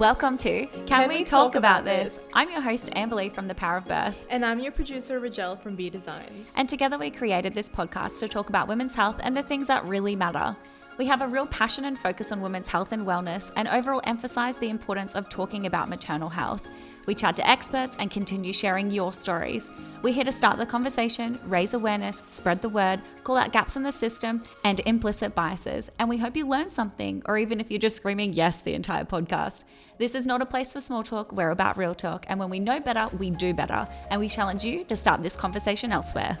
Welcome 0.00 0.38
to 0.38 0.64
Can, 0.86 1.10
We, 1.10 1.24
Talk, 1.24 1.56
About 1.56 1.84
this? 1.84 2.20
I'm 2.32 2.50
your 2.50 2.62
host, 2.62 2.86
Amberly 2.92 3.30
from 3.30 3.48
The 3.48 3.54
Power 3.54 3.76
of 3.76 3.84
Birth. 3.84 4.18
And 4.30 4.46
I'm 4.46 4.58
your 4.58 4.72
producer, 4.72 5.20
Rajel 5.20 5.60
from 5.60 5.76
Bee 5.76 5.90
Designs. 5.90 6.48
And 6.56 6.66
together 6.66 6.96
we 6.96 7.10
created 7.10 7.52
this 7.52 7.68
podcast 7.68 8.18
to 8.20 8.28
talk 8.28 8.48
about 8.48 8.66
women's 8.66 8.94
health 8.94 9.16
and 9.20 9.36
the 9.36 9.42
things 9.42 9.66
that 9.66 9.86
really 9.86 10.16
matter. 10.16 10.56
We 10.96 11.04
have 11.04 11.20
a 11.20 11.28
real 11.28 11.46
passion 11.46 11.84
and 11.84 11.98
focus 11.98 12.32
on 12.32 12.40
women's 12.40 12.66
health 12.66 12.92
and 12.92 13.02
wellness, 13.02 13.52
and 13.56 13.68
overall 13.68 14.00
emphasize 14.04 14.56
the 14.56 14.70
importance 14.70 15.14
of 15.14 15.28
talking 15.28 15.66
about 15.66 15.90
maternal 15.90 16.30
health. 16.30 16.66
We 17.10 17.16
chat 17.16 17.34
to 17.38 17.50
experts 17.50 17.96
and 17.98 18.08
continue 18.08 18.52
sharing 18.52 18.88
your 18.88 19.12
stories. 19.12 19.68
We're 20.00 20.14
here 20.14 20.22
to 20.22 20.30
start 20.30 20.58
the 20.58 20.64
conversation, 20.64 21.40
raise 21.44 21.74
awareness, 21.74 22.22
spread 22.28 22.62
the 22.62 22.68
word, 22.68 23.00
call 23.24 23.36
out 23.36 23.50
gaps 23.50 23.74
in 23.74 23.82
the 23.82 23.90
system 23.90 24.44
and 24.62 24.78
implicit 24.86 25.34
biases, 25.34 25.90
and 25.98 26.08
we 26.08 26.18
hope 26.18 26.36
you 26.36 26.46
learn 26.46 26.70
something, 26.70 27.20
or 27.24 27.36
even 27.36 27.58
if 27.58 27.68
you're 27.68 27.80
just 27.80 27.96
screaming 27.96 28.32
yes 28.32 28.62
the 28.62 28.74
entire 28.74 29.04
podcast. 29.04 29.64
This 29.98 30.14
is 30.14 30.24
not 30.24 30.40
a 30.40 30.46
place 30.46 30.72
for 30.72 30.80
small 30.80 31.02
talk, 31.02 31.32
we're 31.32 31.50
about 31.50 31.76
real 31.76 31.96
talk, 31.96 32.26
and 32.28 32.38
when 32.38 32.48
we 32.48 32.60
know 32.60 32.78
better, 32.78 33.08
we 33.16 33.30
do 33.30 33.52
better, 33.54 33.88
and 34.12 34.20
we 34.20 34.28
challenge 34.28 34.62
you 34.62 34.84
to 34.84 34.94
start 34.94 35.20
this 35.20 35.34
conversation 35.34 35.90
elsewhere. 35.90 36.38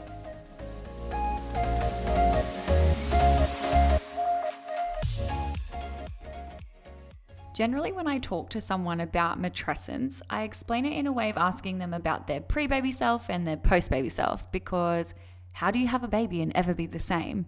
Generally, 7.60 7.92
when 7.92 8.06
I 8.06 8.16
talk 8.16 8.48
to 8.50 8.60
someone 8.62 9.00
about 9.00 9.38
matrescence, 9.38 10.22
I 10.30 10.44
explain 10.44 10.86
it 10.86 10.96
in 10.96 11.06
a 11.06 11.12
way 11.12 11.28
of 11.28 11.36
asking 11.36 11.76
them 11.76 11.92
about 11.92 12.26
their 12.26 12.40
pre 12.40 12.66
baby 12.66 12.90
self 12.90 13.28
and 13.28 13.46
their 13.46 13.58
post 13.58 13.90
baby 13.90 14.08
self 14.08 14.50
because 14.50 15.12
how 15.52 15.70
do 15.70 15.78
you 15.78 15.86
have 15.86 16.02
a 16.02 16.08
baby 16.08 16.40
and 16.40 16.52
ever 16.54 16.72
be 16.72 16.86
the 16.86 16.98
same? 16.98 17.44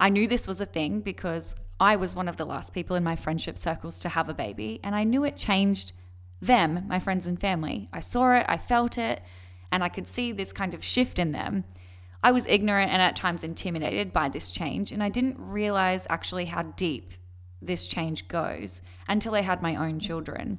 I 0.00 0.08
knew 0.08 0.26
this 0.26 0.48
was 0.48 0.62
a 0.62 0.64
thing 0.64 1.00
because 1.00 1.54
I 1.78 1.96
was 1.96 2.14
one 2.14 2.26
of 2.26 2.38
the 2.38 2.46
last 2.46 2.72
people 2.72 2.96
in 2.96 3.04
my 3.04 3.16
friendship 3.16 3.58
circles 3.58 3.98
to 3.98 4.08
have 4.08 4.30
a 4.30 4.32
baby, 4.32 4.80
and 4.82 4.94
I 4.94 5.04
knew 5.04 5.24
it 5.24 5.36
changed 5.36 5.92
them, 6.40 6.86
my 6.88 6.98
friends 6.98 7.26
and 7.26 7.38
family. 7.38 7.90
I 7.92 8.00
saw 8.00 8.32
it, 8.36 8.46
I 8.48 8.56
felt 8.56 8.96
it, 8.96 9.20
and 9.70 9.84
I 9.84 9.90
could 9.90 10.08
see 10.08 10.32
this 10.32 10.54
kind 10.54 10.72
of 10.72 10.82
shift 10.82 11.18
in 11.18 11.32
them. 11.32 11.64
I 12.22 12.32
was 12.32 12.46
ignorant 12.46 12.92
and 12.92 13.02
at 13.02 13.14
times 13.14 13.44
intimidated 13.44 14.10
by 14.10 14.30
this 14.30 14.50
change, 14.50 14.90
and 14.90 15.02
I 15.02 15.10
didn't 15.10 15.36
realize 15.38 16.06
actually 16.08 16.46
how 16.46 16.62
deep 16.62 17.12
this 17.62 17.86
change 17.86 18.28
goes 18.28 18.82
until 19.08 19.34
I 19.34 19.42
had 19.42 19.62
my 19.62 19.76
own 19.76 20.00
children. 20.00 20.58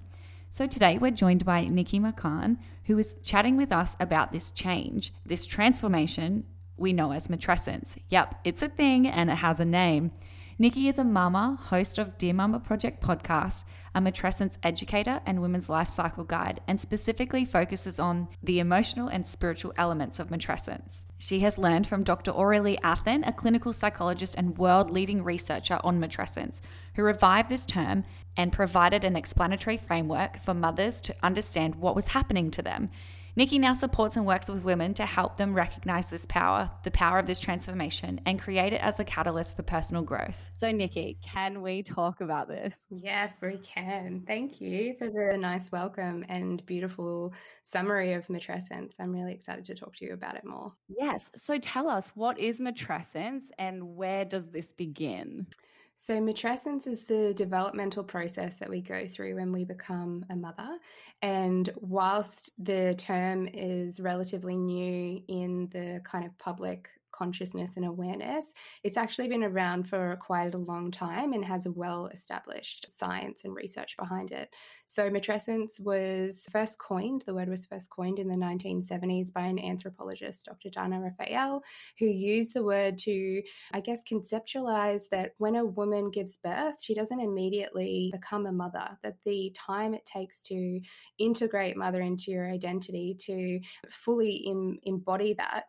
So 0.50 0.68
today 0.68 0.98
we're 0.98 1.12
joined 1.12 1.46
by 1.46 1.66
Nikki 1.66 2.00
McCann, 2.00 2.58
who 2.86 2.98
is 2.98 3.16
chatting 3.24 3.56
with 3.56 3.72
us 3.72 3.96
about 4.00 4.32
this 4.32 4.52
change, 4.52 5.14
this 5.26 5.46
transformation 5.46 6.46
we 6.78 6.94
know 6.94 7.12
as 7.12 7.28
matrescence. 7.28 7.96
Yep, 8.10 8.36
it's 8.44 8.62
a 8.62 8.68
thing 8.68 9.08
and 9.08 9.30
it 9.30 9.36
has 9.36 9.60
a 9.60 9.66
name. 9.66 10.12
Nikki 10.60 10.88
is 10.88 10.98
a 10.98 11.04
mama, 11.04 11.58
host 11.70 11.98
of 11.98 12.18
Dear 12.18 12.34
Mama 12.34 12.60
Project 12.60 13.02
podcast, 13.02 13.64
a 13.96 14.02
matrescence 14.02 14.58
educator 14.62 15.22
and 15.26 15.42
women's 15.42 15.70
life 15.70 15.90
cycle 15.90 16.24
guide, 16.24 16.62
and 16.68 16.80
specifically 16.80 17.46
focuses 17.46 18.00
on 18.00 18.28
the 18.44 18.60
emotional 18.60 19.08
and 19.08 19.26
spiritual 19.26 19.74
elements 19.78 20.20
of 20.20 20.28
matrescence. 20.28 21.02
She 21.22 21.42
has 21.42 21.60
learned 21.60 21.86
from 21.86 22.04
Dr. 22.04 22.32
Aurelie 22.32 22.80
Athan, 22.80 23.28
a 23.28 23.32
clinical 23.32 23.74
psychologist 23.74 24.34
and 24.36 24.58
world 24.58 24.90
leading 24.90 25.24
researcher 25.24 25.80
on 25.84 26.02
matrescence, 26.02 26.62
who 26.96 27.04
revived 27.04 27.48
this 27.48 27.68
term 27.68 28.06
and 28.36 28.52
provided 28.52 29.04
an 29.04 29.16
explanatory 29.16 29.78
framework 29.78 30.40
for 30.40 30.56
mothers 30.56 31.00
to 31.02 31.16
understand 31.22 31.76
what 31.76 31.96
was 31.96 32.08
happening 32.08 32.50
to 32.50 32.64
them. 32.64 32.90
Nikki 33.38 33.60
now 33.60 33.72
supports 33.72 34.18
and 34.18 34.26
works 34.26 34.50
with 34.50 34.62
women 34.62 34.94
to 34.96 35.06
help 35.06 35.38
them 35.38 35.54
recognize 35.54 36.10
this 36.10 36.26
power, 36.26 36.70
the 36.84 36.92
power 36.92 37.18
of 37.18 37.28
this 37.28 37.40
transformation, 37.40 38.20
and 38.26 38.38
create 38.38 38.74
it 38.74 38.82
as 38.82 39.00
a 39.00 39.06
catalyst 39.06 39.56
for 39.56 39.64
personal 39.64 40.04
growth. 40.04 40.50
So, 40.52 40.70
Nikki, 40.70 41.18
can 41.24 41.62
we 41.62 41.82
talk 41.82 42.20
about 42.20 42.50
this? 42.50 42.76
Yes, 42.90 43.36
we 43.42 43.58
can. 43.60 44.24
Thank 44.28 44.60
you 44.60 44.96
for 45.00 45.10
the 45.10 45.38
nice 45.38 45.72
welcome 45.72 46.26
and 46.28 46.66
beautiful 46.66 47.34
summary 47.64 48.14
of 48.14 48.28
matrescence. 48.28 48.96
I'm 49.00 49.14
really 49.14 49.34
excited 49.34 49.64
to 49.66 49.76
talk 49.76 49.96
to 49.96 50.06
you 50.06 50.12
about 50.14 50.36
it 50.36 50.44
more. 50.44 50.74
Yes. 50.90 51.32
So, 51.38 51.58
tell 51.58 51.88
us 51.88 52.12
what 52.16 52.38
is 52.38 52.60
matrescence 52.60 53.46
and 53.58 53.96
where 53.96 54.26
does 54.26 54.50
this 54.50 54.74
begin? 54.74 55.48
So, 55.96 56.20
matrescence 56.20 56.88
is 56.88 57.04
the 57.04 57.34
developmental 57.36 58.04
process 58.04 58.56
that 58.56 58.70
we 58.70 58.82
go 58.82 59.08
through 59.08 59.36
when 59.36 59.52
we 59.52 59.66
become 59.66 60.26
a 60.30 60.36
mother. 60.36 60.78
And 61.22 61.70
whilst 61.76 62.52
the 62.58 62.96
term 62.98 63.48
is 63.54 64.00
relatively 64.00 64.58
new 64.58 65.22
in 65.28 65.70
the 65.72 66.02
kind 66.04 66.26
of 66.26 66.36
public 66.40 66.90
consciousness 67.12 67.78
and 67.78 67.86
awareness. 67.86 68.54
It's 68.84 68.98
actually 68.98 69.28
been 69.28 69.44
around 69.44 69.88
for 69.90 70.18
quite 70.22 70.54
a 70.54 70.58
long 70.58 70.92
time 70.92 71.34
and 71.34 71.44
has 71.46 71.66
a 71.66 71.72
well 71.72 72.08
established 72.08 72.86
science 72.90 73.42
and 73.44 73.56
research 73.56 73.96
behind 73.98 74.32
it. 74.32 74.54
So, 74.86 75.10
matrescence 75.10 75.80
was 75.80 76.46
first 76.52 76.80
coined, 76.80 77.24
the 77.26 77.34
word 77.34 77.50
was 77.50 77.66
first 77.66 77.90
coined 77.90 78.20
in 78.20 78.28
the 78.28 78.36
1970s 78.36 79.32
by 79.32 79.42
an 79.42 79.60
anthropologist, 79.60 80.46
Dr. 80.46 80.70
Dana 80.70 81.00
Raphael, 81.00 81.64
who 82.00 82.06
used 82.06 82.54
the 82.54 82.64
word 82.64 82.98
to, 83.00 83.42
I 83.74 83.80
guess, 83.80 84.04
conceptualize 84.04 85.10
that 85.10 85.32
when 85.38 85.56
a 85.56 85.66
woman 85.66 86.12
gives 86.12 86.38
birth, 86.38 86.82
she 86.82 86.94
doesn't 86.94 87.20
immediately 87.20 88.10
become 88.12 88.46
a 88.46 88.52
mother, 88.52 88.98
that 89.04 89.16
the 89.26 89.54
time 89.56 89.94
it 89.94 90.06
takes 90.06 90.42
to 90.44 90.80
integrate 91.20 91.78
mother 91.78 92.02
into 92.02 92.32
your 92.32 92.50
identity, 92.50 93.16
to 93.20 93.60
fully 93.90 94.48
embody 94.84 95.34
that, 95.36 95.66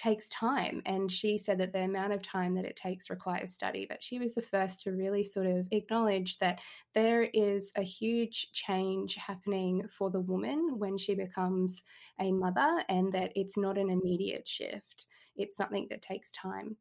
takes 0.00 0.28
time. 0.30 0.82
And 0.86 1.12
she 1.12 1.36
said 1.36 1.58
that 1.58 1.72
the 1.72 1.82
amount 1.82 2.12
of 2.12 2.22
time 2.22 2.54
that 2.54 2.64
it 2.64 2.74
takes 2.74 3.10
requires 3.10 3.52
study. 3.52 3.86
But 3.88 4.02
she 4.02 4.18
was 4.18 4.34
the 4.34 4.42
first 4.42 4.82
to 4.82 4.92
really 4.92 5.22
sort 5.22 5.46
of 5.46 5.68
acknowledge 5.70 6.38
that 6.38 6.60
there 6.94 7.22
is 7.34 7.70
a 7.76 7.82
huge 7.82 8.50
change 8.52 9.16
happening 9.16 9.86
for 9.96 10.10
the 10.10 10.20
woman 10.20 10.78
when 10.78 10.96
she 10.96 11.14
becomes 11.14 11.82
a 12.18 12.32
mother 12.32 12.82
and 12.88 13.12
that 13.12 13.32
it's 13.36 13.58
not 13.58 13.76
an 13.76 13.90
immediate 13.90 14.48
shift. 14.48 15.06
It's 15.36 15.56
something 15.56 15.86
that 15.90 16.02
takes 16.02 16.32
time. 16.32 16.76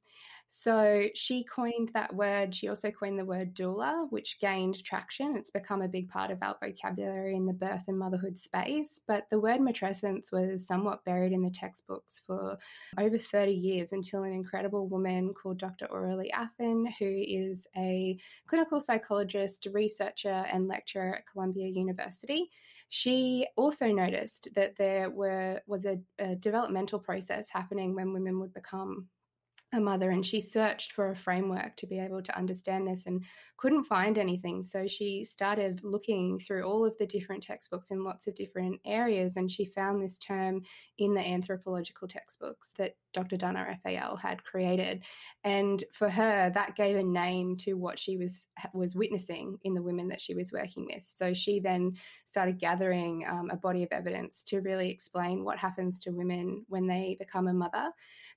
So 0.52 1.06
she 1.14 1.44
coined 1.44 1.92
that 1.94 2.14
word. 2.16 2.56
She 2.56 2.70
also 2.70 2.90
coined 2.90 3.20
the 3.20 3.26
word 3.26 3.54
doula, 3.54 4.12
which 4.12 4.40
gained 4.40 4.84
traction. 4.84 5.38
It's 5.38 5.52
become 5.52 5.84
a 5.84 5.88
big 5.88 6.10
part 6.10 6.32
of 6.32 6.40
our 6.42 6.58
vocabulary 6.60 7.36
in 7.36 7.46
the 7.46 7.54
birth 7.54 7.84
and 7.88 8.00
motherhood 8.00 8.36
space. 8.36 9.00
But 9.08 9.30
the 9.30 9.40
word 9.40 9.60
matrescence 9.60 10.32
was 10.32 10.66
somewhat 10.66 11.06
buried 11.06 11.34
in 11.34 11.44
the 11.44 11.52
textbooks 11.52 12.24
for 12.26 12.58
over 12.98 13.18
30 13.20 13.52
years 13.52 13.94
until 13.94 14.24
an 14.24 14.34
incredible 14.34 14.88
woman 14.88 15.36
called 15.36 15.60
Dr. 15.60 15.86
Aurelie 15.86 16.32
Athan, 16.32 16.92
who 16.98 17.06
is 17.06 17.68
a 17.78 18.18
clinical 18.48 18.82
psychologist, 18.82 19.68
researcher, 19.72 20.46
and 20.52 20.68
lecturer 20.68 21.18
at 21.18 21.28
Columbia 21.32 21.68
University 21.68 22.50
she 22.92 23.46
also 23.56 23.86
noticed 23.92 24.48
that 24.56 24.76
there 24.76 25.12
were 25.12 25.62
was 25.68 25.86
a, 25.86 26.00
a, 26.18 26.36
developmental 26.36 26.98
process 26.98 27.48
happening 27.48 27.94
when 27.94 28.14
women 28.14 28.40
would 28.40 28.52
become 28.52 29.08
a 29.74 29.80
mother 29.80 30.10
and 30.10 30.26
she 30.26 30.42
searched 30.42 30.94
for 30.94 31.12
a 31.12 31.16
framework 31.16 31.76
to 31.78 31.88
be 31.88 32.00
able 32.00 32.24
to 32.24 32.38
understand 32.38 32.88
this 32.88 33.06
and 33.06 33.24
couldn't 33.58 33.84
find 33.84 34.18
anything. 34.18 34.64
So 34.64 34.88
she 34.88 35.24
started 35.24 35.82
looking 35.84 36.40
through 36.40 36.64
all 36.64 36.86
of 36.86 36.98
the 36.98 37.06
different 37.06 37.44
textbooks 37.44 37.92
in 37.92 38.04
lots 38.04 38.28
of 38.28 38.36
different 38.36 38.80
areas 38.86 39.36
and 39.36 39.52
she 39.52 39.66
found 39.66 40.02
this 40.02 40.18
term 40.18 40.64
in 40.98 41.14
the 41.14 41.22
anthropological 41.22 42.08
textbooks 42.08 42.72
that 42.78 42.94
Dr. 43.14 43.38
Dana 43.38 43.66
Raphael 43.68 44.16
had 44.16 44.44
created. 44.44 45.04
And 45.44 45.84
for 45.94 46.10
her, 46.10 46.52
that 46.54 46.76
gave 46.76 46.96
a 46.96 47.04
name 47.04 47.58
to 47.58 47.74
what 47.74 47.98
she 47.98 48.18
was 48.18 48.48
was 48.74 48.96
witnessing 48.96 49.58
in 49.64 49.74
the 49.74 49.82
women 49.82 50.08
that 50.10 50.22
she 50.22 50.36
was 50.36 50.52
working 50.52 50.86
with. 50.86 51.04
So 51.08 51.34
she 51.34 51.60
then 51.60 51.94
started 52.26 52.60
gathering 52.60 53.26
um, 53.28 53.50
a 53.52 53.58
body 53.58 53.84
of 53.84 53.90
evidence 53.92 54.44
to 54.46 54.62
really 54.62 54.90
explain 54.90 55.44
what 55.44 55.58
happens 55.58 56.02
to 56.02 56.12
women 56.12 56.66
when 56.68 56.88
they 56.88 57.16
become 57.20 57.48
a 57.48 57.54
mother. 57.54 57.90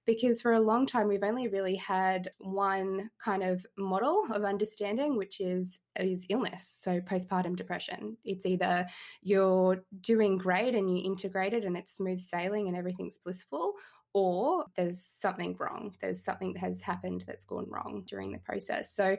Because 0.07 0.41
for 0.41 0.55
a 0.55 0.61
long 0.61 0.87
time, 0.87 1.09
we've 1.09 1.23
only 1.23 1.49
really 1.49 1.77
had 1.77 2.31
one 2.39 3.11
kind 3.23 3.43
of 3.43 3.65
model 3.77 4.27
of 4.33 4.45
understanding, 4.45 5.17
which 5.17 5.41
is 5.41 5.79
is 6.01 6.25
illness, 6.31 6.79
so 6.81 7.01
postpartum 7.01 7.55
depression. 7.55 8.17
It's 8.25 8.47
either 8.47 8.87
you're 9.23 9.85
doing 10.01 10.39
great 10.39 10.75
and 10.75 10.91
you 10.91 11.05
integrate 11.05 11.53
it 11.53 11.65
and 11.65 11.77
it's 11.77 11.97
smooth 11.97 12.21
sailing 12.21 12.69
and 12.69 12.77
everything's 12.77 13.19
blissful, 13.19 13.75
or 14.15 14.67
there's 14.77 15.01
something 15.01 15.57
wrong. 15.59 15.95
There's 16.01 16.23
something 16.23 16.53
that 16.55 16.61
has 16.61 16.81
happened 16.81 17.25
that's 17.27 17.45
gone 17.45 17.67
wrong 17.69 18.05
during 18.07 18.33
the 18.33 18.39
process. 18.39 18.95
So 18.95 19.17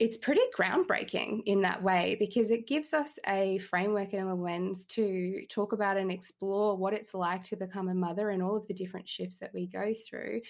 it's 0.00 0.16
pretty 0.16 0.40
groundbreaking 0.58 1.42
in 1.44 1.60
that 1.60 1.82
way 1.82 2.16
because 2.18 2.50
it 2.50 2.66
gives 2.66 2.94
us 2.94 3.18
a 3.26 3.58
framework 3.58 4.14
and 4.14 4.30
a 4.30 4.34
lens 4.34 4.86
to 4.86 5.44
talk 5.50 5.74
about 5.74 5.98
and 5.98 6.10
explore 6.10 6.74
what 6.74 6.94
it's 6.94 7.12
like 7.12 7.44
to 7.44 7.56
become 7.56 7.88
a 7.88 7.94
mother 7.94 8.30
and 8.30 8.42
all 8.42 8.56
of 8.56 8.66
the 8.66 8.72
different 8.72 9.06
shifts 9.06 9.36
that 9.38 9.52
we 9.52 9.66
go 9.66 9.92
through 10.08 10.40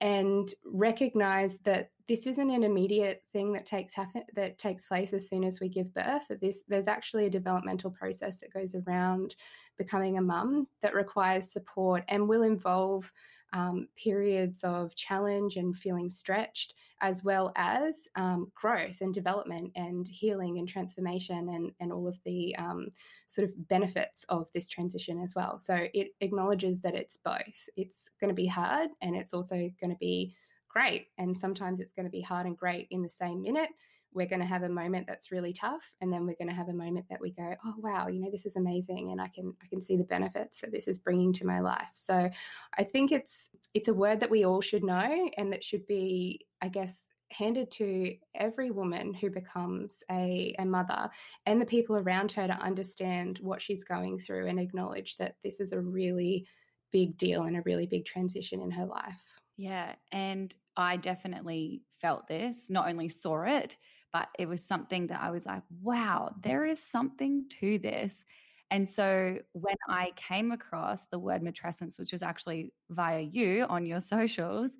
and 0.00 0.52
recognize 0.64 1.58
that 1.60 1.90
this 2.08 2.26
isn't 2.26 2.50
an 2.50 2.62
immediate 2.62 3.22
thing 3.32 3.52
that 3.52 3.66
takes 3.66 3.94
happen 3.94 4.22
that 4.34 4.58
takes 4.58 4.86
place 4.86 5.12
as 5.12 5.28
soon 5.28 5.42
as 5.42 5.58
we 5.60 5.68
give 5.68 5.92
birth 5.94 6.22
that 6.28 6.40
this 6.40 6.62
there's 6.68 6.88
actually 6.88 7.26
a 7.26 7.30
developmental 7.30 7.90
process 7.90 8.40
that 8.40 8.52
goes 8.52 8.74
around 8.74 9.34
becoming 9.78 10.18
a 10.18 10.22
mum 10.22 10.66
that 10.82 10.94
requires 10.94 11.52
support 11.52 12.04
and 12.08 12.28
will 12.28 12.42
involve 12.42 13.10
um, 13.52 13.88
periods 13.96 14.62
of 14.64 14.94
challenge 14.96 15.56
and 15.56 15.76
feeling 15.76 16.10
stretched, 16.10 16.74
as 17.00 17.24
well 17.24 17.52
as 17.56 18.08
um, 18.16 18.50
growth 18.54 19.00
and 19.00 19.14
development 19.14 19.70
and 19.76 20.06
healing 20.08 20.58
and 20.58 20.68
transformation 20.68 21.48
and, 21.50 21.72
and 21.80 21.92
all 21.92 22.08
of 22.08 22.18
the 22.24 22.54
um, 22.56 22.88
sort 23.26 23.48
of 23.48 23.68
benefits 23.68 24.24
of 24.28 24.48
this 24.54 24.68
transition 24.68 25.22
as 25.22 25.34
well. 25.34 25.58
So 25.58 25.86
it 25.94 26.08
acknowledges 26.20 26.80
that 26.80 26.94
it's 26.94 27.16
both. 27.16 27.68
It's 27.76 28.10
going 28.20 28.30
to 28.30 28.34
be 28.34 28.46
hard 28.46 28.90
and 29.02 29.16
it's 29.16 29.32
also 29.32 29.56
going 29.80 29.90
to 29.90 29.98
be 30.00 30.34
great. 30.68 31.08
And 31.18 31.36
sometimes 31.36 31.80
it's 31.80 31.92
going 31.92 32.06
to 32.06 32.10
be 32.10 32.20
hard 32.20 32.46
and 32.46 32.56
great 32.56 32.88
in 32.90 33.02
the 33.02 33.08
same 33.08 33.42
minute 33.42 33.70
we're 34.16 34.26
going 34.26 34.40
to 34.40 34.46
have 34.46 34.62
a 34.62 34.68
moment 34.68 35.06
that's 35.06 35.30
really 35.30 35.52
tough 35.52 35.84
and 36.00 36.12
then 36.12 36.26
we're 36.26 36.36
going 36.36 36.48
to 36.48 36.54
have 36.54 36.70
a 36.70 36.72
moment 36.72 37.04
that 37.10 37.20
we 37.20 37.30
go 37.30 37.54
oh 37.64 37.74
wow 37.78 38.08
you 38.08 38.18
know 38.18 38.30
this 38.30 38.46
is 38.46 38.56
amazing 38.56 39.10
and 39.10 39.20
i 39.20 39.28
can 39.28 39.54
i 39.62 39.66
can 39.68 39.80
see 39.80 39.96
the 39.96 40.04
benefits 40.04 40.60
that 40.60 40.72
this 40.72 40.88
is 40.88 40.98
bringing 40.98 41.32
to 41.34 41.46
my 41.46 41.60
life. 41.60 41.86
So 41.94 42.30
i 42.76 42.82
think 42.82 43.12
it's 43.12 43.50
it's 43.74 43.88
a 43.88 43.94
word 43.94 44.20
that 44.20 44.30
we 44.30 44.44
all 44.44 44.62
should 44.62 44.82
know 44.82 45.28
and 45.36 45.52
that 45.52 45.62
should 45.62 45.86
be 45.86 46.46
i 46.62 46.68
guess 46.68 47.06
handed 47.30 47.70
to 47.72 48.14
every 48.34 48.70
woman 48.70 49.12
who 49.12 49.28
becomes 49.28 50.02
a, 50.10 50.54
a 50.60 50.64
mother 50.64 51.10
and 51.44 51.60
the 51.60 51.66
people 51.66 51.96
around 51.96 52.30
her 52.32 52.46
to 52.46 52.54
understand 52.54 53.38
what 53.42 53.60
she's 53.60 53.82
going 53.82 54.16
through 54.16 54.46
and 54.46 54.60
acknowledge 54.60 55.16
that 55.16 55.34
this 55.42 55.58
is 55.58 55.72
a 55.72 55.80
really 55.80 56.46
big 56.92 57.18
deal 57.18 57.42
and 57.42 57.56
a 57.56 57.62
really 57.62 57.86
big 57.86 58.04
transition 58.06 58.62
in 58.62 58.70
her 58.70 58.86
life. 58.86 59.20
Yeah 59.56 59.94
and 60.12 60.54
i 60.76 60.96
definitely 60.96 61.82
felt 62.00 62.28
this 62.28 62.66
not 62.68 62.88
only 62.88 63.08
saw 63.08 63.42
it 63.42 63.76
but 64.12 64.28
it 64.38 64.46
was 64.46 64.64
something 64.64 65.08
that 65.08 65.20
I 65.20 65.30
was 65.30 65.46
like, 65.46 65.62
wow, 65.82 66.34
there 66.42 66.64
is 66.64 66.82
something 66.82 67.44
to 67.60 67.78
this. 67.78 68.24
And 68.70 68.88
so 68.88 69.38
when 69.52 69.76
I 69.88 70.12
came 70.16 70.52
across 70.52 71.00
the 71.10 71.18
word 71.18 71.42
matrescence, 71.42 71.98
which 71.98 72.12
was 72.12 72.22
actually 72.22 72.72
via 72.90 73.20
you 73.20 73.64
on 73.68 73.86
your 73.86 74.00
socials, 74.14 74.70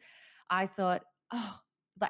I 0.50 0.67
thought, 0.67 1.02
oh, 1.32 1.56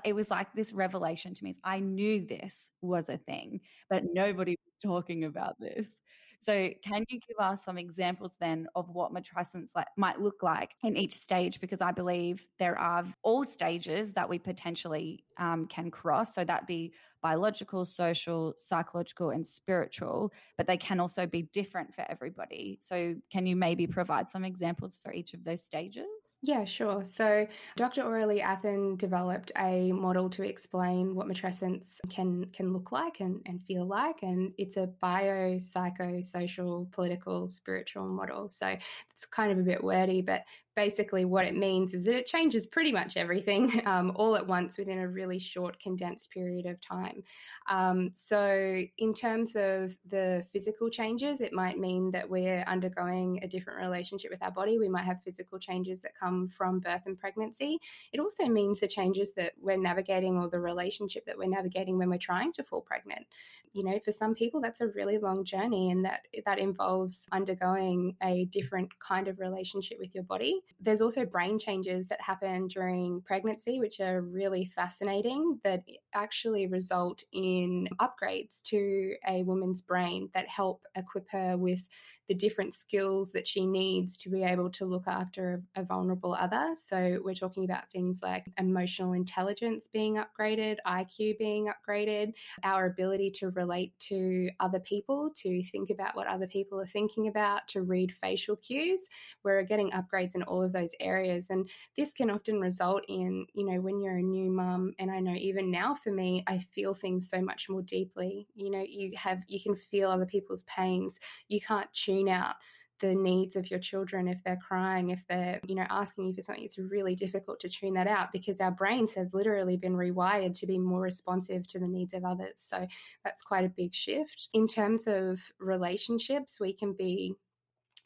it 0.05 0.15
was 0.15 0.31
like 0.31 0.53
this 0.53 0.73
revelation 0.73 1.35
to 1.35 1.45
me. 1.45 1.55
I 1.63 1.79
knew 1.79 2.27
this 2.27 2.71
was 2.81 3.09
a 3.09 3.19
thing, 3.19 3.61
but 3.89 4.03
nobody 4.13 4.53
was 4.53 4.75
talking 4.83 5.25
about 5.25 5.61
this. 5.61 6.01
So, 6.41 6.71
can 6.83 7.05
you 7.09 7.21
give 7.27 7.39
us 7.39 7.65
some 7.65 7.79
examples 7.79 8.35
then 8.41 8.69
of 8.75 8.89
what 8.91 9.13
matrescence 9.13 9.69
like, 9.75 9.89
might 9.97 10.21
look 10.21 10.43
like 10.43 10.73
in 10.83 10.97
each 10.97 11.15
stage? 11.15 11.61
Because 11.61 11.81
I 11.81 11.93
believe 11.93 12.45
there 12.59 12.79
are 12.79 13.05
all 13.23 13.45
stages 13.45 14.13
that 14.15 14.29
we 14.29 14.39
potentially 14.39 15.25
um, 15.39 15.67
can 15.67 15.91
cross. 15.91 16.35
So, 16.35 16.45
that 16.45 16.67
be 16.67 16.93
biological, 17.23 17.85
social, 17.85 18.55
psychological, 18.57 19.31
and 19.31 19.47
spiritual, 19.47 20.33
but 20.57 20.67
they 20.67 20.77
can 20.77 21.01
also 21.01 21.27
be 21.27 21.43
different 21.43 21.95
for 21.95 22.05
everybody. 22.09 22.79
So, 22.81 23.17
can 23.33 23.47
you 23.47 23.57
maybe 23.57 23.87
provide 23.87 24.31
some 24.31 24.45
examples 24.45 24.99
for 25.03 25.13
each 25.13 25.35
of 25.35 25.45
those 25.45 25.65
stages? 25.65 26.07
Yeah, 26.43 26.65
sure. 26.65 27.03
So, 27.03 27.49
Dr. 27.77 28.03
Aurelie 28.03 28.43
Athan 28.43 28.99
developed 28.99 29.51
a 29.57 29.91
model 29.93 30.29
to 30.31 30.43
explain 30.43 31.15
what 31.15 31.27
matrescence 31.27 31.99
can 32.11 32.45
can 32.53 32.73
look 32.73 32.93
like 32.93 33.21
and, 33.21 33.41
and 33.47 33.65
feel 33.65 33.87
like, 33.87 34.23
and 34.23 34.53
it's 34.59 34.77
a 34.77 34.87
bio, 34.87 35.59
psycho, 35.59 36.21
social, 36.21 36.89
political, 36.93 37.49
spiritual 37.49 38.07
model. 38.09 38.49
So, 38.49 38.77
it's 39.11 39.27
kind 39.27 39.51
of 39.51 39.59
a 39.59 39.63
bit 39.63 39.83
wordy, 39.83 40.23
but 40.23 40.45
basically 40.77 41.25
what 41.25 41.47
it 41.47 41.57
means 41.57 41.95
is 41.95 42.05
that 42.05 42.15
it 42.15 42.27
changes 42.27 42.67
pretty 42.67 42.93
much 42.93 43.17
everything 43.17 43.83
um, 43.87 44.13
all 44.15 44.37
at 44.37 44.47
once 44.47 44.79
within 44.79 44.99
a 44.99 45.09
really 45.09 45.39
short 45.39 45.81
condensed 45.81 46.31
period 46.31 46.67
of 46.67 46.81
time. 46.81 47.23
Um, 47.69 48.11
so 48.15 48.83
in 48.99 49.15
terms 49.15 49.57
of 49.57 49.97
the 50.09 50.45
physical 50.53 50.91
changes 50.91 51.41
it 51.41 51.53
might 51.53 51.79
mean 51.79 52.11
that 52.13 52.29
we're 52.29 52.63
undergoing 52.67 53.41
a 53.43 53.49
different 53.49 53.81
relationship 53.81 54.31
with 54.31 54.43
our 54.43 54.53
body. 54.53 54.79
We 54.79 54.89
might 54.89 55.05
have 55.05 55.23
physical 55.25 55.59
changes 55.59 56.03
that 56.03 56.13
come 56.15 56.49
from 56.49 56.81
birth 56.81 57.03
and 57.07 57.19
pregnancy. 57.19 57.81
It 58.13 58.21
also 58.21 58.45
means 58.47 58.79
the 58.79 58.89
changes 58.89 59.33
that 59.35 59.55
we're 59.61 59.79
navigating 59.79 60.37
or 60.37 60.49
the 60.49 60.61
relationship 60.61 61.25
that 61.27 61.39
we're 61.39 61.49
navigating 61.49 61.97
when 61.97 62.11
we're 62.11 62.19
trying 62.19 62.53
to 62.53 62.63
fall 62.63 62.83
pregnant. 62.83 63.27
You 63.73 63.85
know 63.85 63.99
for 64.05 64.13
some 64.13 64.35
people 64.35 64.61
that's 64.61 64.81
a 64.81 64.89
really 64.89 65.19
long 65.19 65.45
journey 65.45 65.91
and 65.91 66.05
that 66.05 66.21
that 66.45 66.59
involves 66.59 67.27
undergoing 67.33 68.17
a 68.23 68.47
different 68.47 68.91
kind 69.01 69.29
of 69.29 69.39
relationship 69.39 69.99
with 69.99 70.15
your 70.15 70.25
body 70.25 70.63
there's 70.81 71.01
also 71.01 71.25
brain 71.25 71.59
changes 71.59 72.09
that 72.09 72.21
happen 72.21 72.69
during 72.69 73.23
pregnancy, 73.23 73.81
which 73.81 74.01
are 74.01 74.21
really 74.21 74.67
fascinating, 74.67 75.59
that 75.65 75.85
actually 76.15 76.67
result 76.67 77.25
in 77.33 77.89
upgrades 78.01 78.63
to 78.65 79.15
a 79.27 79.43
woman's 79.43 79.83
brain 79.83 80.29
that 80.35 80.49
help 80.49 80.83
equip 80.95 81.31
her 81.31 81.57
with 81.57 81.83
the 82.29 82.35
different 82.35 82.75
skills 82.75 83.33
that 83.33 83.47
she 83.47 83.67
needs 83.67 84.17
to 84.17 84.31
be 84.31 84.43
able 84.43 84.71
to 84.71 84.85
look 84.85 85.07
after 85.07 85.63
a, 85.77 85.87
vulnerable 85.87 86.35
other. 86.35 86.75
So 86.77 87.21
we're 87.25 87.35
talking 87.35 87.65
about 87.65 87.89
things 87.91 88.21
like 88.21 88.47
emotional 88.59 89.13
intelligence 89.13 89.89
being 89.89 90.17
upgraded, 90.17 90.79
IQ 90.85 91.39
being 91.39 91.69
upgraded, 91.69 92.33
our 92.65 92.87
ability 92.87 93.31
to 93.37 93.51
relate 93.51 93.93
to 94.01 94.51
other 94.59 94.81
people, 94.81 95.31
to 95.37 95.63
think 95.63 95.91
about 95.91 96.17
what 96.17 96.27
other 96.27 96.49
people 96.49 96.81
are 96.81 96.87
thinking 96.87 97.29
about, 97.29 97.69
to 97.69 97.83
read 97.83 98.13
facial 98.21 98.57
cues. 98.57 99.07
We're 99.45 99.63
getting 99.63 99.93
upgrades 99.93 100.35
in 100.35 100.43
all 100.43 100.63
of 100.63 100.73
those 100.73 100.91
areas. 100.99 101.47
And 101.51 101.69
this 101.97 102.13
can 102.13 102.31
often 102.31 102.61
result 102.61 103.05
in, 103.09 103.47
you 103.55 103.65
know, 103.65 103.81
when 103.81 104.01
you're 104.01 104.19
a 104.19 104.23
new 104.23 104.51
mum, 104.51 104.95
and 104.99 105.11
I 105.11 105.21
know 105.21 105.35
even 105.35 105.71
now 105.71 105.95
for 105.95 106.11
me, 106.11 106.43
I 106.49 106.59
feel 106.59 106.95
things 106.95 107.31
so 107.31 107.41
much 107.41 107.69
more 107.69 107.83
deeply. 107.83 108.49
You 108.57 108.71
know, 108.71 108.85
you 108.87 109.13
have, 109.17 109.45
you 109.47 109.61
can 109.61 109.77
feel 109.77 110.11
other 110.11 110.27
people's 110.27 110.65
pains. 110.65 111.21
You 111.49 111.61
can't 111.61 111.93
tune 111.93 112.16
out 112.25 112.57
the 113.01 113.15
needs 113.15 113.57
of 113.57 113.71
your 113.71 113.79
children 113.79 114.27
if 114.27 114.43
they're 114.43 114.59
crying 114.67 115.11
if 115.11 115.23
they're 115.29 115.61
you 115.67 115.75
know 115.75 115.87
asking 115.91 116.27
you 116.27 116.35
for 116.35 116.41
something 116.41 116.65
it's 116.65 116.79
really 116.79 117.15
difficult 117.15 117.61
to 117.61 117.69
tune 117.69 117.95
that 117.95 118.07
out 118.07 118.33
because 118.33 118.61
our 118.61 118.71
brains 118.71 119.15
have 119.15 119.35
literally 119.35 119.77
been 119.77 119.95
rewired 119.95 120.59
to 120.59 120.67
be 120.67 120.79
more 120.79 121.01
responsive 121.01 121.67
to 121.69 121.79
the 121.79 121.87
needs 121.87 122.15
of 122.15 122.25
others. 122.25 122.55
So 122.57 122.87
that's 123.25 123.43
quite 123.43 123.65
a 123.65 123.69
big 123.77 123.95
shift. 123.95 124.49
In 124.55 124.67
terms 124.67 125.07
of 125.07 125.41
relationships 125.59 126.59
we 126.59 126.73
can 126.73 126.95
be 126.95 127.35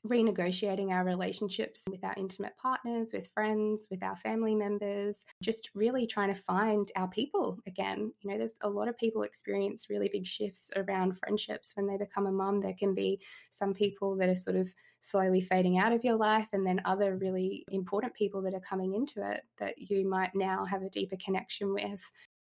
renegotiating 0.06 0.90
our 0.90 1.04
relationships 1.04 1.84
with 1.90 2.02
our 2.02 2.14
intimate 2.16 2.56
partners, 2.56 3.12
with 3.12 3.28
friends, 3.34 3.86
with 3.90 4.02
our 4.02 4.16
family 4.16 4.54
members, 4.54 5.24
just 5.42 5.70
really 5.74 6.06
trying 6.06 6.34
to 6.34 6.40
find 6.42 6.90
our 6.96 7.08
people 7.08 7.58
again. 7.66 8.12
You 8.20 8.30
know, 8.30 8.38
there's 8.38 8.56
a 8.62 8.68
lot 8.68 8.88
of 8.88 8.96
people 8.96 9.22
experience 9.22 9.88
really 9.90 10.08
big 10.10 10.26
shifts 10.26 10.70
around 10.76 11.18
friendships 11.18 11.72
when 11.74 11.86
they 11.86 11.98
become 11.98 12.26
a 12.26 12.32
mum. 12.32 12.60
There 12.60 12.74
can 12.78 12.94
be 12.94 13.20
some 13.50 13.74
people 13.74 14.16
that 14.16 14.28
are 14.28 14.34
sort 14.34 14.56
of 14.56 14.72
slowly 15.00 15.40
fading 15.40 15.78
out 15.78 15.92
of 15.92 16.04
your 16.04 16.16
life, 16.16 16.48
and 16.52 16.66
then 16.66 16.80
other 16.84 17.16
really 17.16 17.64
important 17.70 18.14
people 18.14 18.42
that 18.42 18.54
are 18.54 18.60
coming 18.60 18.94
into 18.94 19.22
it 19.28 19.42
that 19.58 19.78
you 19.78 20.06
might 20.06 20.34
now 20.34 20.64
have 20.64 20.82
a 20.82 20.90
deeper 20.90 21.16
connection 21.22 21.72
with. 21.72 22.00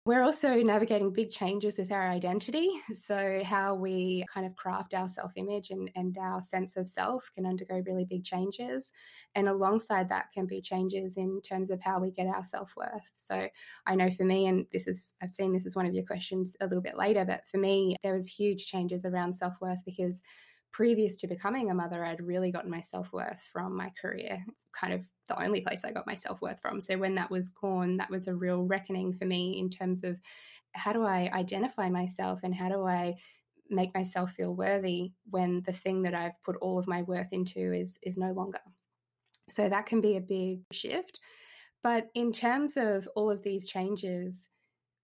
We're 0.08 0.24
also 0.24 0.56
navigating 0.64 1.12
big 1.12 1.32
changes 1.32 1.78
with 1.78 1.92
our 1.92 2.08
identity. 2.08 2.70
So, 2.94 3.42
how 3.44 3.76
we 3.76 4.24
kind 4.34 4.48
of 4.48 4.56
craft 4.56 4.94
our 4.94 5.10
self 5.10 5.34
image 5.36 5.70
and, 5.70 5.92
and 5.96 6.18
our 6.18 6.40
sense 6.40 6.78
of 6.78 6.88
self 6.88 7.30
can 7.36 7.46
undergo 7.46 7.84
really 7.86 8.06
big 8.06 8.24
changes. 8.24 8.94
And 9.36 9.50
alongside 9.50 10.08
that, 10.08 10.32
can 10.32 10.46
be 10.46 10.62
changes 10.62 11.18
in 11.18 11.42
terms 11.42 11.72
of 11.72 11.82
how 11.82 12.00
we 12.00 12.12
get 12.12 12.28
our 12.28 12.46
self 12.46 12.74
worth. 12.78 13.12
So, 13.18 13.50
I 13.86 13.96
know 13.96 14.10
for 14.10 14.24
me, 14.24 14.48
and 14.48 14.66
this 14.72 14.88
is, 14.88 15.14
I've 15.22 15.36
seen 15.36 15.52
this 15.52 15.66
as 15.66 15.76
one 15.76 15.86
of 15.86 15.94
your 15.94 16.06
questions 16.06 16.56
a 16.62 16.68
little 16.68 16.82
bit 16.82 16.96
later, 16.96 17.26
but 17.26 17.42
for 17.52 17.58
me, 17.58 17.98
there 18.02 18.14
was 18.14 18.28
huge 18.28 18.66
changes 18.66 19.04
around 19.04 19.34
self 19.34 19.56
worth 19.60 19.84
because 19.84 20.22
previous 20.72 21.16
to 21.18 21.28
becoming 21.28 21.72
a 21.72 21.76
mother, 21.76 22.04
I'd 22.04 22.26
really 22.26 22.52
gotten 22.52 22.72
my 22.72 22.82
self 22.82 23.12
worth 23.12 23.42
from 23.52 23.76
my 23.76 23.92
career. 24.00 24.44
It's 24.48 24.68
kind 24.74 24.94
of 24.94 25.06
the 25.28 25.42
only 25.42 25.62
place 25.62 25.82
I 25.84 25.92
got 25.92 26.08
my 26.08 26.16
self 26.16 26.42
worth 26.42 26.60
from. 26.62 26.82
So 26.82 26.98
when 26.98 27.16
that 27.16 27.32
was 27.32 27.50
gone, 27.50 27.98
that 27.98 28.10
was 28.10 28.28
a 28.28 28.36
real 28.36 28.64
reckoning 28.64 29.14
for 29.14 29.26
me 29.26 29.60
in 29.60 29.70
terms 29.70 30.04
of 30.04 30.18
how 30.74 30.94
do 30.94 31.04
I 31.04 31.30
identify 31.34 31.90
myself 31.90 32.42
and 32.44 32.54
how 32.54 32.70
do 32.70 32.86
I 32.86 33.16
make 33.70 33.94
myself 33.94 34.32
feel 34.32 34.54
worthy 34.54 35.12
when 35.30 35.62
the 35.66 35.74
thing 35.74 36.04
that 36.04 36.14
I've 36.14 36.42
put 36.44 36.56
all 36.58 36.80
of 36.80 36.88
my 36.88 37.02
worth 37.04 37.32
into 37.32 37.74
is 37.74 37.98
is 38.04 38.18
no 38.18 38.32
longer. 38.32 38.62
So 39.50 39.70
that 39.70 39.86
can 39.86 40.02
be 40.02 40.18
a 40.18 40.22
big 40.22 40.62
shift. 40.72 41.20
But 41.84 42.08
in 42.16 42.32
terms 42.32 42.76
of 42.76 43.08
all 43.16 43.32
of 43.32 43.44
these 43.44 43.68
changes, 43.68 44.48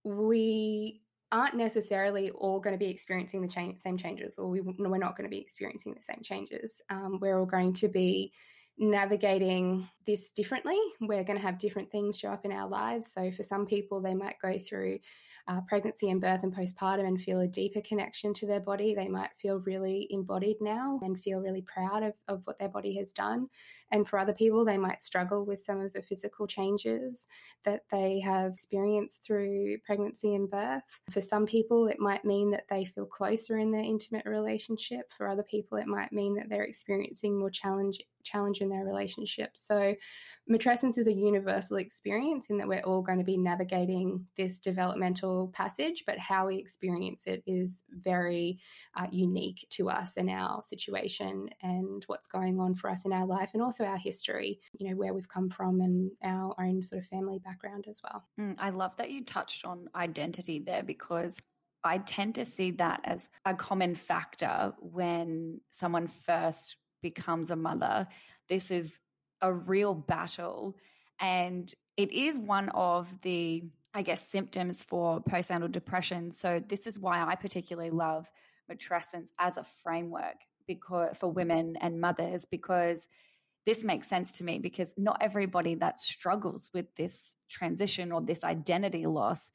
we 0.04 1.02
aren't 1.34 1.56
necessarily 1.56 2.30
all 2.32 2.60
going 2.60 2.74
to 2.74 2.86
be 2.86 2.92
experiencing 2.92 3.42
the 3.42 3.76
same 3.76 3.98
changes, 3.98 4.38
or 4.38 4.48
we, 4.48 4.62
we're 4.62 4.98
not 4.98 5.18
going 5.18 5.30
to 5.30 5.36
be 5.36 5.42
experiencing 5.42 5.94
the 5.94 6.02
same 6.02 6.22
changes. 6.24 6.82
Um, 6.90 7.18
we're 7.20 7.40
all 7.40 7.46
going 7.46 7.74
to 7.74 7.90
be 7.90 8.32
navigating 8.78 9.90
this 10.06 10.32
differently. 10.32 10.78
We're 11.02 11.24
going 11.24 11.40
to 11.40 11.46
have 11.46 11.58
different 11.58 11.92
things 11.92 12.18
show 12.18 12.30
up 12.30 12.46
in 12.46 12.52
our 12.52 12.68
lives. 12.68 13.12
So, 13.14 13.32
for 13.32 13.44
some 13.44 13.66
people, 13.66 14.02
they 14.02 14.14
might 14.14 14.36
go 14.42 14.58
through 14.60 15.00
uh, 15.48 15.60
pregnancy 15.68 16.10
and 16.10 16.22
birth 16.22 16.44
and 16.44 16.56
postpartum 16.56 17.06
and 17.06 17.22
feel 17.22 17.42
a 17.42 17.48
deeper 17.48 17.82
connection 17.82 18.34
to 18.34 18.48
their 18.48 18.62
body. 18.62 18.96
They 18.96 19.10
might 19.10 19.32
feel 19.42 19.60
really 19.60 20.08
embodied 20.10 20.58
now 20.62 21.00
and 21.04 21.20
feel 21.22 21.40
really 21.40 21.64
proud 21.64 22.04
of, 22.04 22.14
of 22.28 22.42
what 22.46 22.58
their 22.60 22.70
body 22.70 22.96
has 22.98 23.12
done. 23.12 23.50
And 23.92 24.08
for 24.08 24.18
other 24.18 24.34
people, 24.34 24.64
they 24.64 24.78
might 24.78 25.02
struggle 25.02 25.46
with 25.46 25.62
some 25.62 25.82
of 25.82 25.92
the 25.94 26.02
physical 26.02 26.48
changes 26.48 27.28
that 27.66 27.82
they 27.92 28.20
have 28.22 28.54
experienced 28.54 29.24
through 29.24 29.78
pregnancy 29.86 30.34
and 30.36 30.50
birth. 30.50 30.82
For 31.12 31.22
some 31.22 31.46
people, 31.46 31.88
it 31.88 32.00
might 32.00 32.26
mean 32.26 32.50
that 32.52 32.66
they 32.70 32.86
feel 32.86 33.06
closer 33.06 33.58
in 33.58 33.72
their 33.72 33.84
intimate 33.84 34.26
relationship. 34.26 35.12
For 35.16 35.28
other 35.28 35.44
people, 35.44 35.78
it 35.78 35.88
might 35.88 36.14
mean 36.14 36.36
that 36.36 36.50
they're 36.50 36.64
experiencing 36.64 37.38
more 37.38 37.52
challenge 37.52 38.00
challenge 38.24 38.62
in 38.62 38.70
their 38.70 38.86
relationship. 38.86 39.52
So 39.56 39.93
So, 39.94 40.54
matrescence 40.54 40.98
is 40.98 41.08
a 41.08 41.14
universal 41.14 41.78
experience 41.78 42.48
in 42.50 42.58
that 42.58 42.68
we're 42.68 42.82
all 42.82 43.02
going 43.02 43.18
to 43.18 43.24
be 43.24 43.38
navigating 43.38 44.26
this 44.36 44.60
developmental 44.60 45.50
passage, 45.54 46.04
but 46.06 46.20
how 46.20 46.48
we 46.48 46.58
experience 46.58 47.28
it 47.28 47.44
is 47.48 47.84
very 47.90 48.60
uh, 48.96 49.08
unique 49.10 49.66
to 49.72 49.90
us 49.90 50.18
and 50.18 50.30
our 50.30 50.62
situation 50.62 51.50
and 51.62 52.04
what's 52.08 52.28
going 52.28 52.60
on 52.60 52.76
for 52.76 52.90
us 52.90 53.06
in 53.06 53.14
our 53.14 53.26
life 53.26 53.52
and 53.54 53.64
also 53.64 53.86
our 53.86 53.98
history, 53.98 54.60
you 54.78 54.90
know, 54.90 54.96
where 54.96 55.14
we've 55.14 55.30
come 55.30 55.50
from 55.50 55.80
and 55.80 56.12
our 56.24 56.54
own 56.60 56.84
sort 56.84 57.02
of 57.02 57.08
family 57.08 57.40
background 57.40 57.86
as 57.90 58.02
well. 58.04 58.24
Mm, 58.40 58.56
I 58.60 58.70
love 58.70 58.92
that 58.98 59.12
you 59.12 59.24
touched 59.24 59.64
on 59.64 59.88
identity 59.96 60.60
there 60.60 60.84
because 60.84 61.38
I 61.84 62.00
tend 62.00 62.36
to 62.36 62.46
see 62.46 62.72
that 62.72 63.02
as 63.04 63.28
a 63.46 63.54
common 63.54 63.96
factor 63.96 64.74
when 64.80 65.62
someone 65.72 66.08
first 66.08 66.78
becomes 67.02 67.50
a 67.50 67.56
mother. 67.56 68.08
This 68.50 68.72
is 68.72 68.94
a 69.44 69.54
real 69.54 69.94
battle. 69.94 70.76
And 71.20 71.72
it 71.96 72.12
is 72.12 72.40
one 72.40 72.70
of 72.70 73.14
the, 73.22 73.64
I 73.94 74.02
guess, 74.02 74.28
symptoms 74.28 74.82
for 74.82 75.22
postnatal 75.22 75.72
depression. 75.72 76.32
So, 76.32 76.64
this 76.68 76.88
is 76.88 76.98
why 76.98 77.24
I 77.24 77.36
particularly 77.36 77.92
love 77.92 78.28
matrescence 78.72 79.30
as 79.38 79.58
a 79.58 79.66
framework 79.84 80.38
because 80.66 81.16
for 81.18 81.30
women 81.30 81.76
and 81.82 82.00
mothers 82.00 82.46
because 82.46 83.08
this 83.66 83.84
makes 83.84 84.08
sense 84.08 84.34
to 84.38 84.44
me 84.44 84.60
because 84.60 84.94
not 84.98 85.18
everybody 85.22 85.76
that 85.76 86.00
struggles 86.00 86.70
with 86.74 86.86
this 86.96 87.36
transition 87.50 88.12
or 88.12 88.22
this 88.22 88.44
identity 88.44 89.06
loss 89.06 89.52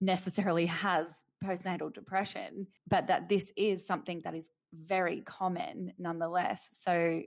necessarily 0.00 0.66
has 0.66 1.06
postnatal 1.44 1.92
depression, 1.92 2.66
but 2.88 3.08
that 3.08 3.28
this 3.28 3.52
is 3.56 3.86
something 3.86 4.20
that 4.24 4.34
is 4.34 4.46
very 4.72 5.20
common 5.20 5.92
nonetheless. 5.98 6.68
So 6.72 7.22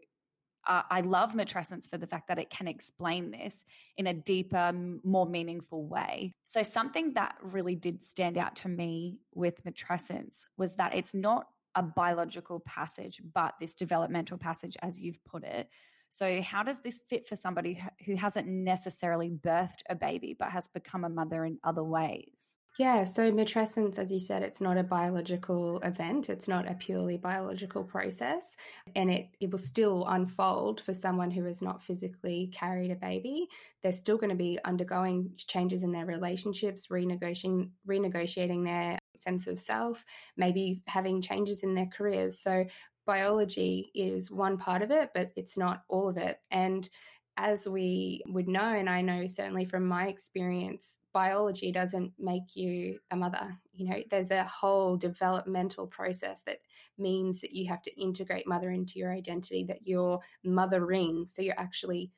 uh, 0.67 0.81
I 0.89 1.01
love 1.01 1.33
matrescence 1.33 1.89
for 1.89 1.97
the 1.97 2.07
fact 2.07 2.27
that 2.27 2.39
it 2.39 2.49
can 2.49 2.67
explain 2.67 3.31
this 3.31 3.53
in 3.97 4.07
a 4.07 4.13
deeper, 4.13 4.71
more 5.03 5.25
meaningful 5.25 5.85
way. 5.85 6.33
So, 6.47 6.63
something 6.63 7.13
that 7.13 7.35
really 7.41 7.75
did 7.75 8.03
stand 8.03 8.37
out 8.37 8.55
to 8.57 8.69
me 8.69 9.19
with 9.33 9.63
matrescence 9.63 10.41
was 10.57 10.75
that 10.75 10.95
it's 10.95 11.13
not 11.13 11.47
a 11.75 11.83
biological 11.83 12.61
passage, 12.61 13.21
but 13.33 13.53
this 13.59 13.75
developmental 13.75 14.37
passage, 14.37 14.77
as 14.81 14.97
you've 14.97 15.23
put 15.25 15.43
it. 15.43 15.69
So, 16.09 16.41
how 16.41 16.63
does 16.63 16.79
this 16.79 17.01
fit 17.09 17.27
for 17.27 17.35
somebody 17.35 17.83
who 18.05 18.15
hasn't 18.15 18.47
necessarily 18.47 19.29
birthed 19.29 19.81
a 19.89 19.95
baby, 19.95 20.35
but 20.37 20.51
has 20.51 20.67
become 20.69 21.03
a 21.03 21.09
mother 21.09 21.45
in 21.45 21.59
other 21.63 21.83
ways? 21.83 22.34
Yeah, 22.77 23.05
so 23.05 23.31
matrescence, 23.31 23.97
as 23.97 24.11
you 24.11 24.19
said, 24.19 24.43
it's 24.43 24.59
not 24.59 24.77
a 24.77 24.83
biological 24.83 25.79
event. 25.79 26.29
It's 26.29 26.45
not 26.45 26.69
a 26.69 26.73
purely 26.73 27.15
biological 27.15 27.85
process. 27.85 28.57
And 28.95 29.09
it, 29.09 29.29
it 29.39 29.49
will 29.49 29.59
still 29.59 30.05
unfold 30.07 30.81
for 30.81 30.93
someone 30.93 31.31
who 31.31 31.45
has 31.45 31.61
not 31.61 31.81
physically 31.81 32.51
carried 32.53 32.91
a 32.91 32.95
baby. 32.95 33.47
They're 33.81 33.93
still 33.93 34.17
going 34.17 34.31
to 34.31 34.35
be 34.35 34.59
undergoing 34.65 35.31
changes 35.37 35.83
in 35.83 35.93
their 35.93 36.05
relationships, 36.05 36.87
renegotiating, 36.87 37.71
renegotiating 37.87 38.65
their 38.65 38.99
sense 39.15 39.47
of 39.47 39.57
self, 39.57 40.03
maybe 40.35 40.81
having 40.87 41.21
changes 41.21 41.63
in 41.63 41.75
their 41.75 41.87
careers. 41.87 42.41
So 42.41 42.65
biology 43.05 43.89
is 43.95 44.29
one 44.29 44.57
part 44.57 44.81
of 44.81 44.91
it, 44.91 45.11
but 45.13 45.31
it's 45.37 45.57
not 45.57 45.83
all 45.87 46.09
of 46.09 46.17
it. 46.17 46.39
And 46.51 46.89
as 47.37 47.69
we 47.69 48.21
would 48.27 48.49
know, 48.49 48.63
and 48.63 48.89
I 48.89 48.99
know 48.99 49.27
certainly 49.27 49.63
from 49.63 49.85
my 49.85 50.07
experience, 50.07 50.97
biology 51.15 51.71
doesn't 51.71 52.11
make 52.19 52.57
you 52.57 52.99
a 53.09 53.15
mother. 53.15 53.57
You 53.73 53.89
know, 53.89 54.03
there's 54.11 54.31
a 54.31 54.43
whole 54.43 54.97
developmental 54.97 55.87
process 55.87 56.41
that 56.45 56.59
means 56.97 57.39
that 57.39 57.53
you 57.53 57.69
have 57.69 57.81
to 57.83 58.01
integrate 58.01 58.45
mother 58.45 58.71
into 58.71 58.99
your 58.99 59.13
identity, 59.13 59.63
that 59.63 59.87
you're 59.87 60.19
mothering. 60.43 61.25
So 61.25 61.41
you're 61.41 61.57
actually 61.57 62.11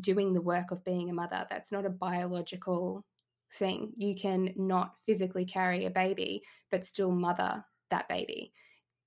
doing 0.00 0.32
the 0.32 0.40
work 0.40 0.70
of 0.70 0.84
being 0.84 1.10
a 1.10 1.12
mother. 1.12 1.44
That's 1.50 1.72
not 1.72 1.84
a 1.84 1.90
biological 1.90 3.04
thing. 3.54 3.92
You 3.96 4.14
can 4.14 4.54
not 4.54 4.94
physically 5.06 5.44
carry 5.44 5.86
a 5.86 5.90
baby, 5.90 6.44
but 6.70 6.84
still 6.86 7.10
mother 7.10 7.64
that 7.90 8.08
baby. 8.08 8.52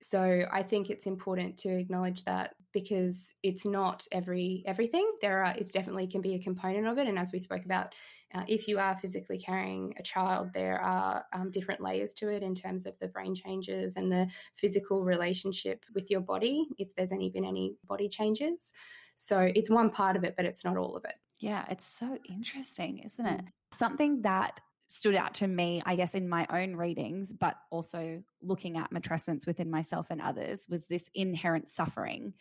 So 0.01 0.45
I 0.51 0.63
think 0.63 0.89
it's 0.89 1.05
important 1.05 1.55
to 1.59 1.69
acknowledge 1.69 2.25
that 2.25 2.55
because 2.73 3.33
it's 3.43 3.65
not 3.65 4.05
every 4.11 4.63
everything. 4.65 5.09
There 5.21 5.43
are 5.43 5.53
it's 5.57 5.71
definitely 5.71 6.07
can 6.07 6.21
be 6.21 6.35
a 6.35 6.39
component 6.39 6.87
of 6.87 6.97
it, 6.97 7.07
and 7.07 7.17
as 7.17 7.31
we 7.31 7.39
spoke 7.39 7.63
about, 7.65 7.93
uh, 8.33 8.43
if 8.47 8.67
you 8.67 8.79
are 8.79 8.97
physically 8.97 9.37
carrying 9.37 9.93
a 9.97 10.03
child, 10.03 10.49
there 10.53 10.81
are 10.81 11.25
um, 11.33 11.51
different 11.51 11.81
layers 11.81 12.13
to 12.15 12.29
it 12.29 12.43
in 12.43 12.55
terms 12.55 12.85
of 12.85 12.97
the 12.99 13.07
brain 13.07 13.35
changes 13.35 13.95
and 13.95 14.11
the 14.11 14.27
physical 14.55 15.03
relationship 15.03 15.85
with 15.93 16.09
your 16.09 16.21
body. 16.21 16.67
If 16.77 16.93
there's 16.95 17.11
any 17.11 17.29
been 17.29 17.45
any 17.45 17.75
body 17.85 18.09
changes, 18.09 18.73
so 19.15 19.51
it's 19.55 19.69
one 19.69 19.89
part 19.89 20.17
of 20.17 20.23
it, 20.23 20.35
but 20.35 20.45
it's 20.45 20.65
not 20.65 20.77
all 20.77 20.95
of 20.95 21.05
it. 21.05 21.15
Yeah, 21.39 21.65
it's 21.69 21.85
so 21.85 22.17
interesting, 22.29 22.99
isn't 22.99 23.25
it? 23.25 23.41
Mm. 23.41 23.47
Something 23.71 24.21
that 24.21 24.59
stood 24.87 25.15
out 25.15 25.33
to 25.33 25.47
me, 25.47 25.81
I 25.85 25.95
guess, 25.95 26.13
in 26.13 26.29
my 26.29 26.45
own 26.49 26.75
readings, 26.75 27.33
but 27.33 27.55
also 27.71 28.21
looking 28.41 28.77
at 28.77 28.91
matrescence 28.91 29.47
within 29.47 29.69
myself 29.69 30.07
and 30.09 30.21
others, 30.21 30.67
was 30.69 30.85
this 30.85 31.09
inherent 31.15 31.69
suffering. 31.69 32.33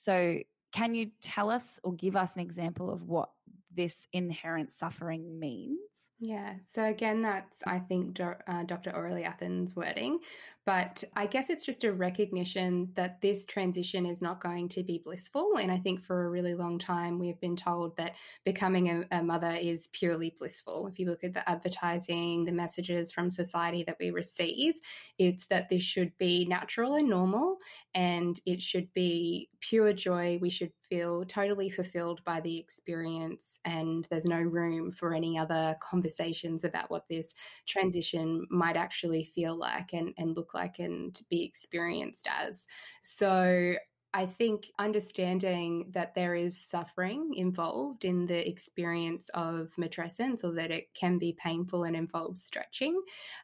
So, 0.00 0.38
can 0.72 0.94
you 0.94 1.10
tell 1.20 1.50
us 1.50 1.78
or 1.84 1.92
give 1.92 2.16
us 2.16 2.34
an 2.34 2.40
example 2.40 2.90
of 2.90 3.02
what 3.02 3.28
this 3.76 4.08
inherent 4.14 4.72
suffering 4.72 5.38
means? 5.38 5.89
Yeah. 6.22 6.56
So 6.64 6.84
again, 6.84 7.22
that's 7.22 7.62
I 7.66 7.78
think 7.78 8.12
do, 8.16 8.34
uh, 8.46 8.64
Dr. 8.64 8.90
Aurelie 8.92 9.24
Athan's 9.24 9.74
wording, 9.74 10.18
but 10.66 11.02
I 11.16 11.26
guess 11.26 11.48
it's 11.48 11.64
just 11.64 11.82
a 11.82 11.94
recognition 11.94 12.92
that 12.94 13.22
this 13.22 13.46
transition 13.46 14.04
is 14.04 14.20
not 14.20 14.42
going 14.42 14.68
to 14.70 14.82
be 14.82 14.98
blissful. 15.02 15.56
And 15.56 15.72
I 15.72 15.78
think 15.78 16.02
for 16.02 16.26
a 16.26 16.28
really 16.30 16.54
long 16.54 16.78
time 16.78 17.18
we've 17.18 17.40
been 17.40 17.56
told 17.56 17.96
that 17.96 18.16
becoming 18.44 18.90
a, 18.90 19.06
a 19.10 19.22
mother 19.22 19.52
is 19.52 19.88
purely 19.94 20.34
blissful. 20.38 20.86
If 20.88 20.98
you 20.98 21.06
look 21.06 21.24
at 21.24 21.32
the 21.32 21.48
advertising, 21.48 22.44
the 22.44 22.52
messages 22.52 23.10
from 23.10 23.30
society 23.30 23.82
that 23.84 23.96
we 23.98 24.10
receive, 24.10 24.74
it's 25.18 25.46
that 25.46 25.68
this 25.70 25.82
should 25.82 26.16
be 26.18 26.44
natural 26.44 26.94
and 26.96 27.08
normal, 27.08 27.58
and 27.94 28.38
it 28.46 28.60
should 28.62 28.92
be 28.94 29.48
pure 29.60 29.92
joy. 29.92 30.38
We 30.40 30.50
should 30.50 30.72
feel 30.88 31.24
totally 31.24 31.70
fulfilled 31.70 32.22
by 32.24 32.40
the 32.40 32.58
experience, 32.58 33.58
and 33.64 34.06
there's 34.10 34.24
no 34.24 34.40
room 34.40 34.92
for 34.92 35.14
any 35.14 35.38
other 35.38 35.76
conversations 36.10 36.64
about 36.64 36.90
what 36.90 37.08
this 37.08 37.34
transition 37.66 38.46
might 38.50 38.76
actually 38.76 39.24
feel 39.24 39.56
like 39.56 39.92
and, 39.92 40.12
and 40.18 40.36
look 40.36 40.54
like 40.54 40.78
and 40.78 41.20
be 41.30 41.44
experienced 41.44 42.28
as. 42.30 42.66
So 43.02 43.74
I 44.12 44.26
think 44.26 44.66
understanding 44.78 45.90
that 45.94 46.14
there 46.14 46.34
is 46.34 46.58
suffering 46.58 47.32
involved 47.36 48.04
in 48.04 48.26
the 48.26 48.48
experience 48.48 49.30
of 49.34 49.70
matrescence 49.78 50.42
or 50.42 50.52
that 50.54 50.72
it 50.72 50.88
can 50.94 51.18
be 51.18 51.36
painful 51.40 51.84
and 51.84 51.94
involves 51.94 52.42
stretching 52.42 53.00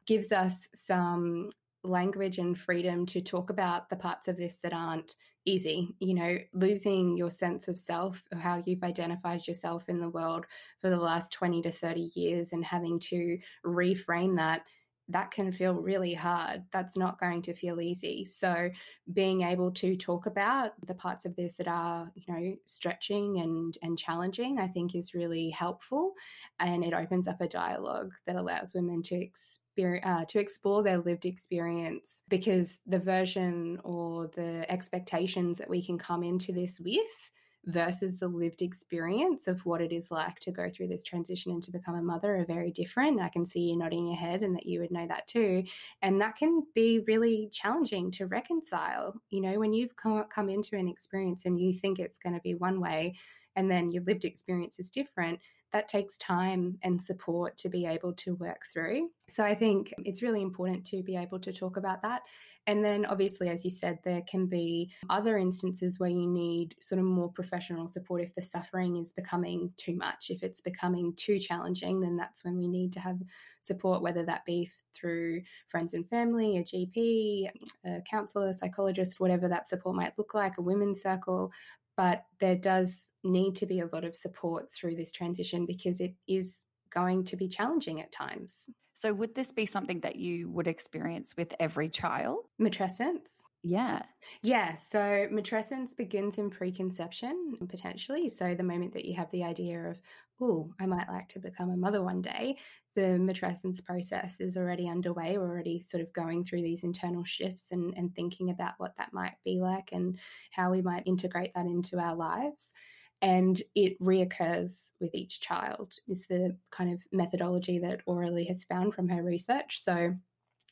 gives 0.06 0.32
us 0.32 0.68
some 0.74 1.50
language 1.84 2.38
and 2.38 2.58
freedom 2.58 3.06
to 3.06 3.20
talk 3.20 3.50
about 3.50 3.88
the 3.88 3.96
parts 3.96 4.26
of 4.26 4.36
this 4.36 4.58
that 4.58 4.72
aren't 4.72 5.14
easy. 5.46 5.94
You 6.00 6.14
know, 6.14 6.38
losing 6.52 7.16
your 7.16 7.30
sense 7.30 7.68
of 7.68 7.78
self, 7.78 8.22
or 8.32 8.38
how 8.38 8.62
you've 8.66 8.82
identified 8.82 9.46
yourself 9.48 9.88
in 9.88 10.00
the 10.00 10.10
world 10.10 10.46
for 10.80 10.90
the 10.90 10.98
last 10.98 11.32
20 11.32 11.62
to 11.62 11.72
30 11.72 12.10
years, 12.14 12.52
and 12.52 12.64
having 12.64 12.98
to 13.00 13.38
reframe 13.64 14.36
that. 14.36 14.66
That 15.08 15.30
can 15.30 15.52
feel 15.52 15.74
really 15.74 16.14
hard. 16.14 16.64
That's 16.72 16.96
not 16.96 17.20
going 17.20 17.42
to 17.42 17.54
feel 17.54 17.80
easy. 17.80 18.24
So, 18.24 18.70
being 19.12 19.42
able 19.42 19.70
to 19.72 19.96
talk 19.96 20.26
about 20.26 20.72
the 20.86 20.94
parts 20.94 21.24
of 21.24 21.36
this 21.36 21.56
that 21.56 21.68
are, 21.68 22.10
you 22.14 22.24
know, 22.32 22.56
stretching 22.66 23.38
and 23.38 23.76
and 23.82 23.98
challenging, 23.98 24.58
I 24.58 24.68
think 24.68 24.94
is 24.94 25.14
really 25.14 25.50
helpful, 25.50 26.14
and 26.58 26.84
it 26.84 26.92
opens 26.92 27.28
up 27.28 27.40
a 27.40 27.48
dialogue 27.48 28.12
that 28.26 28.36
allows 28.36 28.74
women 28.74 29.02
to 29.04 29.14
experience 29.14 29.56
uh, 29.78 30.24
to 30.24 30.38
explore 30.38 30.82
their 30.82 30.98
lived 30.98 31.26
experience 31.26 32.22
because 32.28 32.78
the 32.86 32.98
version 32.98 33.78
or 33.84 34.28
the 34.28 34.64
expectations 34.70 35.58
that 35.58 35.68
we 35.68 35.84
can 35.84 35.98
come 35.98 36.22
into 36.22 36.50
this 36.50 36.80
with 36.80 37.30
versus 37.66 38.18
the 38.18 38.28
lived 38.28 38.62
experience 38.62 39.48
of 39.48 39.64
what 39.66 39.80
it 39.80 39.92
is 39.92 40.10
like 40.10 40.38
to 40.38 40.52
go 40.52 40.70
through 40.70 40.86
this 40.86 41.02
transition 41.02 41.52
and 41.52 41.62
to 41.64 41.72
become 41.72 41.96
a 41.96 42.02
mother 42.02 42.36
are 42.36 42.44
very 42.44 42.70
different. 42.70 43.20
I 43.20 43.28
can 43.28 43.44
see 43.44 43.60
you 43.60 43.76
nodding 43.76 44.06
your 44.06 44.16
head 44.16 44.42
and 44.42 44.54
that 44.54 44.66
you 44.66 44.80
would 44.80 44.92
know 44.92 45.06
that 45.08 45.26
too. 45.26 45.64
And 46.00 46.20
that 46.20 46.36
can 46.36 46.62
be 46.74 47.00
really 47.06 47.48
challenging 47.52 48.10
to 48.12 48.26
reconcile. 48.26 49.20
You 49.30 49.40
know, 49.40 49.58
when 49.58 49.72
you've 49.72 49.96
come, 49.96 50.24
come 50.32 50.48
into 50.48 50.76
an 50.76 50.88
experience 50.88 51.44
and 51.44 51.58
you 51.58 51.74
think 51.74 51.98
it's 51.98 52.18
going 52.18 52.34
to 52.34 52.40
be 52.40 52.54
one 52.54 52.80
way 52.80 53.14
and 53.56 53.70
then 53.70 53.90
your 53.90 54.04
lived 54.04 54.24
experience 54.24 54.78
is 54.78 54.90
different, 54.90 55.40
that 55.76 55.88
takes 55.88 56.16
time 56.16 56.78
and 56.82 57.00
support 57.02 57.54
to 57.58 57.68
be 57.68 57.84
able 57.84 58.14
to 58.14 58.34
work 58.36 58.62
through. 58.72 59.10
So 59.28 59.44
I 59.44 59.54
think 59.54 59.92
it's 59.98 60.22
really 60.22 60.40
important 60.40 60.86
to 60.86 61.02
be 61.02 61.16
able 61.16 61.38
to 61.40 61.52
talk 61.52 61.76
about 61.76 62.00
that. 62.00 62.22
And 62.66 62.82
then, 62.82 63.04
obviously, 63.04 63.50
as 63.50 63.62
you 63.62 63.70
said, 63.70 63.98
there 64.02 64.22
can 64.22 64.46
be 64.46 64.90
other 65.10 65.36
instances 65.36 65.98
where 65.98 66.08
you 66.08 66.26
need 66.26 66.76
sort 66.80 66.98
of 66.98 67.04
more 67.04 67.30
professional 67.30 67.86
support 67.88 68.22
if 68.22 68.34
the 68.34 68.40
suffering 68.40 68.96
is 68.96 69.12
becoming 69.12 69.70
too 69.76 69.94
much. 69.94 70.30
If 70.30 70.42
it's 70.42 70.62
becoming 70.62 71.12
too 71.16 71.38
challenging, 71.38 72.00
then 72.00 72.16
that's 72.16 72.42
when 72.42 72.56
we 72.56 72.68
need 72.68 72.94
to 72.94 73.00
have 73.00 73.18
support, 73.60 74.00
whether 74.00 74.24
that 74.24 74.46
be 74.46 74.72
through 74.94 75.42
friends 75.68 75.92
and 75.92 76.08
family, 76.08 76.56
a 76.56 76.64
GP, 76.64 77.50
a 77.84 78.00
counselor, 78.10 78.48
a 78.48 78.54
psychologist, 78.54 79.20
whatever 79.20 79.46
that 79.46 79.68
support 79.68 79.94
might 79.94 80.16
look 80.16 80.32
like, 80.32 80.54
a 80.56 80.62
women's 80.62 81.02
circle 81.02 81.52
but 81.96 82.24
there 82.40 82.56
does 82.56 83.08
need 83.24 83.56
to 83.56 83.66
be 83.66 83.80
a 83.80 83.88
lot 83.92 84.04
of 84.04 84.16
support 84.16 84.72
through 84.72 84.96
this 84.96 85.12
transition 85.12 85.66
because 85.66 86.00
it 86.00 86.14
is 86.28 86.62
going 86.90 87.24
to 87.24 87.36
be 87.36 87.48
challenging 87.48 88.00
at 88.00 88.12
times. 88.12 88.64
So, 88.94 89.12
would 89.12 89.34
this 89.34 89.52
be 89.52 89.66
something 89.66 90.00
that 90.00 90.16
you 90.16 90.48
would 90.50 90.66
experience 90.66 91.34
with 91.36 91.52
every 91.60 91.88
child? 91.88 92.46
Matrescence? 92.60 93.45
Yeah. 93.62 94.02
Yeah. 94.42 94.74
So 94.74 94.98
matrescence 95.32 95.96
begins 95.96 96.38
in 96.38 96.50
preconception, 96.50 97.56
potentially. 97.68 98.28
So 98.28 98.54
the 98.54 98.62
moment 98.62 98.94
that 98.94 99.04
you 99.04 99.14
have 99.16 99.30
the 99.32 99.42
idea 99.42 99.90
of, 99.90 100.00
oh, 100.40 100.70
I 100.78 100.86
might 100.86 101.08
like 101.08 101.28
to 101.30 101.40
become 101.40 101.70
a 101.70 101.76
mother 101.76 102.00
one 102.02 102.22
day, 102.22 102.58
the 102.94 103.18
matrescence 103.18 103.84
process 103.84 104.36
is 104.38 104.56
already 104.56 104.88
underway. 104.88 105.36
We're 105.36 105.48
already 105.48 105.80
sort 105.80 106.02
of 106.02 106.12
going 106.12 106.44
through 106.44 106.62
these 106.62 106.84
internal 106.84 107.24
shifts 107.24 107.72
and, 107.72 107.92
and 107.96 108.14
thinking 108.14 108.50
about 108.50 108.74
what 108.78 108.96
that 108.98 109.12
might 109.12 109.34
be 109.44 109.58
like 109.60 109.90
and 109.92 110.18
how 110.52 110.70
we 110.70 110.80
might 110.82 111.06
integrate 111.06 111.52
that 111.54 111.66
into 111.66 111.98
our 111.98 112.14
lives. 112.14 112.72
And 113.20 113.60
it 113.74 113.98
reoccurs 113.98 114.92
with 115.00 115.14
each 115.14 115.40
child, 115.40 115.94
is 116.06 116.26
the 116.28 116.56
kind 116.70 116.92
of 116.92 117.02
methodology 117.10 117.78
that 117.80 118.04
Aurelie 118.06 118.46
has 118.46 118.62
found 118.64 118.94
from 118.94 119.08
her 119.08 119.22
research. 119.22 119.80
So 119.80 120.14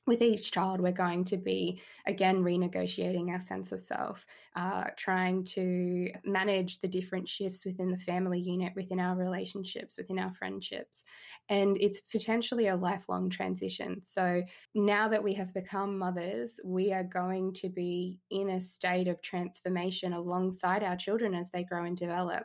with 0.06 0.22
each 0.22 0.52
child, 0.52 0.80
we're 0.80 0.92
going 0.92 1.24
to 1.24 1.36
be 1.36 1.80
again 2.06 2.42
renegotiating 2.42 3.30
our 3.30 3.40
sense 3.40 3.72
of 3.72 3.80
self, 3.80 4.26
uh, 4.54 4.84
trying 4.96 5.44
to 5.44 6.10
manage 6.24 6.80
the 6.80 6.88
different 6.88 7.28
shifts 7.28 7.64
within 7.64 7.90
the 7.90 7.98
family 7.98 8.38
unit, 8.38 8.74
within 8.76 9.00
our 9.00 9.16
relationships, 9.16 9.96
within 9.96 10.18
our 10.18 10.32
friendships. 10.34 11.04
And 11.48 11.76
it's 11.80 12.00
potentially 12.00 12.68
a 12.68 12.76
lifelong 12.76 13.30
transition. 13.30 14.02
So 14.02 14.42
now 14.74 15.08
that 15.08 15.22
we 15.22 15.32
have 15.34 15.54
become 15.54 15.98
mothers, 15.98 16.60
we 16.64 16.92
are 16.92 17.04
going 17.04 17.54
to 17.54 17.68
be 17.68 18.20
in 18.30 18.50
a 18.50 18.60
state 18.60 19.08
of 19.08 19.22
transformation 19.22 20.12
alongside 20.12 20.82
our 20.82 20.96
children 20.96 21.34
as 21.34 21.50
they 21.50 21.64
grow 21.64 21.84
and 21.84 21.96
develop 21.96 22.44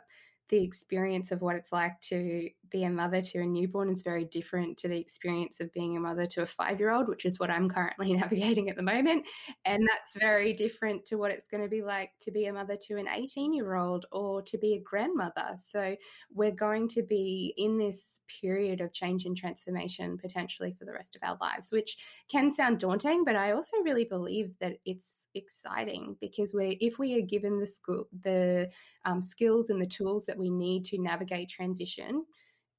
the 0.50 0.62
experience 0.62 1.30
of 1.30 1.40
what 1.40 1.56
it's 1.56 1.72
like 1.72 2.00
to 2.00 2.50
be 2.70 2.84
a 2.84 2.90
mother 2.90 3.20
to 3.20 3.38
a 3.40 3.46
newborn 3.46 3.90
is 3.90 4.02
very 4.02 4.24
different 4.24 4.78
to 4.78 4.88
the 4.88 4.98
experience 4.98 5.60
of 5.60 5.72
being 5.72 5.96
a 5.96 6.00
mother 6.00 6.26
to 6.26 6.42
a 6.42 6.46
five 6.46 6.78
year 6.78 6.90
old, 6.90 7.08
which 7.08 7.24
is 7.24 7.38
what 7.38 7.50
I'm 7.50 7.68
currently 7.68 8.12
navigating 8.14 8.68
at 8.68 8.76
the 8.76 8.82
moment. 8.82 9.26
And 9.64 9.86
that's 9.88 10.14
very 10.18 10.52
different 10.52 11.06
to 11.06 11.16
what 11.16 11.30
it's 11.30 11.46
going 11.46 11.62
to 11.62 11.68
be 11.68 11.82
like 11.82 12.10
to 12.20 12.30
be 12.30 12.46
a 12.46 12.52
mother 12.52 12.76
to 12.88 12.96
an 12.98 13.08
18 13.08 13.52
year 13.52 13.74
old 13.74 14.06
or 14.12 14.42
to 14.42 14.58
be 14.58 14.74
a 14.74 14.80
grandmother. 14.80 15.54
So 15.58 15.96
we're 16.32 16.50
going 16.50 16.88
to 16.90 17.02
be 17.02 17.54
in 17.56 17.78
this 17.78 18.20
period 18.40 18.80
of 18.80 18.92
change 18.92 19.24
and 19.26 19.36
transformation 19.36 20.18
potentially 20.18 20.74
for 20.78 20.84
the 20.84 20.92
rest 20.92 21.16
of 21.16 21.22
our 21.22 21.38
lives, 21.40 21.70
which 21.70 21.96
can 22.28 22.50
sound 22.50 22.78
daunting, 22.78 23.24
but 23.24 23.36
I 23.36 23.52
also 23.52 23.76
really 23.84 24.04
believe 24.04 24.52
that 24.60 24.74
it's 24.84 25.26
exciting 25.34 26.16
because 26.20 26.54
we 26.54 26.78
if 26.80 26.98
we 26.98 27.18
are 27.18 27.26
given 27.26 27.58
the 27.58 27.66
school, 27.66 28.08
the 28.22 28.70
um, 29.04 29.22
skills 29.22 29.70
and 29.70 29.80
the 29.80 29.86
tools 29.86 30.26
that 30.26 30.38
we 30.38 30.50
need 30.50 30.84
to 30.86 30.98
navigate 30.98 31.48
transition, 31.48 32.24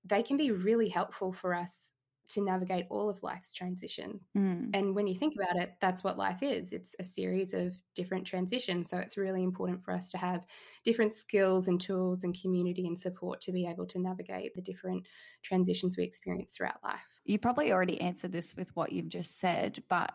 they 0.05 0.23
can 0.23 0.37
be 0.37 0.51
really 0.51 0.89
helpful 0.89 1.31
for 1.31 1.53
us 1.53 1.91
to 2.31 2.41
navigate 2.41 2.85
all 2.89 3.09
of 3.09 3.21
life's 3.23 3.53
transition. 3.53 4.19
Mm. 4.37 4.69
And 4.73 4.95
when 4.95 5.07
you 5.07 5.15
think 5.15 5.35
about 5.35 5.61
it, 5.61 5.73
that's 5.81 6.03
what 6.03 6.17
life 6.17 6.41
is 6.41 6.71
it's 6.71 6.95
a 6.99 7.03
series 7.03 7.53
of 7.53 7.77
different 7.95 8.25
transitions. 8.25 8.89
So 8.89 8.97
it's 8.97 9.17
really 9.17 9.43
important 9.43 9.83
for 9.83 9.93
us 9.93 10.09
to 10.11 10.17
have 10.17 10.45
different 10.85 11.13
skills 11.13 11.67
and 11.67 11.79
tools 11.79 12.23
and 12.23 12.39
community 12.39 12.87
and 12.87 12.97
support 12.97 13.41
to 13.41 13.51
be 13.51 13.67
able 13.67 13.85
to 13.87 13.99
navigate 13.99 14.55
the 14.55 14.61
different 14.61 15.05
transitions 15.43 15.97
we 15.97 16.03
experience 16.03 16.51
throughout 16.51 16.83
life. 16.83 17.05
You 17.25 17.37
probably 17.37 17.71
already 17.71 17.99
answered 17.99 18.31
this 18.31 18.55
with 18.55 18.75
what 18.75 18.91
you've 18.91 19.09
just 19.09 19.39
said, 19.39 19.83
but 19.89 20.11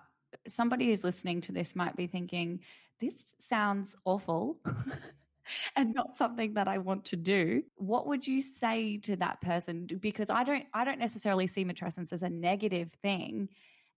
somebody 0.48 0.86
who's 0.86 1.04
listening 1.04 1.40
to 1.42 1.52
this 1.52 1.76
might 1.76 1.96
be 1.96 2.06
thinking, 2.06 2.60
this 2.98 3.34
sounds 3.38 3.94
awful. 4.04 4.58
and 5.76 5.94
not 5.94 6.16
something 6.16 6.54
that 6.54 6.68
I 6.68 6.78
want 6.78 7.06
to 7.06 7.16
do. 7.16 7.62
What 7.76 8.06
would 8.06 8.26
you 8.26 8.40
say 8.40 8.98
to 8.98 9.16
that 9.16 9.40
person? 9.40 9.86
Because 10.00 10.30
I 10.30 10.44
don't 10.44 10.64
I 10.72 10.84
don't 10.84 10.98
necessarily 10.98 11.46
see 11.46 11.64
matrescence 11.64 12.12
as 12.12 12.22
a 12.22 12.28
negative 12.28 12.92
thing. 13.02 13.48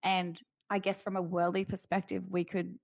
And 0.04 0.40
I 0.70 0.80
guess 0.80 1.02
from 1.02 1.16
a 1.16 1.22
worldly 1.22 1.66
perspective, 1.66 2.24
we 2.30 2.44
could 2.44 2.78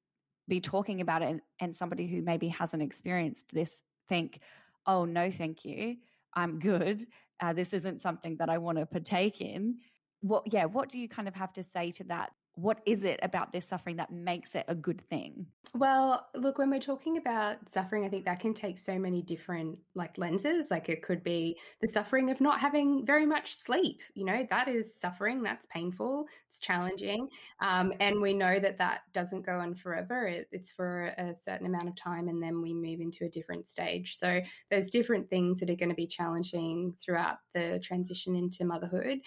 be 0.48 0.60
talking 0.60 1.02
about 1.02 1.22
it 1.22 1.30
and, 1.30 1.42
and 1.60 1.76
somebody 1.76 2.08
who 2.08 2.22
maybe 2.22 2.50
hasn't 2.50 2.84
experienced 2.84 3.52
this 3.52 3.82
think, 4.08 4.40
oh 4.86 5.06
no, 5.06 5.32
thank 5.32 5.66
you. 5.66 5.98
I'm 6.34 6.60
good. 6.60 7.08
Uh, 7.40 7.54
this 7.54 7.74
isn't 7.74 8.02
something 8.02 8.38
that 8.38 8.50
I 8.50 8.58
want 8.58 8.78
to 8.78 8.86
partake 8.86 9.42
in. 9.42 9.78
What 10.22 10.44
yeah, 10.52 10.66
what 10.66 10.90
do 10.90 11.00
you 11.00 11.08
kind 11.08 11.28
of 11.28 11.36
have 11.36 11.54
to 11.54 11.64
say 11.64 11.92
to 11.94 12.04
that 12.06 12.32
what 12.56 12.80
is 12.86 13.04
it 13.04 13.20
about 13.22 13.52
this 13.52 13.68
suffering 13.68 13.98
that 13.98 14.12
makes 14.12 14.56
it 14.56 14.66
a 14.68 14.76
good 14.76 15.02
thing? 15.02 15.46
Well, 15.74 16.28
look, 16.36 16.58
when 16.58 16.70
we're 16.70 16.80
talking 16.80 17.18
about 17.18 17.58
suffering, 17.68 18.06
I 18.06 18.10
think 18.10 18.24
that 18.26 18.40
can 18.40 18.54
take 18.54 18.78
so 18.78 18.98
many 18.98 19.22
different 19.22 19.78
like 19.94 20.18
lenses. 20.18 20.72
Like 20.72 20.88
it 20.88 21.02
could 21.02 21.22
be 21.24 21.58
the 21.82 21.88
suffering 21.88 22.32
of 22.32 22.40
not 22.40 22.60
having 22.60 23.06
very 23.06 23.26
much 23.26 23.56
sleep. 23.56 24.02
You 24.14 24.26
know, 24.26 24.48
that 24.50 24.70
is 24.70 24.96
suffering. 24.96 25.44
That's 25.44 25.66
painful. 25.66 26.28
It's 26.48 26.60
challenging, 26.60 27.28
um, 27.60 27.92
and 28.00 28.22
we 28.22 28.34
know 28.34 28.60
that 28.60 28.78
that 28.78 29.02
doesn't 29.14 29.46
go 29.46 29.60
on 29.60 29.76
forever. 29.76 30.28
It, 30.28 30.48
it's 30.52 30.72
for 30.72 31.14
a 31.18 31.34
certain 31.36 31.66
amount 31.66 31.90
of 31.90 31.96
time, 31.96 32.30
and 32.30 32.42
then 32.42 32.62
we 32.62 32.74
move 32.74 33.02
into 33.02 33.26
a 33.26 33.30
different 33.30 33.68
stage. 33.68 34.16
So 34.18 34.40
there's 34.70 34.88
different 34.88 35.30
things 35.30 35.60
that 35.60 35.70
are 35.70 35.76
going 35.76 35.90
to 35.90 35.96
be 35.96 36.08
challenging 36.08 36.94
throughout 37.04 37.38
the 37.54 37.80
transition 37.84 38.36
into 38.36 38.64
motherhood 38.64 39.20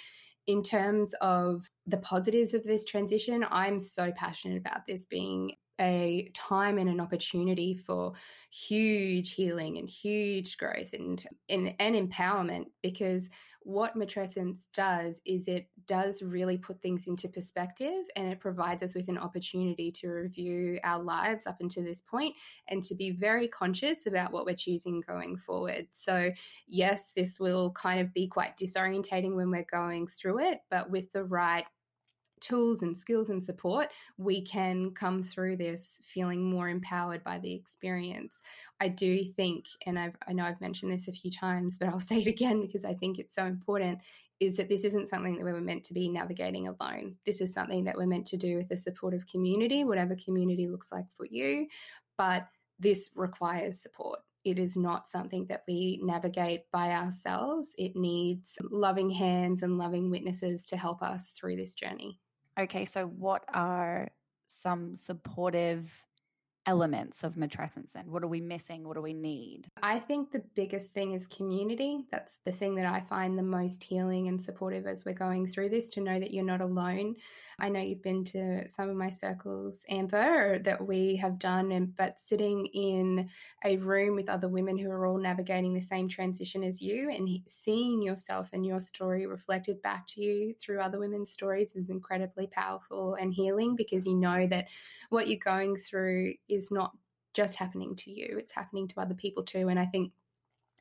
in 0.48 0.62
terms 0.62 1.14
of 1.20 1.70
the 1.86 1.98
positives 1.98 2.54
of 2.54 2.64
this 2.64 2.86
transition, 2.86 3.44
I'm 3.50 3.78
so 3.78 4.10
passionate 4.16 4.56
about 4.56 4.80
this 4.88 5.04
being 5.04 5.52
a 5.80 6.30
time 6.34 6.78
and 6.78 6.88
an 6.88 7.00
opportunity 7.00 7.76
for 7.76 8.12
huge 8.50 9.32
healing 9.32 9.78
and 9.78 9.88
huge 9.88 10.56
growth 10.58 10.92
and, 10.92 11.24
and, 11.48 11.74
and 11.78 11.94
empowerment 11.94 12.66
because 12.82 13.28
what 13.68 13.96
matrescence 13.96 14.66
does 14.72 15.20
is 15.26 15.46
it 15.46 15.68
does 15.86 16.22
really 16.22 16.56
put 16.56 16.80
things 16.80 17.06
into 17.06 17.28
perspective 17.28 18.06
and 18.16 18.32
it 18.32 18.40
provides 18.40 18.82
us 18.82 18.94
with 18.94 19.08
an 19.08 19.18
opportunity 19.18 19.92
to 19.92 20.08
review 20.08 20.78
our 20.84 21.02
lives 21.02 21.46
up 21.46 21.60
until 21.60 21.84
this 21.84 22.00
point 22.00 22.34
and 22.68 22.82
to 22.82 22.94
be 22.94 23.10
very 23.10 23.46
conscious 23.46 24.06
about 24.06 24.32
what 24.32 24.46
we're 24.46 24.56
choosing 24.56 25.02
going 25.06 25.36
forward. 25.36 25.86
So, 25.90 26.30
yes, 26.66 27.12
this 27.14 27.38
will 27.38 27.70
kind 27.72 28.00
of 28.00 28.14
be 28.14 28.26
quite 28.26 28.56
disorientating 28.56 29.34
when 29.34 29.50
we're 29.50 29.66
going 29.70 30.06
through 30.06 30.38
it, 30.38 30.60
but 30.70 30.90
with 30.90 31.12
the 31.12 31.24
right 31.24 31.66
tools 32.40 32.82
and 32.82 32.96
skills 32.96 33.30
and 33.30 33.42
support, 33.42 33.88
we 34.16 34.42
can 34.42 34.90
come 34.92 35.22
through 35.22 35.56
this 35.56 35.98
feeling 36.02 36.42
more 36.42 36.68
empowered 36.68 37.22
by 37.24 37.38
the 37.38 37.54
experience. 37.54 38.40
I 38.80 38.88
do 38.88 39.24
think, 39.24 39.66
and 39.86 39.98
I've, 39.98 40.16
I 40.26 40.32
know 40.32 40.44
I've 40.44 40.60
mentioned 40.60 40.92
this 40.92 41.08
a 41.08 41.12
few 41.12 41.30
times, 41.30 41.78
but 41.78 41.88
I'll 41.88 42.00
say 42.08 42.20
it 42.20 42.26
again 42.26 42.60
because 42.60 42.84
I 42.84 42.94
think 42.94 43.18
it's 43.18 43.34
so 43.34 43.44
important, 43.44 44.00
is 44.40 44.56
that 44.56 44.68
this 44.68 44.84
isn't 44.84 45.08
something 45.08 45.36
that 45.36 45.44
we 45.44 45.52
were 45.52 45.60
meant 45.60 45.84
to 45.84 45.94
be 45.94 46.08
navigating 46.08 46.68
alone. 46.68 47.16
This 47.26 47.40
is 47.40 47.52
something 47.52 47.84
that 47.84 47.96
we're 47.96 48.06
meant 48.06 48.26
to 48.28 48.36
do 48.36 48.56
with 48.56 48.70
a 48.70 48.76
supportive 48.76 49.26
community, 49.26 49.84
whatever 49.84 50.16
community 50.16 50.68
looks 50.68 50.92
like 50.92 51.06
for 51.16 51.26
you. 51.26 51.66
But 52.16 52.46
this 52.78 53.10
requires 53.14 53.80
support. 53.80 54.20
It 54.44 54.58
is 54.58 54.76
not 54.76 55.08
something 55.08 55.46
that 55.46 55.64
we 55.66 56.00
navigate 56.02 56.70
by 56.72 56.92
ourselves. 56.92 57.74
It 57.76 57.96
needs 57.96 58.56
loving 58.70 59.10
hands 59.10 59.62
and 59.62 59.76
loving 59.76 60.10
witnesses 60.10 60.64
to 60.66 60.76
help 60.76 61.02
us 61.02 61.30
through 61.30 61.56
this 61.56 61.74
journey. 61.74 62.18
Okay, 62.58 62.84
so 62.86 63.06
what 63.06 63.44
are 63.54 64.08
some 64.48 64.96
supportive 64.96 65.92
elements 66.68 67.24
of 67.24 67.34
matrescence 67.34 67.92
then? 67.94 68.10
What 68.10 68.22
are 68.22 68.28
we 68.28 68.42
missing? 68.42 68.86
What 68.86 68.96
do 68.96 69.00
we 69.00 69.14
need? 69.14 69.68
I 69.82 69.98
think 69.98 70.30
the 70.30 70.44
biggest 70.54 70.92
thing 70.92 71.12
is 71.12 71.26
community. 71.28 72.04
That's 72.12 72.40
the 72.44 72.52
thing 72.52 72.74
that 72.74 72.84
I 72.84 73.00
find 73.00 73.38
the 73.38 73.42
most 73.42 73.82
healing 73.82 74.28
and 74.28 74.38
supportive 74.40 74.86
as 74.86 75.06
we're 75.06 75.14
going 75.14 75.48
through 75.48 75.70
this 75.70 75.88
to 75.92 76.02
know 76.02 76.20
that 76.20 76.30
you're 76.30 76.44
not 76.44 76.60
alone. 76.60 77.16
I 77.58 77.70
know 77.70 77.80
you've 77.80 78.02
been 78.02 78.22
to 78.26 78.68
some 78.68 78.90
of 78.90 78.96
my 78.96 79.08
circles, 79.08 79.82
Amber, 79.88 80.58
that 80.58 80.86
we 80.86 81.16
have 81.16 81.38
done, 81.38 81.72
and 81.72 81.96
but 81.96 82.20
sitting 82.20 82.66
in 82.66 83.30
a 83.64 83.78
room 83.78 84.14
with 84.14 84.28
other 84.28 84.48
women 84.48 84.76
who 84.76 84.90
are 84.90 85.06
all 85.06 85.18
navigating 85.18 85.72
the 85.72 85.80
same 85.80 86.06
transition 86.06 86.62
as 86.62 86.82
you 86.82 87.10
and 87.10 87.28
seeing 87.46 88.02
yourself 88.02 88.50
and 88.52 88.66
your 88.66 88.78
story 88.78 89.26
reflected 89.26 89.80
back 89.80 90.06
to 90.08 90.20
you 90.20 90.54
through 90.60 90.80
other 90.80 90.98
women's 90.98 91.32
stories 91.32 91.74
is 91.74 91.88
incredibly 91.88 92.46
powerful 92.46 93.14
and 93.14 93.32
healing 93.32 93.74
because 93.74 94.04
you 94.04 94.14
know 94.14 94.46
that 94.46 94.66
what 95.08 95.28
you're 95.28 95.38
going 95.42 95.74
through 95.76 96.34
is 96.48 96.57
not 96.70 96.92
just 97.34 97.54
happening 97.54 97.94
to 97.96 98.10
you, 98.10 98.36
it's 98.38 98.52
happening 98.52 98.88
to 98.88 99.00
other 99.00 99.14
people 99.14 99.42
too. 99.42 99.68
And 99.68 99.78
I 99.78 99.86
think 99.86 100.12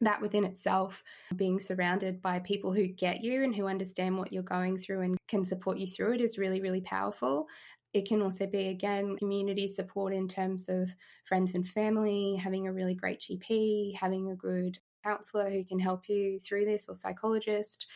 that 0.02 0.22
within 0.22 0.46
itself, 0.46 1.04
being 1.36 1.60
surrounded 1.60 2.22
by 2.22 2.40
people 2.40 2.72
who 2.72 2.88
get 2.88 3.22
you 3.22 3.44
and 3.44 3.56
who 3.56 3.68
understand 3.68 4.18
what 4.18 4.32
you're 4.32 4.44
going 4.44 4.78
through 4.78 5.02
and 5.02 5.18
can 5.28 5.44
support 5.44 5.78
you 5.78 5.88
through 5.88 6.13
it 6.13 6.22
is 6.22 6.38
really, 6.38 6.62
really 6.62 6.82
powerful. 6.82 7.48
It 7.94 8.08
can 8.08 8.22
also 8.22 8.46
be, 8.46 8.68
again, 8.68 9.18
community 9.18 9.68
support 9.68 10.13
in 10.13 10.28
terms 10.28 10.70
of 10.70 10.90
friends 11.26 11.56
and 11.56 11.68
family, 11.68 12.36
having 12.36 12.68
a 12.68 12.74
really 12.74 12.94
great 12.94 13.22
GP, 13.22 13.96
having 13.96 14.30
a 14.30 14.36
good 14.36 14.78
counselor 15.04 15.50
who 15.50 15.63
can 15.63 15.80
help 15.80 16.10
you 16.10 16.40
through 16.40 16.66
this 16.66 16.88
or 16.90 16.96
psychologist. 16.96 17.88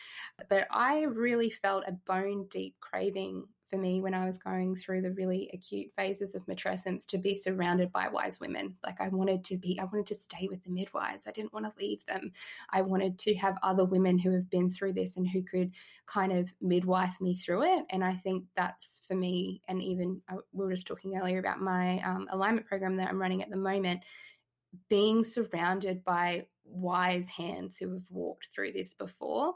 But 0.48 0.66
I 0.70 1.02
really 1.02 1.50
felt 1.50 1.84
a 1.86 1.92
bone 1.92 2.46
deep 2.50 2.74
craving 2.80 3.46
for 3.72 3.78
me 3.78 4.02
when 4.02 4.12
I 4.12 4.26
was 4.26 4.36
going 4.36 4.76
through 4.76 5.00
the 5.00 5.12
really 5.12 5.48
acute 5.54 5.90
phases 5.96 6.34
of 6.34 6.44
matrescence 6.44 7.06
to 7.06 7.16
be 7.16 7.34
surrounded 7.34 7.90
by 7.90 8.06
wise 8.08 8.38
women. 8.38 8.76
Like 8.84 9.00
I 9.00 9.08
wanted 9.08 9.42
to 9.44 9.56
be, 9.56 9.78
I 9.80 9.84
wanted 9.84 10.06
to 10.08 10.14
stay 10.14 10.46
with 10.50 10.62
the 10.62 10.70
midwives. 10.70 11.26
I 11.26 11.30
didn't 11.30 11.54
want 11.54 11.64
to 11.64 11.82
leave 11.82 12.04
them. 12.04 12.32
I 12.68 12.82
wanted 12.82 13.18
to 13.20 13.34
have 13.36 13.56
other 13.62 13.86
women 13.86 14.18
who 14.18 14.30
have 14.32 14.50
been 14.50 14.70
through 14.70 14.92
this 14.92 15.16
and 15.16 15.26
who 15.26 15.42
could 15.42 15.72
kind 16.04 16.32
of 16.32 16.52
midwife 16.60 17.18
me 17.18 17.34
through 17.34 17.62
it. 17.62 17.84
And 17.88 18.04
I 18.04 18.16
think 18.16 18.44
that's 18.54 19.00
for 19.08 19.14
me. 19.14 19.62
And 19.68 19.82
even 19.82 20.20
uh, 20.30 20.36
we 20.52 20.66
were 20.66 20.72
just 20.72 20.86
talking 20.86 21.16
earlier 21.16 21.38
about 21.38 21.62
my 21.62 21.98
um, 22.00 22.28
alignment 22.30 22.66
program 22.66 22.96
that 22.96 23.08
I'm 23.08 23.20
running 23.20 23.42
at 23.42 23.48
the 23.48 23.56
moment 23.56 24.02
being 24.90 25.22
surrounded 25.22 26.04
by 26.04 26.46
wise 26.64 27.28
hands 27.28 27.78
who 27.78 27.92
have 27.94 28.10
walked 28.10 28.48
through 28.54 28.72
this 28.72 28.92
before 28.92 29.54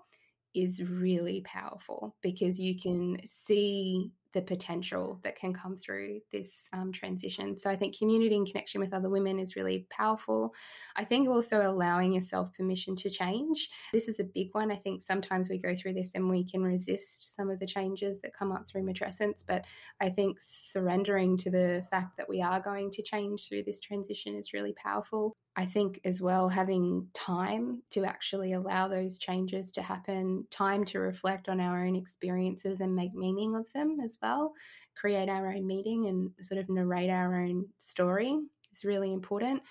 is 0.57 0.83
really 0.83 1.43
powerful 1.43 2.17
because 2.23 2.59
you 2.59 2.81
can 2.81 3.19
see 3.27 4.11
the 4.37 4.43
potential 4.43 5.19
that 5.25 5.35
can 5.35 5.55
come 5.55 5.77
through 5.77 6.21
this 6.31 6.69
um, 6.75 6.93
transition. 6.93 7.57
So 7.57 7.71
I 7.71 7.77
think 7.77 7.97
community 7.97 8.37
and 8.37 8.47
connection 8.47 8.83
with 8.83 8.93
other 8.93 9.09
women 9.09 9.39
is 9.39 9.57
really 9.57 9.87
powerful. 9.89 10.55
I 10.95 11.05
think 11.05 11.27
also 11.27 11.63
allowing 11.63 12.13
yourself 12.13 12.53
permission 12.53 12.97
to 12.97 13.09
change. 13.09 13.71
This 13.95 14.09
is 14.09 14.21
a 14.21 14.25
big 14.25 14.49
one. 14.53 14.71
I 14.71 14.77
think 14.77 15.01
sometimes 15.01 15.49
we 15.49 15.59
go 15.59 15.75
through 15.75 15.95
this 15.95 16.13
and 16.15 16.29
we 16.29 16.45
can 16.45 16.63
resist 16.63 17.35
some 17.35 17.49
of 17.49 17.59
the 17.61 17.67
changes 17.67 18.21
that 18.21 18.37
come 18.37 18.53
up 18.53 18.69
through 18.69 18.83
matrescence, 18.83 19.43
but 19.47 19.65
I 20.01 20.11
think 20.11 20.37
surrendering 20.39 21.39
to 21.39 21.51
the 21.51 21.87
fact 21.91 22.19
that 22.19 22.29
we 22.29 22.43
are 22.43 22.61
going 22.61 22.91
to 22.91 23.03
change 23.03 23.49
through 23.49 23.63
this 23.63 23.81
transition 23.81 24.35
is 24.35 24.53
really 24.53 24.75
powerful. 24.75 25.35
I 25.57 25.65
think 25.65 26.01
as 26.05 26.21
well, 26.21 26.49
having 26.51 27.09
time 27.15 27.83
to 27.91 28.05
actually 28.05 28.53
allow 28.53 28.89
those 28.89 29.19
changes 29.19 29.73
to 29.73 29.83
happen, 29.83 30.47
time 30.51 30.85
to 30.87 30.99
reflect 31.01 31.49
on 31.49 31.61
our 31.61 31.85
own 31.87 31.97
experiences 31.97 32.81
and 32.81 32.95
make 32.95 33.15
meaning 33.15 33.57
of 33.57 33.73
them 33.73 33.99
as 34.05 34.19
well, 34.21 34.53
create 34.97 35.31
our 35.31 35.51
own 35.51 35.67
meaning 35.67 36.07
and 36.07 36.31
sort 36.43 36.61
of 36.61 36.69
narrate 36.69 37.09
our 37.09 37.41
own 37.43 37.67
story 37.79 38.39
is 38.71 38.85
really 38.85 39.13
important. 39.13 39.63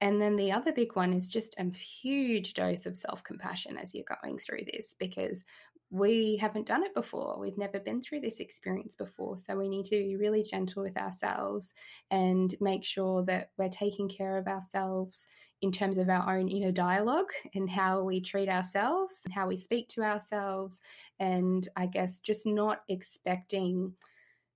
And 0.00 0.20
then 0.20 0.36
the 0.36 0.52
other 0.52 0.72
big 0.72 0.94
one 0.94 1.12
is 1.12 1.28
just 1.28 1.54
a 1.58 1.70
huge 1.76 2.54
dose 2.54 2.86
of 2.86 2.96
self 2.96 3.24
compassion 3.24 3.78
as 3.78 3.94
you're 3.94 4.04
going 4.22 4.38
through 4.38 4.64
this 4.72 4.94
because 4.98 5.44
we 5.90 6.36
haven't 6.36 6.66
done 6.66 6.82
it 6.82 6.94
before. 6.94 7.38
We've 7.38 7.58
never 7.58 7.78
been 7.78 8.02
through 8.02 8.20
this 8.20 8.40
experience 8.40 8.96
before. 8.96 9.36
So 9.36 9.56
we 9.56 9.68
need 9.68 9.84
to 9.86 9.90
be 9.90 10.16
really 10.16 10.42
gentle 10.42 10.82
with 10.82 10.96
ourselves 10.96 11.74
and 12.10 12.54
make 12.60 12.84
sure 12.84 13.24
that 13.26 13.50
we're 13.56 13.68
taking 13.68 14.08
care 14.08 14.36
of 14.36 14.48
ourselves 14.48 15.28
in 15.62 15.72
terms 15.72 15.96
of 15.96 16.08
our 16.08 16.36
own 16.36 16.48
inner 16.48 16.72
dialogue 16.72 17.30
and 17.54 17.70
how 17.70 18.02
we 18.02 18.20
treat 18.20 18.48
ourselves, 18.48 19.22
how 19.32 19.46
we 19.46 19.56
speak 19.56 19.88
to 19.88 20.02
ourselves, 20.02 20.82
and 21.18 21.68
I 21.76 21.86
guess 21.86 22.20
just 22.20 22.46
not 22.46 22.82
expecting 22.88 23.94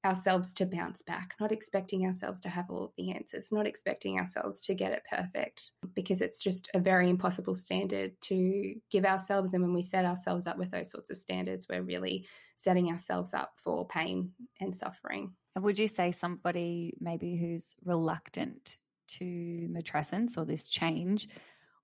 ourselves 0.05 0.55
to 0.55 0.67
bounce 0.67 1.03
back, 1.03 1.35
not 1.41 1.53
expecting 1.53 2.07
ourselves 2.07 2.41
to 2.41 2.49
have 2.49 2.71
all 2.71 2.85
of 2.85 2.93
the 2.97 3.13
answers, 3.13 3.53
not 3.53 3.67
expecting 3.67 4.19
ourselves 4.19 4.63
to 4.63 4.75
get 4.75 4.93
it 4.93 5.03
perfect, 5.11 5.73
because 5.95 6.21
it's 6.21 6.43
just 6.43 6.71
a 6.75 6.79
very 6.79 7.11
impossible 7.11 7.55
standard 7.55 8.13
to 8.23 8.75
give 8.91 9.05
ourselves. 9.05 9.53
And 9.53 9.63
when 9.63 9.75
we 9.75 9.83
set 9.83 10.05
ourselves 10.05 10.47
up 10.47 10.57
with 10.57 10.71
those 10.71 10.91
sorts 10.91 11.11
of 11.11 11.19
standards, 11.19 11.67
we're 11.69 11.83
really 11.83 12.27
setting 12.57 12.91
ourselves 12.91 13.35
up 13.35 13.53
for 13.57 13.87
pain 13.87 14.33
and 14.61 14.75
suffering. 14.75 15.33
Would 15.59 15.79
you 15.79 15.89
say 15.89 16.13
somebody 16.13 16.95
maybe 17.01 17.37
who's 17.37 17.75
reluctant 17.85 18.77
to 19.19 19.69
matrescence 19.71 20.39
or 20.39 20.45
this 20.45 20.69
change 20.69 21.29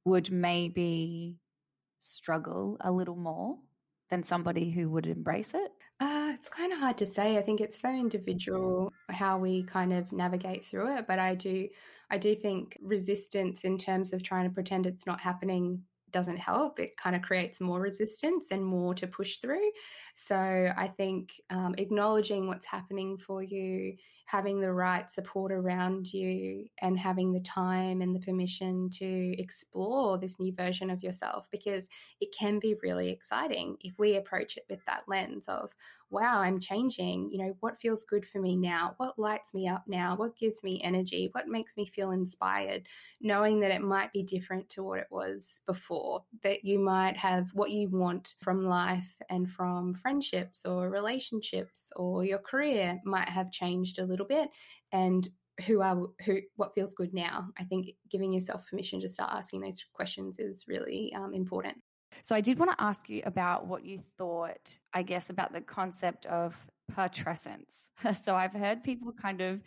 would 0.05 0.31
maybe 0.31 1.37
struggle 2.01 2.77
a 2.81 2.93
little 2.93 3.17
more 3.17 3.59
than 4.09 4.23
somebody 4.23 4.71
who 4.71 4.89
would 4.89 5.07
embrace 5.07 5.53
it? 5.53 5.73
It's 6.47 6.55
kind 6.55 6.73
of 6.73 6.79
hard 6.79 6.97
to 6.99 7.07
say. 7.07 7.39
I 7.39 7.43
think 7.43 7.61
it's 7.61 7.81
so 7.81 7.89
individual 7.89 8.93
how 9.11 9.37
we 9.37 9.65
kind 9.65 9.93
of 9.93 10.13
navigate 10.13 10.65
through 10.65 10.97
it. 10.97 11.09
But 11.09 11.19
I 11.19 11.35
do, 11.35 11.69
I 12.09 12.19
do 12.19 12.37
think 12.37 12.79
resistance 12.81 13.65
in 13.65 13.77
terms 13.77 14.13
of 14.13 14.23
trying 14.23 14.49
to 14.49 14.55
pretend 14.55 14.87
it's 14.87 15.07
not 15.07 15.21
happening 15.21 15.83
doesn't 16.13 16.37
help. 16.37 16.79
It 16.79 16.97
kind 16.99 17.17
of 17.17 17.23
creates 17.23 17.61
more 17.61 17.81
resistance 17.81 18.53
and 18.53 18.65
more 18.65 18.95
to 18.95 19.09
push 19.09 19.39
through. 19.39 19.73
So 20.15 20.37
I 20.37 20.87
think 20.87 21.33
um, 21.51 21.75
acknowledging 21.79 22.47
what's 22.47 22.65
happening 22.65 23.19
for 23.19 23.43
you, 23.43 23.97
having 24.27 24.61
the 24.61 24.73
right 24.73 25.09
support 25.09 25.53
around 25.53 26.13
you, 26.13 26.67
and 26.83 26.99
having 26.99 27.33
the 27.33 27.41
time 27.41 28.03
and 28.03 28.15
the 28.15 28.21
permission 28.21 28.91
to 28.91 29.41
explore 29.41 30.19
this 30.19 30.39
new 30.39 30.53
version 30.53 30.91
of 30.91 31.03
yourself 31.03 31.47
because 31.51 31.89
it 32.21 32.35
can 32.37 32.59
be 32.59 32.75
really 32.83 33.09
exciting 33.09 33.77
if 33.81 33.99
we 33.99 34.17
approach 34.17 34.57
it 34.57 34.67
with 34.69 34.85
that 34.87 35.05
lens 35.07 35.45
of, 35.49 35.71
wow, 36.11 36.41
I'm 36.41 36.61
changing. 36.61 37.31
You 37.33 37.39
know, 37.39 37.57
what 37.61 37.81
feels 37.81 38.05
good 38.05 38.25
for 38.27 38.41
me 38.41 38.57
now? 38.57 38.95
What 38.99 39.19
lights 39.19 39.53
me 39.53 39.67
up 39.69 39.85
now? 39.87 40.17
What 40.17 40.37
gives 40.37 40.63
me 40.63 40.81
energy? 40.83 41.31
What 41.33 41.49
makes 41.49 41.77
me 41.77 41.85
feel 41.85 42.13
inspired? 42.13 42.87
Knowing 43.21 43.61
that 43.61 43.73
it 43.73 43.83
might 43.83 44.13
be 44.13 44.23
different 44.23 44.69
to 44.71 44.83
what 44.83 45.01
it 45.01 45.09
was 45.11 45.61
before, 45.67 46.23
that 46.43 46.65
you 46.65 46.79
might 46.79 47.17
have 47.17 47.49
what 47.55 47.71
you 47.71 47.89
want 47.89 48.35
from 48.41 48.65
life 48.65 49.21
and 49.31 49.51
from 49.51 49.95
friendships 49.95 50.65
or 50.65 50.91
relationships 50.91 51.93
or 51.97 52.25
your 52.25 52.39
career 52.39 53.01
might 53.05 53.29
have 53.29 53.51
changed 53.51 53.99
a 53.99 54.05
little 54.05 54.16
bit. 54.25 54.49
And 54.93 55.29
who 55.67 55.81
are 55.81 56.07
who 56.25 56.39
what 56.57 56.75
feels 56.75 56.93
good 56.93 57.15
now 57.15 57.49
i 57.59 57.65
think 57.65 57.87
giving 58.11 58.31
yourself 58.31 58.67
permission 58.69 59.01
to 59.01 59.09
start 59.09 59.31
asking 59.33 59.63
those 59.63 59.83
questions 59.95 60.39
is 60.39 60.67
really 60.69 61.11
um, 61.17 61.33
important 61.33 61.75
so 62.23 62.35
I 62.35 62.41
did 62.41 62.59
want 62.59 62.71
to 62.73 62.83
ask 62.83 63.09
you 63.09 63.23
about 63.25 63.67
what 63.67 63.85
you 63.85 64.01
thought, 64.19 64.79
I 64.93 65.03
guess, 65.03 65.31
about 65.31 65.53
the 65.53 65.61
concept 65.61 66.27
of 66.27 66.55
patrescence. 66.95 67.73
so 68.23 68.35
I've 68.35 68.53
heard 68.53 68.83
people 68.83 69.13
kind 69.13 69.41
of 69.41 69.61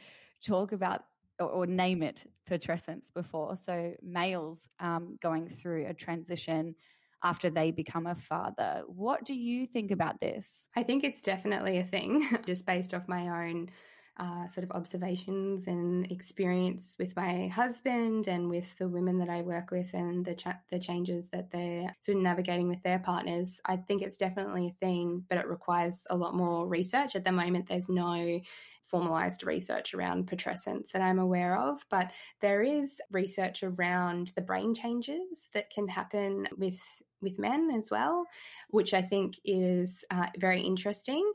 talk 0.45 0.71
about 0.71 1.03
or, 1.39 1.47
or 1.47 1.65
name 1.65 2.03
it 2.03 2.29
patrescence 2.47 3.09
before. 3.09 3.55
So 3.55 3.93
males 4.01 4.67
um, 4.79 5.17
going 5.21 5.49
through 5.49 5.87
a 5.87 5.93
transition 5.93 6.75
after 7.23 7.49
they 7.49 7.71
become 7.71 8.07
a 8.07 8.15
father. 8.15 8.83
What 8.87 9.25
do 9.25 9.33
you 9.33 9.65
think 9.65 9.91
about 9.91 10.19
this? 10.21 10.69
I 10.75 10.83
think 10.83 11.03
it's 11.03 11.21
definitely 11.21 11.77
a 11.77 11.83
thing, 11.83 12.27
just 12.45 12.65
based 12.65 12.93
off 12.93 13.07
my 13.07 13.47
own 13.47 13.69
uh, 14.19 14.47
sort 14.47 14.65
of 14.65 14.71
observations 14.71 15.67
and 15.67 16.11
experience 16.11 16.95
with 16.99 17.15
my 17.15 17.47
husband 17.47 18.27
and 18.27 18.49
with 18.49 18.77
the 18.77 18.87
women 18.87 19.17
that 19.19 19.29
I 19.29 19.41
work 19.41 19.71
with 19.71 19.93
and 19.93 20.25
the 20.25 20.35
cha- 20.35 20.59
the 20.69 20.79
changes 20.79 21.29
that 21.29 21.51
they're 21.51 21.95
sort 22.01 22.17
of 22.17 22.23
navigating 22.23 22.67
with 22.67 22.83
their 22.83 22.99
partners. 22.99 23.61
I 23.65 23.77
think 23.77 24.01
it's 24.01 24.17
definitely 24.17 24.67
a 24.67 24.85
thing, 24.85 25.23
but 25.29 25.37
it 25.37 25.47
requires 25.47 26.05
a 26.09 26.17
lot 26.17 26.35
more 26.35 26.67
research. 26.67 27.15
At 27.15 27.23
the 27.23 27.31
moment, 27.31 27.67
there's 27.69 27.89
no 27.89 28.39
formalized 28.83 29.43
research 29.43 29.93
around 29.93 30.27
patrescence 30.27 30.91
that 30.91 31.01
I'm 31.01 31.19
aware 31.19 31.57
of, 31.57 31.85
but 31.89 32.11
there 32.41 32.61
is 32.61 32.99
research 33.11 33.63
around 33.63 34.33
the 34.35 34.41
brain 34.41 34.73
changes 34.73 35.49
that 35.53 35.69
can 35.69 35.87
happen 35.87 36.47
with 36.57 36.81
with 37.21 37.37
men 37.37 37.69
as 37.75 37.89
well, 37.91 38.25
which 38.69 38.93
I 38.93 39.01
think 39.01 39.35
is 39.43 40.05
uh, 40.09 40.27
very 40.37 40.61
interesting 40.61 41.29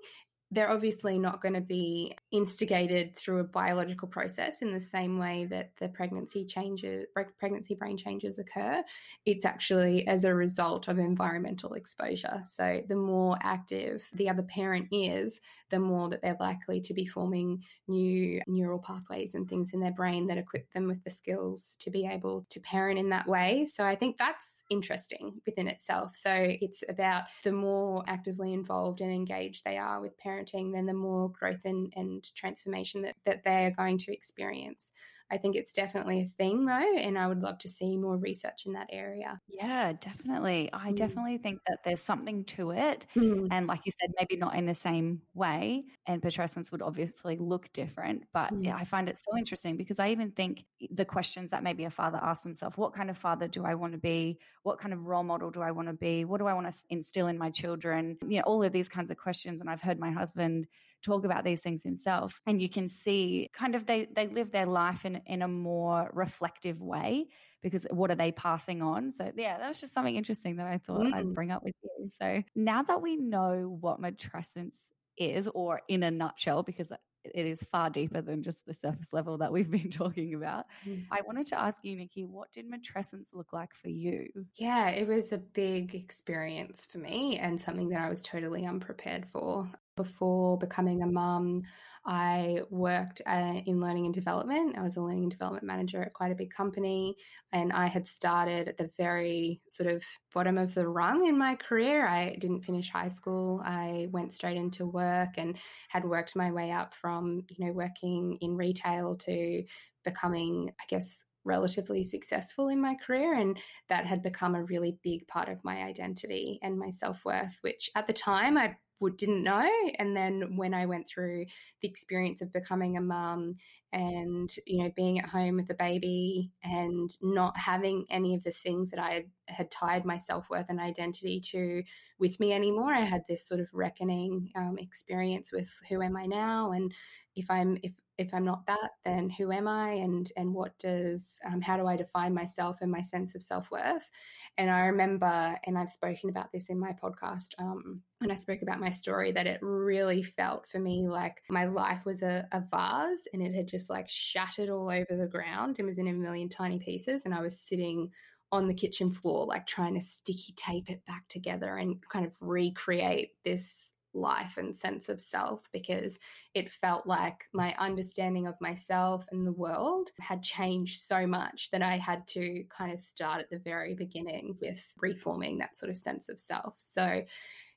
they're 0.50 0.70
obviously 0.70 1.18
not 1.18 1.40
going 1.40 1.54
to 1.54 1.60
be 1.60 2.14
instigated 2.30 3.16
through 3.16 3.40
a 3.40 3.44
biological 3.44 4.06
process 4.06 4.62
in 4.62 4.72
the 4.72 4.80
same 4.80 5.18
way 5.18 5.46
that 5.46 5.70
the 5.78 5.88
pregnancy 5.88 6.44
changes 6.44 7.06
pregnancy 7.38 7.74
brain 7.74 7.96
changes 7.96 8.38
occur. 8.38 8.82
It's 9.26 9.44
actually 9.44 10.06
as 10.06 10.24
a 10.24 10.34
result 10.34 10.88
of 10.88 10.98
environmental 10.98 11.74
exposure. 11.74 12.42
So 12.48 12.82
the 12.88 12.96
more 12.96 13.36
active 13.42 14.02
the 14.14 14.28
other 14.28 14.42
parent 14.42 14.88
is 14.92 15.40
the 15.70 15.80
more 15.80 16.08
that 16.10 16.22
they're 16.22 16.36
likely 16.38 16.80
to 16.82 16.94
be 16.94 17.06
forming 17.06 17.64
new 17.88 18.40
neural 18.46 18.78
pathways 18.78 19.34
and 19.34 19.48
things 19.48 19.72
in 19.72 19.80
their 19.80 19.92
brain 19.92 20.26
that 20.28 20.38
equip 20.38 20.72
them 20.72 20.86
with 20.86 21.02
the 21.04 21.10
skills 21.10 21.76
to 21.80 21.90
be 21.90 22.06
able 22.06 22.46
to 22.50 22.60
parent 22.60 22.98
in 22.98 23.08
that 23.08 23.26
way. 23.26 23.64
So 23.64 23.84
i 23.84 23.96
think 23.96 24.18
that's 24.18 24.63
interesting 24.70 25.40
within 25.46 25.68
itself. 25.68 26.16
So 26.16 26.32
it's 26.32 26.82
about 26.88 27.24
the 27.42 27.52
more 27.52 28.02
actively 28.06 28.52
involved 28.52 29.00
and 29.00 29.12
engaged 29.12 29.64
they 29.64 29.76
are 29.76 30.00
with 30.00 30.18
parenting, 30.20 30.72
then 30.72 30.86
the 30.86 30.94
more 30.94 31.30
growth 31.30 31.62
and, 31.64 31.92
and 31.96 32.24
transformation 32.34 33.02
that, 33.02 33.16
that 33.26 33.44
they 33.44 33.66
are 33.66 33.70
going 33.70 33.98
to 33.98 34.12
experience. 34.12 34.90
I 35.34 35.36
think 35.36 35.56
it's 35.56 35.72
definitely 35.72 36.20
a 36.20 36.26
thing 36.26 36.64
though, 36.64 36.96
and 36.96 37.18
I 37.18 37.26
would 37.26 37.40
love 37.40 37.58
to 37.58 37.68
see 37.68 37.96
more 37.96 38.16
research 38.16 38.66
in 38.66 38.72
that 38.74 38.86
area. 38.92 39.40
Yeah, 39.48 39.92
definitely. 39.94 40.70
I 40.72 40.92
mm. 40.92 40.96
definitely 40.96 41.38
think 41.38 41.58
that 41.66 41.78
there's 41.84 42.00
something 42.00 42.44
to 42.44 42.70
it. 42.70 43.06
Mm. 43.16 43.48
And 43.50 43.66
like 43.66 43.80
you 43.84 43.90
said, 44.00 44.14
maybe 44.16 44.36
not 44.36 44.54
in 44.54 44.66
the 44.66 44.76
same 44.76 45.22
way. 45.34 45.86
And 46.06 46.22
patrescence 46.22 46.70
would 46.70 46.82
obviously 46.82 47.36
look 47.36 47.72
different. 47.72 48.22
But 48.32 48.54
mm. 48.54 48.64
yeah, 48.64 48.76
I 48.76 48.84
find 48.84 49.08
it 49.08 49.18
so 49.18 49.36
interesting 49.36 49.76
because 49.76 49.98
I 49.98 50.10
even 50.10 50.30
think 50.30 50.66
the 50.92 51.04
questions 51.04 51.50
that 51.50 51.64
maybe 51.64 51.82
a 51.84 51.90
father 51.90 52.20
asks 52.22 52.44
himself 52.44 52.78
what 52.78 52.94
kind 52.94 53.10
of 53.10 53.18
father 53.18 53.48
do 53.48 53.64
I 53.64 53.74
want 53.74 53.94
to 53.94 53.98
be? 53.98 54.38
What 54.62 54.78
kind 54.78 54.94
of 54.94 55.04
role 55.04 55.24
model 55.24 55.50
do 55.50 55.62
I 55.62 55.72
want 55.72 55.88
to 55.88 55.94
be? 55.94 56.24
What 56.24 56.38
do 56.38 56.46
I 56.46 56.54
want 56.54 56.70
to 56.70 56.78
instill 56.90 57.26
in 57.26 57.38
my 57.38 57.50
children? 57.50 58.18
You 58.22 58.36
know, 58.36 58.44
all 58.44 58.62
of 58.62 58.72
these 58.72 58.88
kinds 58.88 59.10
of 59.10 59.16
questions. 59.16 59.60
And 59.60 59.68
I've 59.68 59.82
heard 59.82 59.98
my 59.98 60.12
husband 60.12 60.68
talk 61.04 61.24
about 61.24 61.44
these 61.44 61.60
things 61.60 61.82
himself 61.82 62.40
and 62.46 62.60
you 62.60 62.68
can 62.68 62.88
see 62.88 63.48
kind 63.52 63.74
of 63.74 63.86
they 63.86 64.08
they 64.14 64.26
live 64.26 64.50
their 64.50 64.66
life 64.66 65.04
in 65.04 65.20
in 65.26 65.42
a 65.42 65.48
more 65.48 66.10
reflective 66.12 66.80
way 66.80 67.26
because 67.62 67.86
what 67.90 68.10
are 68.10 68.16
they 68.16 68.32
passing 68.32 68.82
on 68.82 69.12
so 69.12 69.30
yeah 69.36 69.58
that 69.58 69.68
was 69.68 69.80
just 69.80 69.92
something 69.92 70.16
interesting 70.16 70.56
that 70.56 70.66
i 70.66 70.78
thought 70.78 71.00
mm. 71.00 71.14
i'd 71.14 71.34
bring 71.34 71.50
up 71.50 71.62
with 71.62 71.74
you 71.82 72.08
so 72.18 72.42
now 72.56 72.82
that 72.82 73.00
we 73.00 73.16
know 73.16 73.76
what 73.80 74.00
matrescence 74.00 74.74
is, 75.16 75.48
or 75.54 75.82
in 75.88 76.02
a 76.02 76.10
nutshell, 76.10 76.62
because 76.62 76.90
it 77.24 77.46
is 77.46 77.64
far 77.72 77.88
deeper 77.88 78.20
than 78.20 78.42
just 78.42 78.66
the 78.66 78.74
surface 78.74 79.12
level 79.12 79.38
that 79.38 79.52
we've 79.52 79.70
been 79.70 79.90
talking 79.90 80.34
about. 80.34 80.66
Mm. 80.86 81.06
I 81.10 81.20
wanted 81.26 81.46
to 81.46 81.60
ask 81.60 81.84
you, 81.84 81.96
Nikki, 81.96 82.24
what 82.24 82.52
did 82.52 82.70
matrescence 82.70 83.28
look 83.32 83.52
like 83.52 83.74
for 83.74 83.88
you? 83.88 84.28
Yeah, 84.54 84.90
it 84.90 85.08
was 85.08 85.32
a 85.32 85.38
big 85.38 85.94
experience 85.94 86.86
for 86.90 86.98
me 86.98 87.38
and 87.38 87.60
something 87.60 87.88
that 87.90 88.02
I 88.02 88.08
was 88.08 88.22
totally 88.22 88.66
unprepared 88.66 89.26
for. 89.32 89.68
Before 89.96 90.58
becoming 90.58 91.02
a 91.02 91.06
mum, 91.06 91.62
I 92.04 92.62
worked 92.68 93.22
uh, 93.26 93.60
in 93.64 93.80
learning 93.80 94.06
and 94.06 94.14
development. 94.14 94.76
I 94.76 94.82
was 94.82 94.96
a 94.96 95.00
learning 95.00 95.22
and 95.22 95.30
development 95.30 95.64
manager 95.64 96.02
at 96.02 96.12
quite 96.12 96.32
a 96.32 96.34
big 96.34 96.52
company, 96.52 97.16
and 97.52 97.72
I 97.72 97.86
had 97.86 98.06
started 98.06 98.68
at 98.68 98.76
the 98.76 98.90
very 98.98 99.60
sort 99.68 99.88
of 99.88 100.02
bottom 100.34 100.58
of 100.58 100.74
the 100.74 100.88
rung 100.88 101.26
in 101.26 101.38
my 101.38 101.54
career. 101.54 102.06
I 102.06 102.36
didn't 102.40 102.64
finish 102.64 102.90
high 102.90 103.08
school. 103.08 103.62
I 103.64 104.08
went 104.10 104.34
straight 104.34 104.56
into 104.56 104.84
work 104.84 105.30
and 105.36 105.56
had 105.88 106.04
worked 106.04 106.34
my 106.34 106.50
way 106.50 106.72
up 106.72 106.92
from, 106.94 107.42
you 107.48 107.64
know, 107.64 107.72
working 107.72 108.36
in 108.40 108.56
retail 108.56 109.16
to 109.18 109.64
becoming, 110.04 110.72
I 110.80 110.84
guess, 110.88 111.24
relatively 111.44 112.02
successful 112.02 112.68
in 112.68 112.80
my 112.80 112.94
career 113.06 113.34
and 113.34 113.58
that 113.90 114.06
had 114.06 114.22
become 114.22 114.54
a 114.54 114.64
really 114.64 114.96
big 115.02 115.26
part 115.28 115.48
of 115.50 115.62
my 115.62 115.82
identity 115.82 116.58
and 116.62 116.78
my 116.78 116.88
self-worth 116.88 117.58
which 117.60 117.90
at 117.94 118.06
the 118.06 118.14
time 118.14 118.56
I 118.56 118.76
would 119.00 119.16
didn't 119.16 119.42
know 119.42 119.68
and 119.98 120.16
then 120.16 120.56
when 120.56 120.72
i 120.72 120.86
went 120.86 121.06
through 121.06 121.44
the 121.82 121.88
experience 121.88 122.40
of 122.40 122.52
becoming 122.52 122.96
a 122.96 123.00
mum 123.00 123.54
and 123.92 124.54
you 124.66 124.82
know 124.82 124.90
being 124.96 125.18
at 125.18 125.28
home 125.28 125.56
with 125.56 125.70
a 125.70 125.74
baby 125.74 126.50
and 126.62 127.10
not 127.20 127.56
having 127.56 128.04
any 128.10 128.34
of 128.34 128.42
the 128.44 128.50
things 128.50 128.90
that 128.90 129.00
i 129.00 129.24
had 129.48 129.70
tied 129.70 130.04
my 130.04 130.18
self-worth 130.18 130.66
and 130.68 130.80
identity 130.80 131.40
to 131.40 131.82
with 132.18 132.38
me 132.40 132.52
anymore 132.52 132.94
i 132.94 133.00
had 133.00 133.22
this 133.28 133.46
sort 133.46 133.60
of 133.60 133.66
reckoning 133.72 134.50
um, 134.56 134.76
experience 134.78 135.52
with 135.52 135.68
who 135.88 136.00
am 136.00 136.16
i 136.16 136.26
now 136.26 136.72
and 136.72 136.92
if 137.36 137.50
i'm 137.50 137.76
if 137.82 137.92
if 138.16 138.32
I'm 138.32 138.44
not 138.44 138.66
that, 138.66 138.92
then 139.04 139.28
who 139.28 139.50
am 139.50 139.66
I, 139.66 139.92
and 139.92 140.30
and 140.36 140.54
what 140.54 140.78
does 140.78 141.38
um, 141.44 141.60
how 141.60 141.76
do 141.76 141.86
I 141.86 141.96
define 141.96 142.34
myself 142.34 142.78
and 142.80 142.90
my 142.90 143.02
sense 143.02 143.34
of 143.34 143.42
self 143.42 143.70
worth? 143.70 144.08
And 144.56 144.70
I 144.70 144.80
remember, 144.86 145.56
and 145.64 145.76
I've 145.76 145.90
spoken 145.90 146.30
about 146.30 146.52
this 146.52 146.68
in 146.68 146.78
my 146.78 146.92
podcast 146.92 147.48
um, 147.58 148.02
when 148.18 148.30
I 148.30 148.36
spoke 148.36 148.62
about 148.62 148.80
my 148.80 148.90
story, 148.90 149.32
that 149.32 149.46
it 149.46 149.58
really 149.62 150.22
felt 150.22 150.66
for 150.70 150.78
me 150.78 151.08
like 151.08 151.42
my 151.50 151.64
life 151.64 152.04
was 152.04 152.22
a, 152.22 152.46
a 152.52 152.62
vase, 152.70 153.26
and 153.32 153.42
it 153.42 153.54
had 153.54 153.66
just 153.66 153.90
like 153.90 154.08
shattered 154.08 154.70
all 154.70 154.90
over 154.90 155.16
the 155.16 155.26
ground 155.26 155.78
and 155.78 155.88
was 155.88 155.98
in 155.98 156.08
a 156.08 156.12
million 156.12 156.48
tiny 156.48 156.78
pieces, 156.78 157.22
and 157.24 157.34
I 157.34 157.40
was 157.40 157.60
sitting 157.60 158.10
on 158.52 158.68
the 158.68 158.74
kitchen 158.74 159.10
floor, 159.10 159.46
like 159.46 159.66
trying 159.66 159.94
to 159.94 160.00
sticky 160.00 160.52
tape 160.56 160.88
it 160.88 161.04
back 161.06 161.26
together 161.28 161.76
and 161.76 161.96
kind 162.08 162.24
of 162.24 162.32
recreate 162.40 163.30
this 163.44 163.90
life 164.14 164.56
and 164.56 164.74
sense 164.74 165.08
of 165.08 165.20
self 165.20 165.68
because 165.72 166.18
it 166.54 166.70
felt 166.70 167.06
like 167.06 167.44
my 167.52 167.74
understanding 167.78 168.46
of 168.46 168.60
myself 168.60 169.26
and 169.30 169.46
the 169.46 169.52
world 169.52 170.10
had 170.20 170.42
changed 170.42 171.02
so 171.02 171.26
much 171.26 171.70
that 171.70 171.82
I 171.82 171.96
had 171.96 172.26
to 172.28 172.64
kind 172.68 172.92
of 172.92 173.00
start 173.00 173.40
at 173.40 173.50
the 173.50 173.58
very 173.58 173.94
beginning 173.94 174.56
with 174.60 174.92
reforming 175.00 175.58
that 175.58 175.76
sort 175.76 175.90
of 175.90 175.96
sense 175.96 176.28
of 176.28 176.40
self. 176.40 176.74
So, 176.78 177.24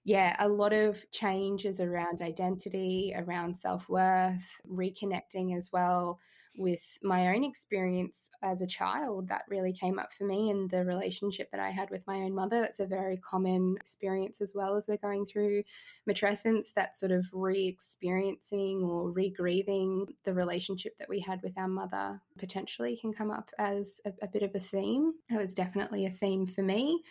yeah, 0.04 0.36
a 0.40 0.48
lot 0.48 0.72
of 0.72 1.04
changes 1.12 1.82
around 1.82 2.22
identity, 2.22 3.14
around 3.16 3.58
self 3.58 3.90
worth, 3.90 4.46
reconnecting 4.70 5.56
as 5.58 5.72
well 5.72 6.20
with 6.58 6.98
my 7.04 7.36
own 7.36 7.44
experience 7.44 8.30
as 8.42 8.62
a 8.62 8.68
child 8.68 9.30
that 9.30 9.44
really 9.48 9.72
came 9.72 10.00
up 10.00 10.12
for 10.12 10.26
me 10.26 10.50
and 10.50 10.70
the 10.70 10.84
relationship 10.84 11.50
that 11.52 11.60
I 11.60 11.70
had 11.70 11.90
with 11.90 12.06
my 12.08 12.16
own 12.18 12.34
mother. 12.34 12.60
That's 12.60 12.80
a 12.80 12.86
very 12.86 13.18
common 13.18 13.76
experience 13.80 14.42
as 14.42 14.54
well 14.56 14.76
as 14.76 14.88
we're 14.88 14.98
going 14.98 15.26
through 15.26 15.64
matrescence, 16.10 16.74
that 16.76 16.96
sort 16.96 17.12
of 17.12 17.26
re 17.32 17.68
experiencing 17.68 18.82
or 18.84 19.12
re 19.12 19.30
grieving 19.30 20.08
the 20.24 20.34
relationship 20.34 20.98
that 20.98 21.10
we 21.10 21.20
had 21.20 21.42
with 21.44 21.58
our 21.58 21.68
mother 21.68 22.20
potentially 22.38 22.98
can 22.98 23.14
come 23.14 23.32
up 23.32 23.50
as 23.60 24.02
a, 24.06 24.12
a 24.24 24.28
bit 24.28 24.44
of 24.44 24.54
a 24.56 24.60
theme. 24.60 25.14
It 25.30 25.38
was 25.38 25.54
definitely 25.54 26.06
a 26.06 26.12
theme 26.12 26.46
for 26.46 26.64
me 26.64 27.04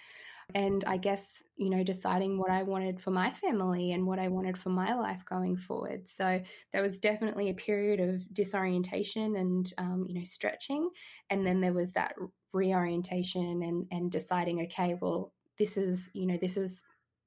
and 0.54 0.84
I 0.84 0.96
guess, 0.96 1.42
you 1.56 1.70
know, 1.70 1.82
deciding 1.82 2.38
what 2.38 2.50
I 2.50 2.62
wanted 2.62 3.00
for 3.00 3.10
my 3.10 3.32
family 3.32 3.92
and 3.92 4.06
what 4.06 4.18
I 4.18 4.28
wanted 4.28 4.56
for 4.56 4.70
my 4.70 4.94
life 4.94 5.24
going 5.28 5.56
forward. 5.56 6.06
So 6.06 6.40
there 6.72 6.82
was 6.82 6.98
definitely 6.98 7.50
a 7.50 7.54
period 7.54 8.00
of 8.00 8.22
disorientation 8.32 9.36
and, 9.36 9.72
um, 9.78 10.04
you 10.08 10.14
know, 10.14 10.24
stretching. 10.24 10.88
And 11.30 11.44
then 11.44 11.60
there 11.60 11.72
was 11.72 11.92
that 11.92 12.14
reorientation 12.52 13.62
and, 13.62 13.86
and 13.90 14.10
deciding, 14.10 14.62
okay, 14.62 14.96
well, 15.00 15.32
this 15.58 15.76
is, 15.76 16.10
you 16.14 16.26
know, 16.26 16.38
this 16.40 16.56
is 16.56 16.82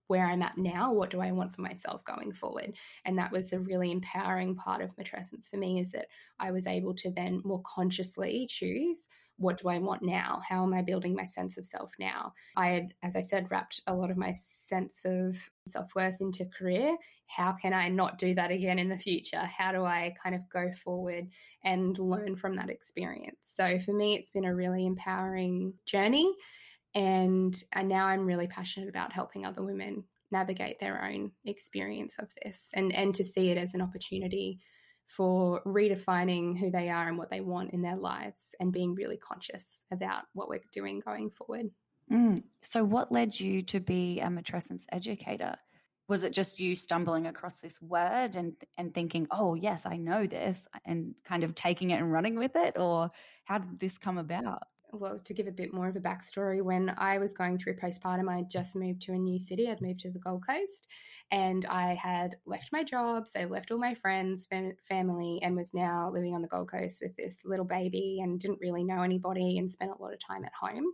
where 0.08 0.26
I'm 0.26 0.42
at 0.42 0.58
now. 0.58 0.92
What 0.92 1.12
do 1.12 1.22
I 1.22 1.32
want 1.32 1.54
for 1.54 1.62
myself 1.62 2.04
going 2.06 2.32
forward? 2.32 2.74
And 3.06 3.18
that 3.20 3.32
was 3.32 3.50
the 3.50 3.60
really 3.60 3.92
empowering 3.92 4.56
part 4.56 4.82
of 4.82 4.96
matrescence 4.96 5.50
for 5.50 5.58
me 5.58 5.80
is 5.80 5.92
that 5.92 6.08
I 6.40 6.52
was 6.52 6.66
able 6.66 6.96
to 6.96 7.12
then 7.12 7.42
more 7.44 7.62
consciously 7.64 8.48
choose 8.50 9.08
what 9.40 9.62
do 9.62 9.70
I 9.70 9.80
want 9.80 10.04
now? 10.04 10.42
How 10.48 10.64
am 10.64 10.74
I 10.74 10.82
building 10.82 11.16
my 11.16 11.26
sense 11.26 11.58
of 11.58 11.66
self 11.66 11.92
now? 11.98 12.34
I 12.58 12.68
had, 12.68 12.94
as 13.04 13.16
I 13.16 13.22
said, 13.22 13.50
wrapped 13.50 13.82
a 13.88 13.94
lot 13.94 14.12
of 14.12 14.18
my 14.18 14.34
sense 14.34 15.06
of 15.06 15.38
self 15.66 15.96
worth 15.96 16.20
into 16.20 16.46
career. 16.46 16.96
How 17.28 17.54
can 17.54 17.74
I 17.74 17.88
not 17.88 18.18
do 18.18 18.36
that 18.36 18.52
again 18.52 18.80
in 18.80 18.90
the 18.90 18.98
future? 18.98 19.40
How 19.40 19.72
do 19.72 19.86
I 19.86 20.14
kind 20.22 20.36
of 20.36 20.42
go 20.50 20.72
forward 20.84 21.30
and 21.64 21.98
learn 21.98 22.36
from 22.36 22.56
that 22.58 22.70
experience? 22.70 23.38
So 23.42 23.80
for 23.80 23.94
me, 23.94 24.16
it's 24.16 24.30
been 24.30 24.46
a 24.46 24.56
really 24.56 24.86
empowering 24.86 25.74
journey. 25.86 26.34
And, 26.94 27.56
and 27.74 27.88
now 27.88 28.08
I'm 28.08 28.26
really 28.26 28.48
passionate 28.48 28.90
about 28.90 29.14
helping 29.14 29.46
other 29.46 29.64
women 29.64 30.04
navigate 30.32 30.80
their 30.80 31.04
own 31.04 31.32
experience 31.46 32.16
of 32.20 32.30
this 32.44 32.72
and, 32.74 32.94
and 32.94 33.16
to 33.16 33.24
see 33.24 33.50
it 33.50 33.58
as 33.58 33.74
an 33.74 33.82
opportunity 33.82 34.60
for 35.10 35.62
redefining 35.66 36.58
who 36.58 36.70
they 36.70 36.90
are 36.90 37.08
and 37.08 37.18
what 37.18 37.32
they 37.32 37.42
want 37.42 37.74
in 37.74 37.82
their 37.82 37.96
lives 37.96 38.54
and 38.60 38.72
being 38.72 38.94
really 38.94 39.18
conscious 39.18 39.84
about 39.92 40.26
what 40.34 40.48
we're 40.48 40.62
doing 40.72 41.00
going 41.00 41.32
forward. 41.32 41.72
Mm. 42.12 42.44
So, 42.62 42.84
what 42.84 43.12
led 43.12 43.40
you 43.40 43.64
to 43.64 43.80
be 43.80 44.20
a 44.20 44.28
matrescence 44.28 44.86
educator? 44.92 45.56
Was 46.08 46.24
it 46.24 46.34
just 46.34 46.60
you 46.60 46.76
stumbling 46.76 47.26
across 47.26 47.60
this 47.60 47.82
word 47.82 48.36
and 48.36 48.54
and 48.78 48.94
thinking, 48.94 49.28
"Oh, 49.32 49.56
yes, 49.56 49.82
I 49.86 49.98
know 49.98 50.28
this," 50.28 50.68
and 50.86 51.16
kind 51.24 51.44
of 51.44 51.56
taking 51.56 51.90
it 51.90 52.00
and 52.00 52.12
running 52.12 52.38
with 52.38 52.56
it, 52.56 52.78
or 52.78 53.12
how 53.46 53.58
did 53.60 53.80
this 53.80 53.98
come 53.98 54.20
about? 54.20 54.64
Well, 54.92 55.20
to 55.20 55.34
give 55.34 55.48
a 55.48 55.52
bit 55.52 55.74
more 55.74 55.88
of 55.88 55.96
a 55.96 56.00
backstory, 56.00 56.62
when 56.62 56.94
I 56.98 57.18
was 57.18 57.34
going 57.34 57.58
through 57.58 57.78
postpartum, 57.78 58.30
I 58.30 58.38
had 58.38 58.50
just 58.50 58.76
moved 58.76 59.02
to 59.04 59.14
a 59.14 59.18
new 59.18 59.40
city. 59.40 59.70
I'd 59.70 59.82
moved 59.82 60.00
to 60.02 60.12
the 60.12 60.20
Gold 60.20 60.46
Coast 60.48 60.88
and 61.32 61.66
I 61.66 61.94
had 61.94 62.36
left 62.46 62.72
my 62.72 62.84
jobs. 62.84 63.34
I 63.36 63.46
left 63.46 63.72
all 63.72 63.78
my 63.78 63.94
friends, 63.94 64.48
family, 64.88 65.40
and 65.44 65.56
was 65.56 65.74
now 65.74 66.10
living 66.12 66.34
on 66.34 66.42
the 66.42 66.48
Gold 66.48 66.72
Coast 66.72 67.02
with 67.02 67.16
this 67.16 67.42
little 67.46 67.66
baby 67.66 68.20
and 68.24 68.40
didn't 68.40 68.60
really 68.62 68.84
know 68.84 69.02
anybody 69.02 69.58
and 69.60 69.70
spent 69.70 69.92
a 69.92 70.02
lot 70.02 70.14
of 70.14 70.20
time 70.20 70.44
at 70.44 70.54
home. 70.60 70.86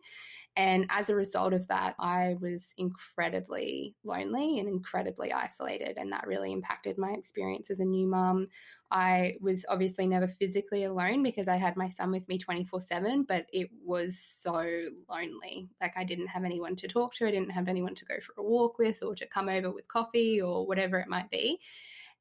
And 0.57 0.87
as 0.89 1.09
a 1.09 1.15
result 1.15 1.53
of 1.53 1.67
that, 1.67 1.95
I 1.99 2.35
was 2.41 2.73
incredibly 2.77 3.95
lonely 4.03 4.59
and 4.59 4.67
incredibly 4.67 5.31
isolated. 5.31 5.97
And 5.97 6.11
that 6.11 6.27
really 6.27 6.51
impacted 6.51 6.97
my 6.97 7.11
experience 7.11 7.69
as 7.69 7.79
a 7.79 7.85
new 7.85 8.07
mum. 8.07 8.47
I 8.91 9.35
was 9.41 9.65
obviously 9.69 10.07
never 10.07 10.27
physically 10.27 10.83
alone 10.83 11.23
because 11.23 11.47
I 11.47 11.57
had 11.57 11.75
my 11.75 11.89
son 11.89 12.11
with 12.11 12.27
me 12.27 12.37
24 12.37 12.79
7, 12.79 13.23
but 13.27 13.45
it 13.51 13.69
was 13.85 14.19
so 14.19 14.83
lonely. 15.09 15.69
Like 15.81 15.93
I 15.95 16.03
didn't 16.03 16.27
have 16.27 16.43
anyone 16.43 16.75
to 16.77 16.87
talk 16.87 17.13
to, 17.15 17.27
I 17.27 17.31
didn't 17.31 17.51
have 17.51 17.67
anyone 17.67 17.95
to 17.95 18.05
go 18.05 18.15
for 18.21 18.33
a 18.37 18.43
walk 18.43 18.77
with 18.77 19.01
or 19.03 19.15
to 19.15 19.27
come 19.27 19.49
over 19.49 19.71
with 19.71 19.87
coffee 19.87 20.41
or 20.41 20.65
whatever 20.65 20.99
it 20.99 21.07
might 21.07 21.29
be. 21.29 21.59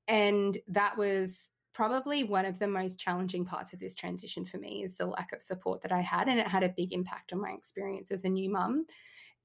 And 0.08 0.56
that 0.68 0.96
was 0.96 1.50
probably 1.72 2.24
one 2.24 2.44
of 2.44 2.58
the 2.58 2.68
most 2.68 2.98
challenging 2.98 3.44
parts 3.44 3.72
of 3.72 3.80
this 3.80 3.94
transition 3.94 4.44
for 4.44 4.58
me 4.58 4.84
is 4.84 4.94
the 4.94 5.06
lack 5.06 5.32
of 5.32 5.42
support 5.42 5.82
that 5.82 5.92
I 5.92 6.00
had. 6.00 6.28
And 6.28 6.38
it 6.38 6.46
had 6.46 6.62
a 6.62 6.74
big 6.76 6.92
impact 6.92 7.32
on 7.32 7.40
my 7.40 7.50
experience 7.50 8.10
as 8.10 8.24
a 8.24 8.28
new 8.28 8.50
mum. 8.50 8.86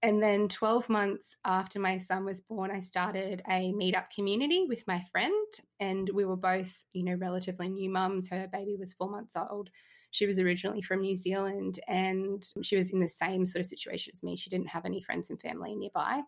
And 0.02 0.24
then 0.24 0.48
12 0.48 0.88
months 0.88 1.36
after 1.44 1.78
my 1.80 1.98
son 1.98 2.24
was 2.24 2.40
born, 2.40 2.72
I 2.72 2.80
started 2.80 3.42
a 3.50 3.74
meetup 3.74 4.12
community 4.16 4.66
with 4.68 4.88
my 4.88 5.04
friend. 5.12 5.34
And 5.80 6.10
we 6.14 6.24
were 6.24 6.38
both, 6.38 6.86
you 6.94 7.04
know, 7.04 7.16
relatively 7.16 7.68
new 7.68 7.90
mums. 7.90 8.30
Her 8.30 8.48
baby 8.52 8.78
was 8.78 8.94
four 8.94 9.10
months 9.10 9.36
old. 9.36 9.70
She 10.12 10.26
was 10.26 10.40
originally 10.40 10.82
from 10.82 11.02
New 11.02 11.16
Zealand 11.16 11.80
and 11.88 12.44
she 12.62 12.76
was 12.76 12.92
in 12.92 13.00
the 13.00 13.08
same 13.08 13.46
sort 13.46 13.64
of 13.64 13.70
situation 13.70 14.12
as 14.16 14.24
me. 14.24 14.36
She 14.36 14.50
didn't 14.50 14.70
have 14.70 14.86
any 14.86 15.02
friends 15.02 15.30
and 15.30 15.40
family 15.40 15.76
nearby. 15.76 16.22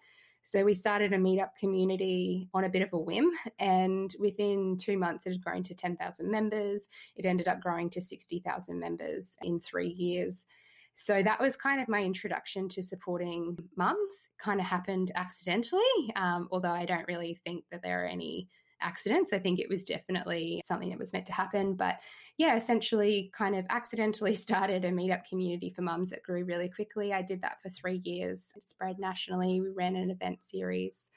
So 0.43 0.63
we 0.63 0.73
started 0.73 1.13
a 1.13 1.17
meetup 1.17 1.55
community 1.59 2.49
on 2.53 2.63
a 2.63 2.69
bit 2.69 2.81
of 2.81 2.93
a 2.93 2.99
whim. 2.99 3.31
And 3.59 4.13
within 4.19 4.77
two 4.77 4.97
months, 4.97 5.25
it 5.25 5.31
had 5.31 5.43
grown 5.43 5.63
to 5.63 5.75
10,000 5.75 6.29
members. 6.29 6.89
It 7.15 7.25
ended 7.25 7.47
up 7.47 7.61
growing 7.61 7.89
to 7.91 8.01
60,000 8.01 8.79
members 8.79 9.37
in 9.43 9.59
three 9.59 9.89
years. 9.89 10.45
So 10.93 11.23
that 11.23 11.39
was 11.39 11.55
kind 11.55 11.81
of 11.81 11.87
my 11.87 12.03
introduction 12.03 12.67
to 12.69 12.83
supporting 12.83 13.57
mums. 13.75 14.29
Kind 14.39 14.59
of 14.59 14.65
happened 14.65 15.11
accidentally, 15.15 15.81
um, 16.15 16.47
although 16.51 16.71
I 16.71 16.85
don't 16.85 17.07
really 17.07 17.39
think 17.45 17.63
that 17.71 17.81
there 17.81 18.03
are 18.03 18.07
any 18.07 18.49
accidents. 18.81 19.33
I 19.33 19.39
think 19.39 19.59
it 19.59 19.69
was 19.69 19.85
definitely 19.85 20.61
something 20.65 20.89
that 20.89 20.99
was 20.99 21.13
meant 21.13 21.25
to 21.27 21.33
happen. 21.33 21.75
But 21.75 21.99
yeah, 22.37 22.55
essentially 22.55 23.31
kind 23.33 23.55
of 23.55 23.65
accidentally 23.69 24.35
started 24.35 24.85
a 24.85 24.91
meetup 24.91 25.25
community 25.25 25.69
for 25.69 25.81
mums 25.81 26.09
that 26.09 26.23
grew 26.23 26.43
really 26.43 26.69
quickly. 26.69 27.13
I 27.13 27.21
did 27.21 27.41
that 27.41 27.61
for 27.61 27.69
three 27.69 28.01
years, 28.03 28.53
it 28.55 28.67
spread 28.67 28.99
nationally. 28.99 29.61
We 29.61 29.69
ran 29.69 29.95
an 29.95 30.11
event 30.11 30.43
series. 30.43 31.11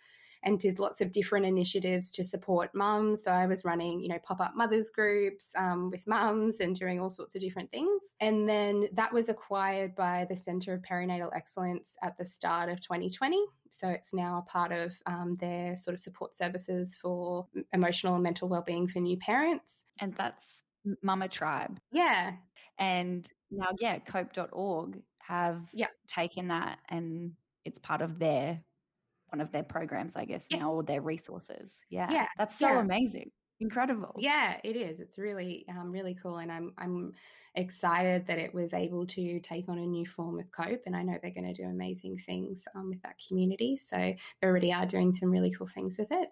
And 0.44 0.60
did 0.60 0.78
lots 0.78 1.00
of 1.00 1.10
different 1.10 1.46
initiatives 1.46 2.10
to 2.12 2.22
support 2.22 2.74
mums. 2.74 3.24
So 3.24 3.30
I 3.30 3.46
was 3.46 3.64
running, 3.64 4.00
you 4.00 4.08
know, 4.08 4.18
pop 4.22 4.40
up 4.40 4.54
mothers 4.54 4.90
groups 4.90 5.52
um, 5.56 5.90
with 5.90 6.06
mums 6.06 6.60
and 6.60 6.76
doing 6.76 7.00
all 7.00 7.10
sorts 7.10 7.34
of 7.34 7.40
different 7.40 7.72
things. 7.72 8.14
And 8.20 8.48
then 8.48 8.86
that 8.92 9.12
was 9.12 9.28
acquired 9.28 9.96
by 9.96 10.26
the 10.28 10.36
Centre 10.36 10.74
of 10.74 10.82
Perinatal 10.82 11.34
Excellence 11.34 11.96
at 12.02 12.16
the 12.18 12.24
start 12.24 12.68
of 12.68 12.80
2020. 12.80 13.42
So 13.70 13.88
it's 13.88 14.14
now 14.14 14.44
a 14.46 14.50
part 14.50 14.70
of 14.70 14.92
um, 15.06 15.36
their 15.40 15.76
sort 15.76 15.94
of 15.94 16.00
support 16.00 16.34
services 16.34 16.96
for 17.00 17.46
emotional 17.72 18.14
and 18.14 18.22
mental 18.22 18.48
well-being 18.48 18.86
for 18.86 19.00
new 19.00 19.16
parents. 19.16 19.84
And 19.98 20.14
that's 20.14 20.62
Mama 21.02 21.28
Tribe. 21.28 21.80
Yeah. 21.90 22.34
And 22.78 23.30
now, 23.50 23.70
yeah, 23.80 23.98
cope.org 23.98 25.02
have 25.20 25.62
yeah. 25.72 25.88
taken 26.06 26.48
that 26.48 26.78
and 26.90 27.32
it's 27.64 27.78
part 27.78 28.02
of 28.02 28.18
their 28.18 28.60
one 29.34 29.40
of 29.40 29.50
their 29.50 29.64
programs, 29.64 30.14
I 30.14 30.24
guess, 30.26 30.46
yes. 30.48 30.60
now, 30.60 30.70
or 30.70 30.84
their 30.84 31.00
resources. 31.00 31.72
Yeah. 31.90 32.06
Yeah. 32.08 32.28
That's 32.38 32.56
so 32.56 32.68
yeah. 32.68 32.80
amazing. 32.80 33.32
Incredible. 33.58 34.14
Yeah, 34.18 34.58
it 34.62 34.76
is. 34.76 35.00
It's 35.00 35.18
really, 35.18 35.64
um, 35.68 35.90
really 35.90 36.16
cool, 36.22 36.38
and 36.38 36.52
I'm, 36.52 36.72
I'm 36.78 37.12
excited 37.56 38.26
that 38.26 38.38
it 38.38 38.54
was 38.54 38.74
able 38.74 39.06
to 39.06 39.40
take 39.40 39.68
on 39.68 39.78
a 39.78 39.86
new 39.86 40.06
form 40.06 40.36
with 40.36 40.52
Cope, 40.52 40.82
and 40.86 40.94
I 40.94 41.02
know 41.02 41.18
they're 41.20 41.32
going 41.32 41.52
to 41.52 41.62
do 41.62 41.68
amazing 41.68 42.18
things 42.18 42.64
um, 42.76 42.90
with 42.90 43.02
that 43.02 43.16
community. 43.26 43.76
So 43.76 43.96
they 43.96 44.16
already 44.44 44.72
are 44.72 44.86
doing 44.86 45.12
some 45.12 45.30
really 45.30 45.50
cool 45.50 45.68
things 45.68 45.98
with 45.98 46.12
it. 46.12 46.28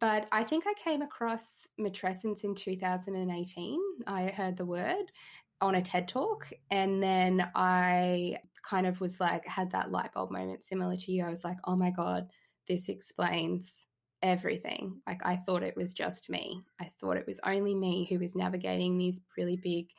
But 0.00 0.26
I 0.32 0.44
think 0.44 0.64
I 0.66 0.74
came 0.82 1.02
across 1.02 1.66
matrescence 1.78 2.44
in 2.44 2.54
2018. 2.54 3.80
I 4.06 4.28
heard 4.28 4.56
the 4.56 4.66
word 4.66 5.12
on 5.60 5.74
a 5.74 5.82
TED 5.82 6.08
talk, 6.08 6.50
and 6.70 7.02
then 7.02 7.50
I 7.54 8.36
kind 8.68 8.86
of 8.86 9.00
was 9.00 9.20
like, 9.20 9.46
had 9.46 9.70
that 9.70 9.90
light 9.90 10.12
bulb 10.12 10.30
moment 10.30 10.64
similar 10.64 10.96
to 10.96 11.12
you. 11.12 11.24
I 11.24 11.30
was 11.30 11.44
like, 11.44 11.58
oh 11.64 11.76
my 11.76 11.90
God, 11.90 12.28
this 12.68 12.88
explains 12.88 13.86
everything. 14.22 15.00
Like, 15.06 15.20
I 15.24 15.36
thought 15.36 15.62
it 15.62 15.76
was 15.76 15.94
just 15.94 16.28
me. 16.28 16.62
I 16.80 16.90
thought 17.00 17.16
it 17.16 17.26
was 17.26 17.40
only 17.44 17.74
me 17.74 18.06
who 18.10 18.18
was 18.18 18.34
navigating 18.34 18.98
these 18.98 19.20
really 19.36 19.56
big 19.56 19.90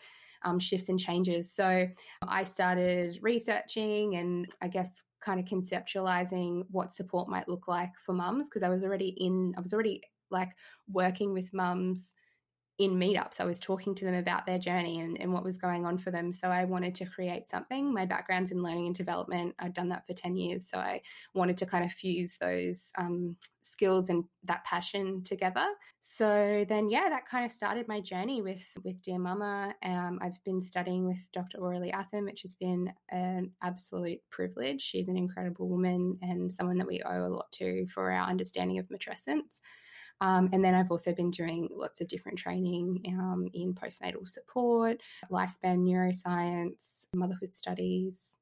um, 0.43 0.60
shifts 0.60 0.89
and 0.89 0.99
changes. 0.99 1.51
So 1.51 1.88
I 2.27 2.43
started 2.43 3.19
researching 3.21 4.15
and 4.15 4.47
I 4.62 4.67
guess 4.67 5.03
kind 5.21 5.39
of 5.39 5.45
conceptualizing 5.45 6.63
what 6.69 6.93
support 6.93 7.30
might 7.30 7.49
look 7.49 7.67
like 7.67 7.91
for 8.06 8.13
mums 8.13 8.47
because 8.47 8.63
I 8.63 8.69
was 8.69 8.84
already 8.84 9.10
in, 9.17 9.53
I 9.58 9.62
was 9.62 9.73
already 9.73 10.01
like 10.30 10.49
working 10.91 11.34
with 11.34 11.53
mums 11.53 12.13
in 12.80 12.92
meetups. 12.92 13.40
I 13.40 13.46
was 13.46 13.60
talking 13.60 13.96
to 13.96 14.06
them 14.06 14.13
about 14.13 14.46
their 14.46 14.60
journey 14.60 15.00
and, 15.00 15.20
and 15.20 15.34
what 15.34 15.44
was 15.44 15.58
going 15.58 15.86
on 15.86 15.98
for 15.98 16.12
them. 16.12 16.32
So 16.32 16.50
I 16.50 16.63
wanted 16.66 16.94
to 16.96 17.06
create 17.06 17.48
something. 17.48 17.92
My 17.92 18.06
background's 18.06 18.52
in 18.52 18.62
learning 18.62 18.86
and 18.86 18.96
development. 18.96 19.56
I've 19.58 19.74
done 19.74 19.90
that 19.90 20.06
for 20.06 20.13
10 20.13 20.36
years. 20.36 20.70
So 20.70 20.78
I 20.78 21.02
wanted 21.34 21.58
to 21.58 21.66
kind 21.66 21.84
of 21.84 21.92
fuse 21.92 22.38
those 22.40 22.92
um, 22.98 23.36
skills 23.63 24.10
and 24.10 24.26
that 24.44 24.63
passion 24.63 25.24
together. 25.24 25.66
So 26.02 26.66
then, 26.70 26.92
yeah, 26.92 27.10
that 27.10 27.28
kind 27.28 27.46
of 27.46 27.52
started 27.52 27.88
my 27.88 28.00
journey 28.00 28.44
with, 28.44 28.63
with 28.84 29.02
Dear 29.02 29.18
Mama. 29.18 29.74
Um, 29.84 30.20
I've 30.22 30.42
been 30.44 30.62
studying 30.62 31.08
with 31.08 31.28
Dr. 31.34 31.58
Aurelie 31.58 31.94
Athan, 31.94 32.26
which 32.26 32.44
has 32.44 32.54
been 32.54 32.94
an 33.10 33.52
absolute 33.63 34.20
privilege. 34.30 34.84
She's 34.84 35.08
an 35.08 35.18
incredible 35.18 35.68
woman 35.68 36.20
and 36.22 36.52
someone 36.52 36.78
that 36.78 36.88
we 36.88 37.02
owe 37.02 37.26
a 37.26 37.28
lot 37.28 37.52
to 37.54 37.88
for 37.88 38.12
our 38.12 38.30
understanding 38.30 38.78
of 38.78 38.88
matrescence. 38.90 39.62
Um, 40.21 40.49
and 40.51 40.63
then 40.63 40.73
I've 40.73 40.91
also 40.91 41.13
been 41.13 41.32
doing 41.32 41.69
lots 41.71 42.01
of 42.01 42.08
different 42.08 42.39
training 42.39 43.03
um, 43.10 43.47
in 43.53 43.73
postnatal 43.73 44.27
support, 44.27 44.99
lifespan 45.32 45.80
neuroscience, 45.80 47.06
motherhood 47.13 47.53
studies, 47.53 48.38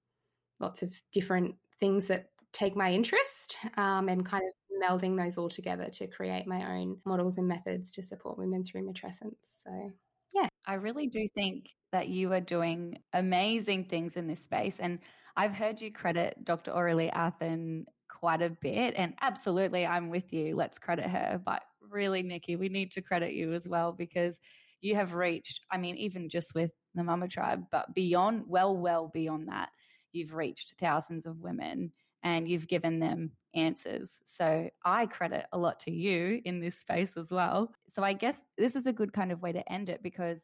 lots 0.59 0.81
of 0.81 0.93
different 1.11 1.55
things 1.79 2.07
that 2.07 2.29
take 2.53 2.75
my 2.75 2.91
interest 2.91 3.57
um, 3.77 4.07
and 4.07 4.25
kind 4.25 4.43
of 4.43 4.53
melding 4.81 5.21
those 5.21 5.37
all 5.37 5.49
together 5.49 5.89
to 5.89 6.07
create 6.07 6.47
my 6.47 6.77
own 6.77 6.97
models 7.05 7.37
and 7.37 7.47
methods 7.47 7.91
to 7.91 8.01
support 8.01 8.37
women 8.37 8.63
through 8.63 8.87
matrescence. 8.87 9.63
So, 9.63 9.91
yeah. 10.33 10.47
I 10.65 10.75
really 10.75 11.07
do 11.07 11.27
think 11.35 11.69
that 11.91 12.07
you 12.07 12.33
are 12.33 12.41
doing 12.41 12.99
amazing 13.13 13.85
things 13.85 14.17
in 14.17 14.27
this 14.27 14.43
space. 14.43 14.77
And 14.79 14.99
I've 15.37 15.53
heard 15.53 15.81
you 15.81 15.91
credit 15.91 16.43
Dr. 16.43 16.71
Aurelie 16.71 17.13
Athan 17.13 17.85
quite 18.19 18.41
a 18.41 18.49
bit. 18.49 18.93
And 18.97 19.13
absolutely, 19.21 19.85
I'm 19.85 20.09
with 20.09 20.31
you. 20.31 20.55
Let's 20.55 20.79
credit 20.79 21.05
her. 21.05 21.41
But 21.43 21.63
really, 21.89 22.23
Nikki, 22.23 22.55
we 22.55 22.69
need 22.69 22.91
to 22.91 23.01
credit 23.01 23.33
you 23.33 23.53
as 23.53 23.67
well 23.67 23.91
because 23.91 24.39
you 24.81 24.95
have 24.95 25.13
reached, 25.13 25.61
I 25.71 25.77
mean, 25.77 25.97
even 25.97 26.29
just 26.29 26.53
with 26.55 26.71
the 26.93 27.03
Mama 27.03 27.27
Tribe, 27.27 27.63
but 27.71 27.93
beyond, 27.93 28.43
well, 28.47 28.75
well 28.75 29.09
beyond 29.13 29.47
that, 29.49 29.69
you've 30.11 30.33
reached 30.33 30.75
thousands 30.79 31.25
of 31.25 31.41
women 31.41 31.91
and 32.23 32.47
you've 32.47 32.67
given 32.67 32.99
them 32.99 33.31
answers. 33.53 34.09
So 34.25 34.69
I 34.83 35.05
credit 35.05 35.45
a 35.51 35.57
lot 35.57 35.79
to 35.81 35.91
you 35.91 36.41
in 36.45 36.59
this 36.59 36.77
space 36.77 37.11
as 37.17 37.31
well. 37.31 37.71
So 37.89 38.03
I 38.03 38.13
guess 38.13 38.37
this 38.57 38.75
is 38.75 38.87
a 38.87 38.93
good 38.93 39.13
kind 39.13 39.31
of 39.31 39.41
way 39.41 39.51
to 39.51 39.71
end 39.71 39.89
it 39.89 40.01
because 40.03 40.39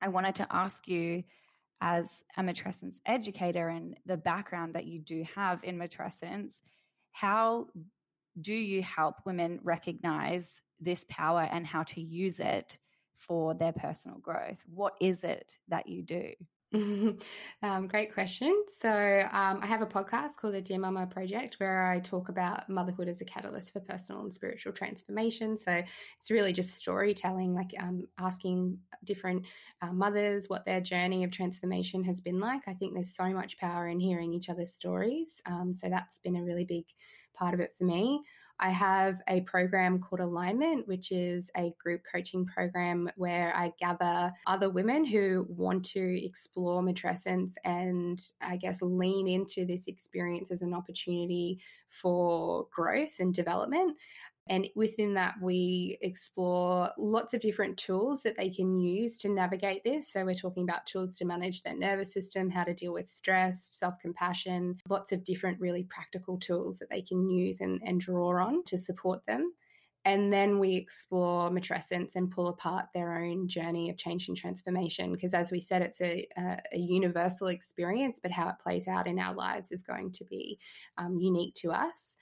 I 0.00 0.08
wanted 0.08 0.34
to 0.36 0.46
ask 0.50 0.86
you 0.86 1.24
as 1.80 2.06
a 2.36 2.42
matrescence 2.42 2.96
educator 3.06 3.68
and 3.68 3.96
the 4.06 4.16
background 4.16 4.74
that 4.74 4.86
you 4.86 5.00
do 5.00 5.24
have 5.34 5.62
in 5.62 5.78
matrescence, 5.78 6.60
how 7.20 7.66
do 8.40 8.54
you 8.54 8.80
help 8.80 9.16
women 9.26 9.58
recognize 9.64 10.62
this 10.78 11.04
power 11.08 11.48
and 11.50 11.66
how 11.66 11.82
to 11.82 12.00
use 12.00 12.38
it 12.38 12.78
for 13.16 13.54
their 13.54 13.72
personal 13.72 14.18
growth? 14.18 14.62
What 14.72 14.94
is 15.00 15.24
it 15.24 15.58
that 15.66 15.88
you 15.88 16.02
do? 16.02 16.30
um, 16.74 17.86
great 17.88 18.12
question. 18.12 18.64
So, 18.80 18.90
um, 18.90 19.60
I 19.62 19.66
have 19.66 19.80
a 19.80 19.86
podcast 19.86 20.36
called 20.36 20.52
the 20.52 20.60
Dear 20.60 20.78
Mama 20.78 21.06
Project 21.06 21.54
where 21.58 21.86
I 21.86 21.98
talk 22.00 22.28
about 22.28 22.68
motherhood 22.68 23.08
as 23.08 23.22
a 23.22 23.24
catalyst 23.24 23.72
for 23.72 23.80
personal 23.80 24.20
and 24.20 24.34
spiritual 24.34 24.74
transformation. 24.74 25.56
So, 25.56 25.82
it's 26.18 26.30
really 26.30 26.52
just 26.52 26.74
storytelling, 26.74 27.54
like 27.54 27.70
um, 27.80 28.06
asking 28.18 28.78
different 29.04 29.46
uh, 29.80 29.92
mothers 29.92 30.44
what 30.48 30.66
their 30.66 30.82
journey 30.82 31.24
of 31.24 31.30
transformation 31.30 32.04
has 32.04 32.20
been 32.20 32.38
like. 32.38 32.62
I 32.68 32.74
think 32.74 32.92
there's 32.92 33.16
so 33.16 33.28
much 33.30 33.56
power 33.58 33.88
in 33.88 33.98
hearing 33.98 34.34
each 34.34 34.50
other's 34.50 34.74
stories. 34.74 35.40
Um, 35.46 35.72
so, 35.72 35.88
that's 35.88 36.18
been 36.18 36.36
a 36.36 36.44
really 36.44 36.66
big 36.66 36.84
part 37.34 37.54
of 37.54 37.60
it 37.60 37.72
for 37.78 37.84
me. 37.84 38.20
I 38.60 38.70
have 38.70 39.20
a 39.28 39.40
program 39.42 40.00
called 40.00 40.20
Alignment, 40.20 40.88
which 40.88 41.12
is 41.12 41.50
a 41.56 41.72
group 41.82 42.02
coaching 42.10 42.44
program 42.44 43.10
where 43.16 43.54
I 43.54 43.72
gather 43.78 44.32
other 44.46 44.68
women 44.68 45.04
who 45.04 45.46
want 45.48 45.84
to 45.86 46.24
explore 46.24 46.82
matrescence 46.82 47.54
and 47.64 48.20
I 48.40 48.56
guess 48.56 48.82
lean 48.82 49.28
into 49.28 49.64
this 49.64 49.86
experience 49.86 50.50
as 50.50 50.62
an 50.62 50.74
opportunity 50.74 51.60
for 51.88 52.66
growth 52.74 53.20
and 53.20 53.32
development. 53.32 53.96
And 54.48 54.66
within 54.74 55.14
that, 55.14 55.34
we 55.42 55.98
explore 56.00 56.90
lots 56.96 57.34
of 57.34 57.40
different 57.40 57.76
tools 57.76 58.22
that 58.22 58.36
they 58.36 58.50
can 58.50 58.76
use 58.76 59.16
to 59.18 59.28
navigate 59.28 59.84
this. 59.84 60.12
So, 60.12 60.24
we're 60.24 60.34
talking 60.34 60.62
about 60.62 60.86
tools 60.86 61.14
to 61.16 61.24
manage 61.24 61.62
their 61.62 61.76
nervous 61.76 62.12
system, 62.12 62.48
how 62.50 62.64
to 62.64 62.74
deal 62.74 62.92
with 62.92 63.08
stress, 63.08 63.64
self 63.64 63.94
compassion, 64.00 64.78
lots 64.88 65.12
of 65.12 65.24
different, 65.24 65.60
really 65.60 65.84
practical 65.84 66.38
tools 66.38 66.78
that 66.78 66.90
they 66.90 67.02
can 67.02 67.28
use 67.28 67.60
and, 67.60 67.80
and 67.84 68.00
draw 68.00 68.42
on 68.42 68.64
to 68.64 68.78
support 68.78 69.24
them. 69.26 69.52
And 70.04 70.32
then 70.32 70.58
we 70.58 70.74
explore 70.74 71.50
matrescence 71.50 72.14
and 72.14 72.30
pull 72.30 72.48
apart 72.48 72.86
their 72.94 73.18
own 73.18 73.46
journey 73.46 73.90
of 73.90 73.98
change 73.98 74.28
and 74.28 74.36
transformation. 74.36 75.12
Because 75.12 75.34
as 75.34 75.50
we 75.50 75.60
said, 75.60 75.82
it's 75.82 76.00
a, 76.00 76.26
a, 76.36 76.58
a, 76.72 76.78
universal 76.78 77.48
experience, 77.48 78.18
but 78.18 78.30
how 78.30 78.48
it 78.48 78.54
plays 78.62 78.88
out 78.88 79.06
in 79.06 79.18
our 79.18 79.34
lives 79.34 79.70
is 79.70 79.82
going 79.82 80.12
to 80.12 80.24
be 80.24 80.58
um, 80.96 81.18
unique 81.18 81.54
to 81.56 81.72
us 81.72 82.16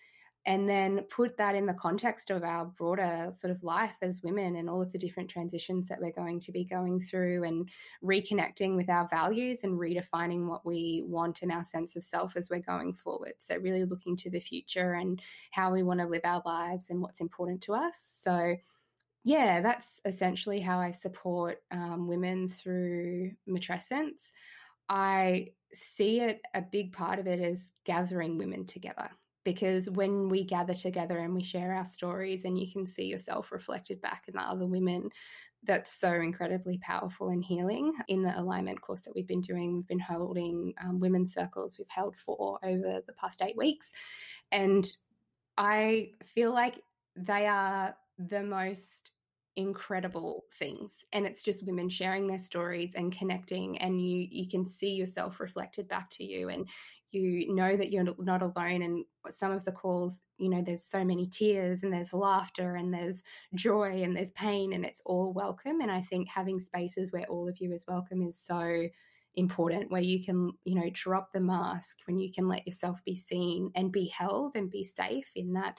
and 0.47 0.69
then 0.69 1.01
put 1.11 1.37
that 1.37 1.57
in 1.57 1.67
the 1.67 1.75
context 1.75 2.31
of 2.31 2.45
our 2.45 2.65
broader 2.65 3.33
sort 3.35 3.51
of 3.51 3.65
life 3.65 3.97
as 4.01 4.23
women 4.23 4.57
and 4.57 4.71
all 4.71 4.81
of 4.81 4.93
the 4.93 4.99
different 4.99 5.29
transitions 5.29 5.89
that 5.89 6.01
we're 6.01 6.13
going 6.13 6.39
to 6.39 6.53
be 6.53 6.65
going 6.65 7.01
through 7.01 7.43
and 7.43 7.69
reconnecting 8.03 8.77
with 8.77 8.89
our 8.89 9.09
values 9.09 9.65
and 9.65 9.79
redefining 9.79 10.47
what 10.47 10.65
we 10.65 11.03
want 11.05 11.43
and 11.43 11.51
our 11.51 11.65
sense 11.65 11.97
of 11.97 12.05
self 12.05 12.37
as 12.37 12.49
we're 12.49 12.61
going 12.61 12.95
forward. 12.95 13.33
So, 13.41 13.57
really 13.57 13.85
looking 13.85 14.17
to 14.19 14.31
the 14.31 14.39
future 14.39 14.95
and 14.95 15.21
how 15.51 15.73
we 15.73 15.83
want 15.83 15.99
to 15.99 16.07
live 16.07 16.23
our 16.25 16.43
lives 16.47 16.91
and 16.91 17.03
what's 17.03 17.21
important 17.21 17.63
to 17.63 17.75
us. 17.75 17.99
So, 17.99 18.57
yeah, 19.25 19.61
that's 19.61 20.01
essentially 20.05 20.61
how 20.61 20.79
I 20.79 20.93
support 20.93 21.61
um, 21.73 22.07
women 22.07 22.49
through 22.49 23.33
matrescence. 23.49 24.31
I 24.89 25.49
see 25.73 26.21
it, 26.21 26.41
a 26.55 26.63
big 26.63 26.93
part 26.93 27.19
of 27.19 27.27
it 27.27 27.41
is 27.41 27.73
gathering 27.85 28.39
women 28.39 28.65
together 28.65 29.11
because 29.47 29.89
when 29.89 30.29
we 30.29 30.43
gather 30.43 30.75
together 30.75 31.21
and 31.21 31.33
we 31.33 31.45
share 31.45 31.73
our 31.73 31.85
stories 31.85 32.45
and 32.45 32.59
you 32.59 32.71
can 32.71 32.85
see 32.85 33.05
yourself 33.05 33.53
reflected 33.53 34.03
back 34.03 34.25
in 34.27 34.35
the 34.35 34.43
other 34.43 34.67
women 34.67 35.09
that's 35.63 35.93
so 35.93 36.13
incredibly 36.15 36.79
powerful 36.79 37.29
and 37.29 37.45
healing 37.45 37.93
in 38.09 38.25
the 38.25 38.37
alignment 38.39 38.81
course 38.81 39.03
that 39.03 39.15
we've 39.15 39.29
been 39.29 39.41
doing. 39.41 39.73
We've 39.73 39.87
been 39.87 40.01
holding 40.01 40.75
um, 40.83 40.99
women's 40.99 41.33
circles 41.33 41.79
we've 41.79 41.89
held 41.89 42.17
four 42.17 42.59
over 42.65 43.01
the 43.07 43.13
past 43.13 43.41
eight 43.41 43.57
weeks. 43.57 43.93
And 44.51 44.85
i 45.57 46.11
feel 46.23 46.53
like 46.53 46.83
they 47.15 47.47
are 47.47 47.97
the 48.19 48.43
most 48.43 49.13
incredible 49.57 50.45
things. 50.59 51.05
And 51.13 51.25
it's 51.25 51.43
just 51.43 51.67
women 51.67 51.89
sharing 51.89 52.27
their 52.27 52.39
stories 52.39 52.95
and 52.95 53.17
connecting 53.17 53.79
and 53.79 54.01
you 54.01 54.29
you 54.31 54.49
can 54.49 54.67
see 54.67 54.91
yourself 54.91 55.41
reflected 55.41 55.89
back 55.89 56.11
to 56.11 56.25
you. 56.25 56.51
And 56.51 56.69
you 57.19 57.55
know 57.55 57.77
that 57.77 57.93
you're 57.93 58.07
not 58.19 58.43
alone 58.43 58.83
and 58.83 59.05
some 59.31 59.53
of 59.53 59.65
the 59.65 59.73
calls 59.73 60.23
you 60.39 60.49
know 60.49 60.63
there's 60.63 60.85
so 60.85 61.05
many 61.05 61.27
tears 61.27 61.83
and 61.83 61.93
there's 61.93 62.13
laughter 62.13 62.77
and 62.77 62.93
there's 62.93 63.23
joy 63.55 64.03
and 64.03 64.17
there's 64.17 64.31
pain 64.31 64.73
and 64.73 64.85
it's 64.85 65.03
all 65.05 65.33
welcome 65.33 65.81
and 65.81 65.91
i 65.91 66.01
think 66.01 66.29
having 66.29 66.61
spaces 66.61 67.13
where 67.13 67.27
all 67.27 67.49
of 67.49 67.59
you 67.61 67.73
is 67.73 67.87
welcome 67.87 68.23
is 68.23 68.39
so 68.39 68.87
important 69.35 69.91
where 69.91 70.03
you 70.03 70.25
can 70.25 70.51
you 70.65 70.75
know 70.75 70.89
drop 70.93 71.33
the 71.33 71.41
mask 71.41 71.99
when 72.07 72.19
you 72.19 72.33
can 72.33 72.49
let 72.49 72.67
yourself 72.67 73.05
be 73.05 73.15
seen 73.15 73.71
and 73.75 73.93
be 73.93 74.09
held 74.09 74.57
and 74.57 74.71
be 74.71 74.85
safe 74.85 75.31
in 75.35 75.53
that 75.53 75.77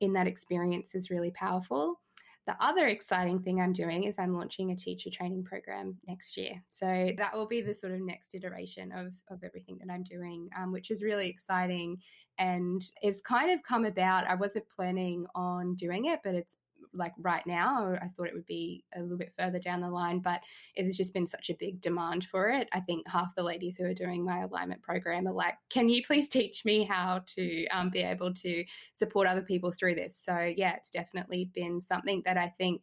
in 0.00 0.12
that 0.12 0.26
experience 0.26 0.94
is 0.94 1.10
really 1.10 1.30
powerful 1.32 2.00
the 2.46 2.54
other 2.60 2.88
exciting 2.88 3.40
thing 3.40 3.60
I'm 3.60 3.72
doing 3.72 4.04
is 4.04 4.18
I'm 4.18 4.36
launching 4.36 4.70
a 4.70 4.76
teacher 4.76 5.08
training 5.10 5.44
program 5.44 5.96
next 6.06 6.36
year. 6.36 6.62
So 6.70 7.12
that 7.16 7.34
will 7.34 7.46
be 7.46 7.62
the 7.62 7.72
sort 7.72 7.94
of 7.94 8.00
next 8.00 8.34
iteration 8.34 8.92
of, 8.92 9.14
of 9.30 9.42
everything 9.42 9.78
that 9.78 9.92
I'm 9.92 10.02
doing, 10.02 10.48
um, 10.58 10.70
which 10.70 10.90
is 10.90 11.02
really 11.02 11.28
exciting 11.28 11.98
and 12.38 12.82
it's 13.00 13.20
kind 13.20 13.50
of 13.50 13.62
come 13.62 13.84
about. 13.84 14.26
I 14.26 14.34
wasn't 14.34 14.64
planning 14.74 15.26
on 15.34 15.74
doing 15.76 16.06
it, 16.06 16.20
but 16.24 16.34
it's 16.34 16.56
like 16.94 17.12
right 17.18 17.46
now. 17.46 17.94
I 18.00 18.08
thought 18.08 18.28
it 18.28 18.34
would 18.34 18.46
be 18.46 18.84
a 18.94 19.00
little 19.00 19.18
bit 19.18 19.32
further 19.38 19.58
down 19.58 19.80
the 19.80 19.90
line, 19.90 20.20
but 20.20 20.40
it 20.74 20.84
has 20.84 20.96
just 20.96 21.14
been 21.14 21.26
such 21.26 21.50
a 21.50 21.56
big 21.58 21.80
demand 21.80 22.26
for 22.30 22.48
it. 22.48 22.68
I 22.72 22.80
think 22.80 23.08
half 23.08 23.34
the 23.34 23.42
ladies 23.42 23.76
who 23.76 23.84
are 23.84 23.94
doing 23.94 24.24
my 24.24 24.40
alignment 24.40 24.82
program 24.82 25.26
are 25.26 25.32
like, 25.32 25.54
"Can 25.70 25.88
you 25.88 26.02
please 26.04 26.28
teach 26.28 26.64
me 26.64 26.84
how 26.84 27.22
to 27.34 27.66
um, 27.68 27.90
be 27.90 28.00
able 28.00 28.32
to 28.34 28.64
support 28.94 29.26
other 29.26 29.42
people 29.42 29.72
through 29.72 29.94
this?" 29.96 30.16
So 30.16 30.52
yeah, 30.56 30.74
it's 30.76 30.90
definitely 30.90 31.50
been 31.54 31.80
something 31.80 32.22
that 32.24 32.36
I 32.36 32.48
think 32.48 32.82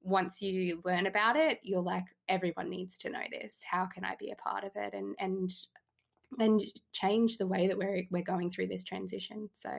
once 0.00 0.40
you 0.40 0.80
learn 0.84 1.06
about 1.06 1.36
it, 1.36 1.58
you're 1.62 1.82
like, 1.82 2.04
everyone 2.28 2.70
needs 2.70 2.96
to 2.98 3.10
know 3.10 3.22
this. 3.30 3.62
How 3.68 3.86
can 3.86 4.04
I 4.04 4.14
be 4.18 4.30
a 4.30 4.36
part 4.36 4.64
of 4.64 4.72
it? 4.76 4.94
And 4.94 5.14
and 5.18 5.52
and 6.38 6.62
change 6.92 7.38
the 7.38 7.46
way 7.46 7.68
that 7.68 7.78
we're 7.78 8.04
we're 8.10 8.22
going 8.22 8.50
through 8.50 8.68
this 8.68 8.84
transition. 8.84 9.48
So 9.52 9.70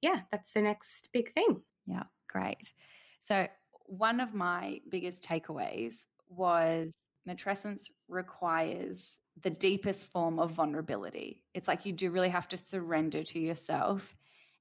yeah, 0.00 0.20
that's 0.30 0.50
the 0.52 0.62
next 0.62 1.10
big 1.12 1.32
thing. 1.34 1.62
Yeah, 1.86 2.04
great. 2.28 2.72
So, 3.20 3.46
one 3.86 4.20
of 4.20 4.34
my 4.34 4.80
biggest 4.88 5.24
takeaways 5.24 5.94
was 6.28 6.94
matrescence 7.28 7.90
requires 8.08 9.18
the 9.42 9.50
deepest 9.50 10.06
form 10.06 10.38
of 10.38 10.52
vulnerability. 10.52 11.42
It's 11.54 11.68
like 11.68 11.86
you 11.86 11.92
do 11.92 12.10
really 12.10 12.28
have 12.28 12.48
to 12.48 12.58
surrender 12.58 13.24
to 13.24 13.38
yourself 13.38 14.16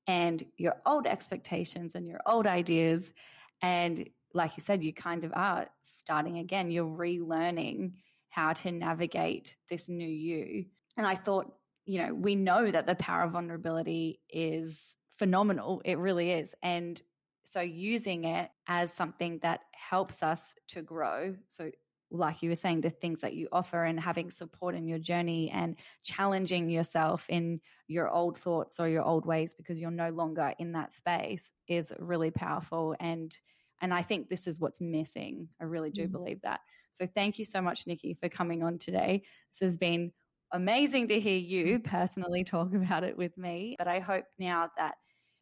and 0.07 0.43
your 0.57 0.75
old 0.85 1.05
expectations 1.05 1.93
and 1.95 2.07
your 2.07 2.21
old 2.25 2.47
ideas. 2.47 3.13
And 3.61 4.09
like 4.33 4.57
you 4.57 4.63
said, 4.63 4.83
you 4.83 4.93
kind 4.93 5.23
of 5.23 5.31
are 5.35 5.67
starting 5.99 6.39
again, 6.39 6.71
you're 6.71 6.85
relearning 6.85 7.93
how 8.29 8.53
to 8.53 8.71
navigate 8.71 9.55
this 9.69 9.89
new 9.89 10.07
you. 10.07 10.65
And 10.97 11.05
I 11.05 11.15
thought, 11.15 11.53
you 11.85 12.01
know, 12.01 12.13
we 12.13 12.35
know 12.35 12.69
that 12.69 12.87
the 12.87 12.95
power 12.95 13.23
of 13.23 13.31
vulnerability 13.31 14.19
is 14.29 14.79
phenomenal. 15.17 15.81
It 15.85 15.97
really 15.97 16.31
is. 16.31 16.53
And 16.63 17.01
so 17.49 17.61
using 17.61 18.25
it 18.25 18.51
as 18.67 18.93
something 18.93 19.39
that 19.41 19.61
helps 19.71 20.21
us 20.21 20.39
to 20.67 20.83
grow. 20.83 21.35
So 21.47 21.71
like 22.11 22.43
you 22.43 22.49
were 22.49 22.55
saying, 22.55 22.81
the 22.81 22.91
things 22.91 23.21
that 23.21 23.33
you 23.33 23.47
offer 23.51 23.83
and 23.83 23.99
having 23.99 24.29
support 24.29 24.75
in 24.75 24.87
your 24.87 24.99
journey 24.99 25.49
and 25.49 25.75
challenging 26.03 26.69
yourself 26.69 27.25
in 27.27 27.59
your 27.87 28.07
old 28.07 28.37
thoughts 28.37 28.79
or 28.79 28.87
your 28.87 29.03
old 29.03 29.25
ways 29.25 29.55
because 29.55 29.79
you're 29.79 29.89
no 29.89 30.09
longer 30.09 30.53
in 30.59 30.73
that 30.73 30.93
space 30.93 31.51
is 31.67 31.91
really 31.97 32.29
powerful. 32.29 32.95
And 32.99 33.35
and 33.81 33.93
I 33.93 34.03
think 34.03 34.29
this 34.29 34.45
is 34.45 34.59
what's 34.59 34.81
missing. 34.81 35.47
I 35.59 35.63
really 35.63 35.89
do 35.89 36.07
mm. 36.07 36.11
believe 36.11 36.41
that. 36.43 36.59
So 36.91 37.07
thank 37.07 37.39
you 37.39 37.45
so 37.45 37.61
much, 37.61 37.87
Nikki, 37.87 38.13
for 38.13 38.29
coming 38.29 38.61
on 38.61 38.77
today. 38.77 39.23
This 39.51 39.65
has 39.65 39.77
been 39.77 40.11
amazing 40.51 41.07
to 41.07 41.19
hear 41.19 41.37
you 41.37 41.79
personally 41.83 42.43
talk 42.43 42.75
about 42.75 43.03
it 43.03 43.17
with 43.17 43.35
me. 43.37 43.75
But 43.77 43.87
I 43.87 44.01
hope 44.01 44.25
now 44.37 44.69
that 44.77 44.95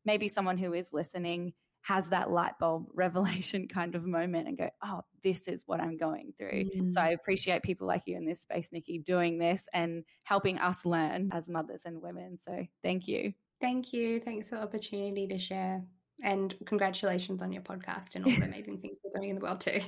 maybe 0.05 0.30
someone 0.30 0.58
who 0.58 0.74
is 0.74 0.93
listening 0.93 1.53
has 1.88 2.08
that 2.08 2.30
light 2.30 2.54
bulb 2.60 2.88
revelation 2.94 3.68
kind 3.68 3.96
of 3.96 4.06
moment 4.06 4.48
and 4.48 4.58
go, 4.58 4.70
oh, 4.84 5.02
this 5.24 5.48
is 5.48 5.64
what 5.66 5.80
I'm 5.80 5.98
going 5.98 6.34
through. 6.38 6.66
Mm. 6.76 6.92
So 6.92 7.02
I 7.02 7.10
appreciate 7.10 7.64
people 7.64 7.88
like 7.88 8.04
you 8.06 8.18
in 8.18 8.26
this 8.26 8.42
space, 8.42 8.70
Nikki, 8.72 9.00
doing 9.00 9.38
this 9.38 9.64
and 9.74 10.04
helping 10.24 10.58
us 10.60 10.86
learn 10.86 11.30
as 11.34 11.50
mothers 11.50 11.84
and 11.86 12.02
women. 12.02 12.38
So 12.44 12.66
thank 12.84 13.08
you. 13.08 13.34
Thank 13.62 13.94
you. 13.94 14.20
Thanks 14.20 14.50
for 14.50 14.56
the 14.56 14.64
opportunity 14.64 15.28
to 15.28 15.38
share. 15.38 15.84
And 16.24 16.56
congratulations 16.66 17.44
on 17.44 17.52
your 17.52 17.62
podcast 17.62 18.16
and 18.16 18.26
all 18.26 18.32
the 18.32 18.46
amazing 18.46 18.80
things 18.80 18.98
you're 19.04 19.14
doing 19.16 19.30
in 19.30 19.36
the 19.36 19.42
world 19.42 19.62
too. 19.62 19.80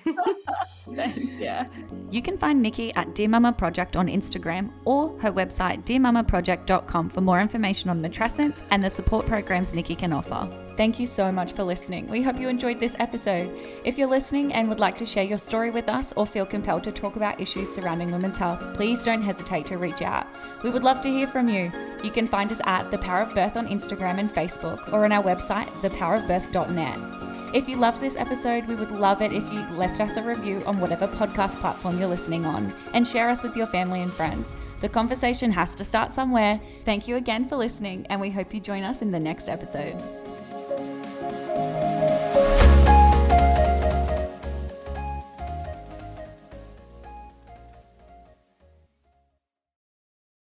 Thanks, 0.96 1.18
yeah. 1.40 1.68
You 2.12 2.22
can 2.22 2.38
find 2.38 2.62
Nikki 2.62 2.94
at 2.94 3.16
Dear 3.16 3.30
Mama 3.30 3.52
Project 3.52 3.96
on 3.96 4.08
Instagram 4.08 4.72
or 4.86 5.18
her 5.20 5.32
website 5.32 5.86
dearmamaproject.com 5.86 7.10
for 7.10 7.22
more 7.22 7.42
information 7.42 7.90
on 7.90 8.02
matrescence 8.02 8.62
and 8.70 8.84
the 8.84 8.90
support 8.90 9.26
programs 9.26 9.74
Nikki 9.74 9.96
can 9.96 10.14
offer. 10.14 10.69
Thank 10.80 10.98
you 10.98 11.08
so 11.08 11.30
much 11.30 11.52
for 11.52 11.66
listening. 11.66 12.08
We 12.08 12.22
hope 12.22 12.40
you 12.40 12.48
enjoyed 12.48 12.80
this 12.80 12.96
episode. 13.00 13.52
If 13.84 13.98
you're 13.98 14.08
listening 14.08 14.54
and 14.54 14.70
would 14.70 14.80
like 14.80 14.98
to 15.00 15.06
share 15.06 15.26
your 15.26 15.38
story 15.38 15.72
with 15.72 15.90
us 15.90 16.14
or 16.16 16.26
feel 16.26 16.46
compelled 16.46 16.86
to 16.86 16.94
talk 16.94 17.18
about 17.18 17.42
issues 17.42 17.76
surrounding 17.76 18.14
women's 18.14 18.38
health, 18.38 18.78
please 18.78 19.04
don't 19.04 19.22
hesitate 19.22 19.66
to 19.66 19.78
reach 19.78 20.02
out. 20.02 20.26
We 20.64 20.70
would 20.70 20.86
love 20.86 21.02
to 21.02 21.10
hear 21.10 21.28
from 21.28 21.50
you. 21.50 21.70
You 22.02 22.12
can 22.12 22.26
find 22.26 22.50
us 22.50 22.62
at 22.64 22.90
The 22.92 22.98
Power 22.98 23.24
of 23.24 23.36
Birth 23.36 23.58
on 23.58 23.68
Instagram 23.68 24.20
and 24.20 24.30
Facebook 24.30 24.94
or 24.94 25.04
on 25.04 25.12
our 25.12 25.22
website, 25.22 25.68
thepowerofbirth.net. 25.82 27.54
If 27.54 27.68
you 27.68 27.76
loved 27.76 28.00
this 28.00 28.16
episode, 28.16 28.66
we 28.68 28.76
would 28.76 28.92
love 28.92 29.22
it 29.22 29.34
if 29.34 29.52
you 29.52 29.60
left 29.72 30.00
us 30.00 30.16
a 30.16 30.22
review 30.22 30.64
on 30.66 30.80
whatever 30.80 31.10
podcast 31.10 31.60
platform 31.60 32.00
you're 32.00 32.08
listening 32.08 32.46
on 32.46 32.74
and 32.94 33.06
share 33.06 33.28
us 33.28 33.44
with 33.44 33.58
your 33.58 33.68
family 33.68 34.02
and 34.02 34.14
friends. 34.14 34.48
The 34.80 34.88
conversation 34.88 35.52
has 35.52 35.76
to 35.76 35.84
start 35.84 36.14
somewhere. 36.14 36.58
Thank 36.86 37.06
you 37.06 37.18
again 37.18 37.50
for 37.50 37.58
listening, 37.58 38.08
and 38.10 38.22
we 38.22 38.30
hope 38.30 38.54
you 38.54 38.62
join 38.62 38.84
us 38.84 39.02
in 39.02 39.12
the 39.12 39.20
next 39.20 39.50
episode. 39.50 40.02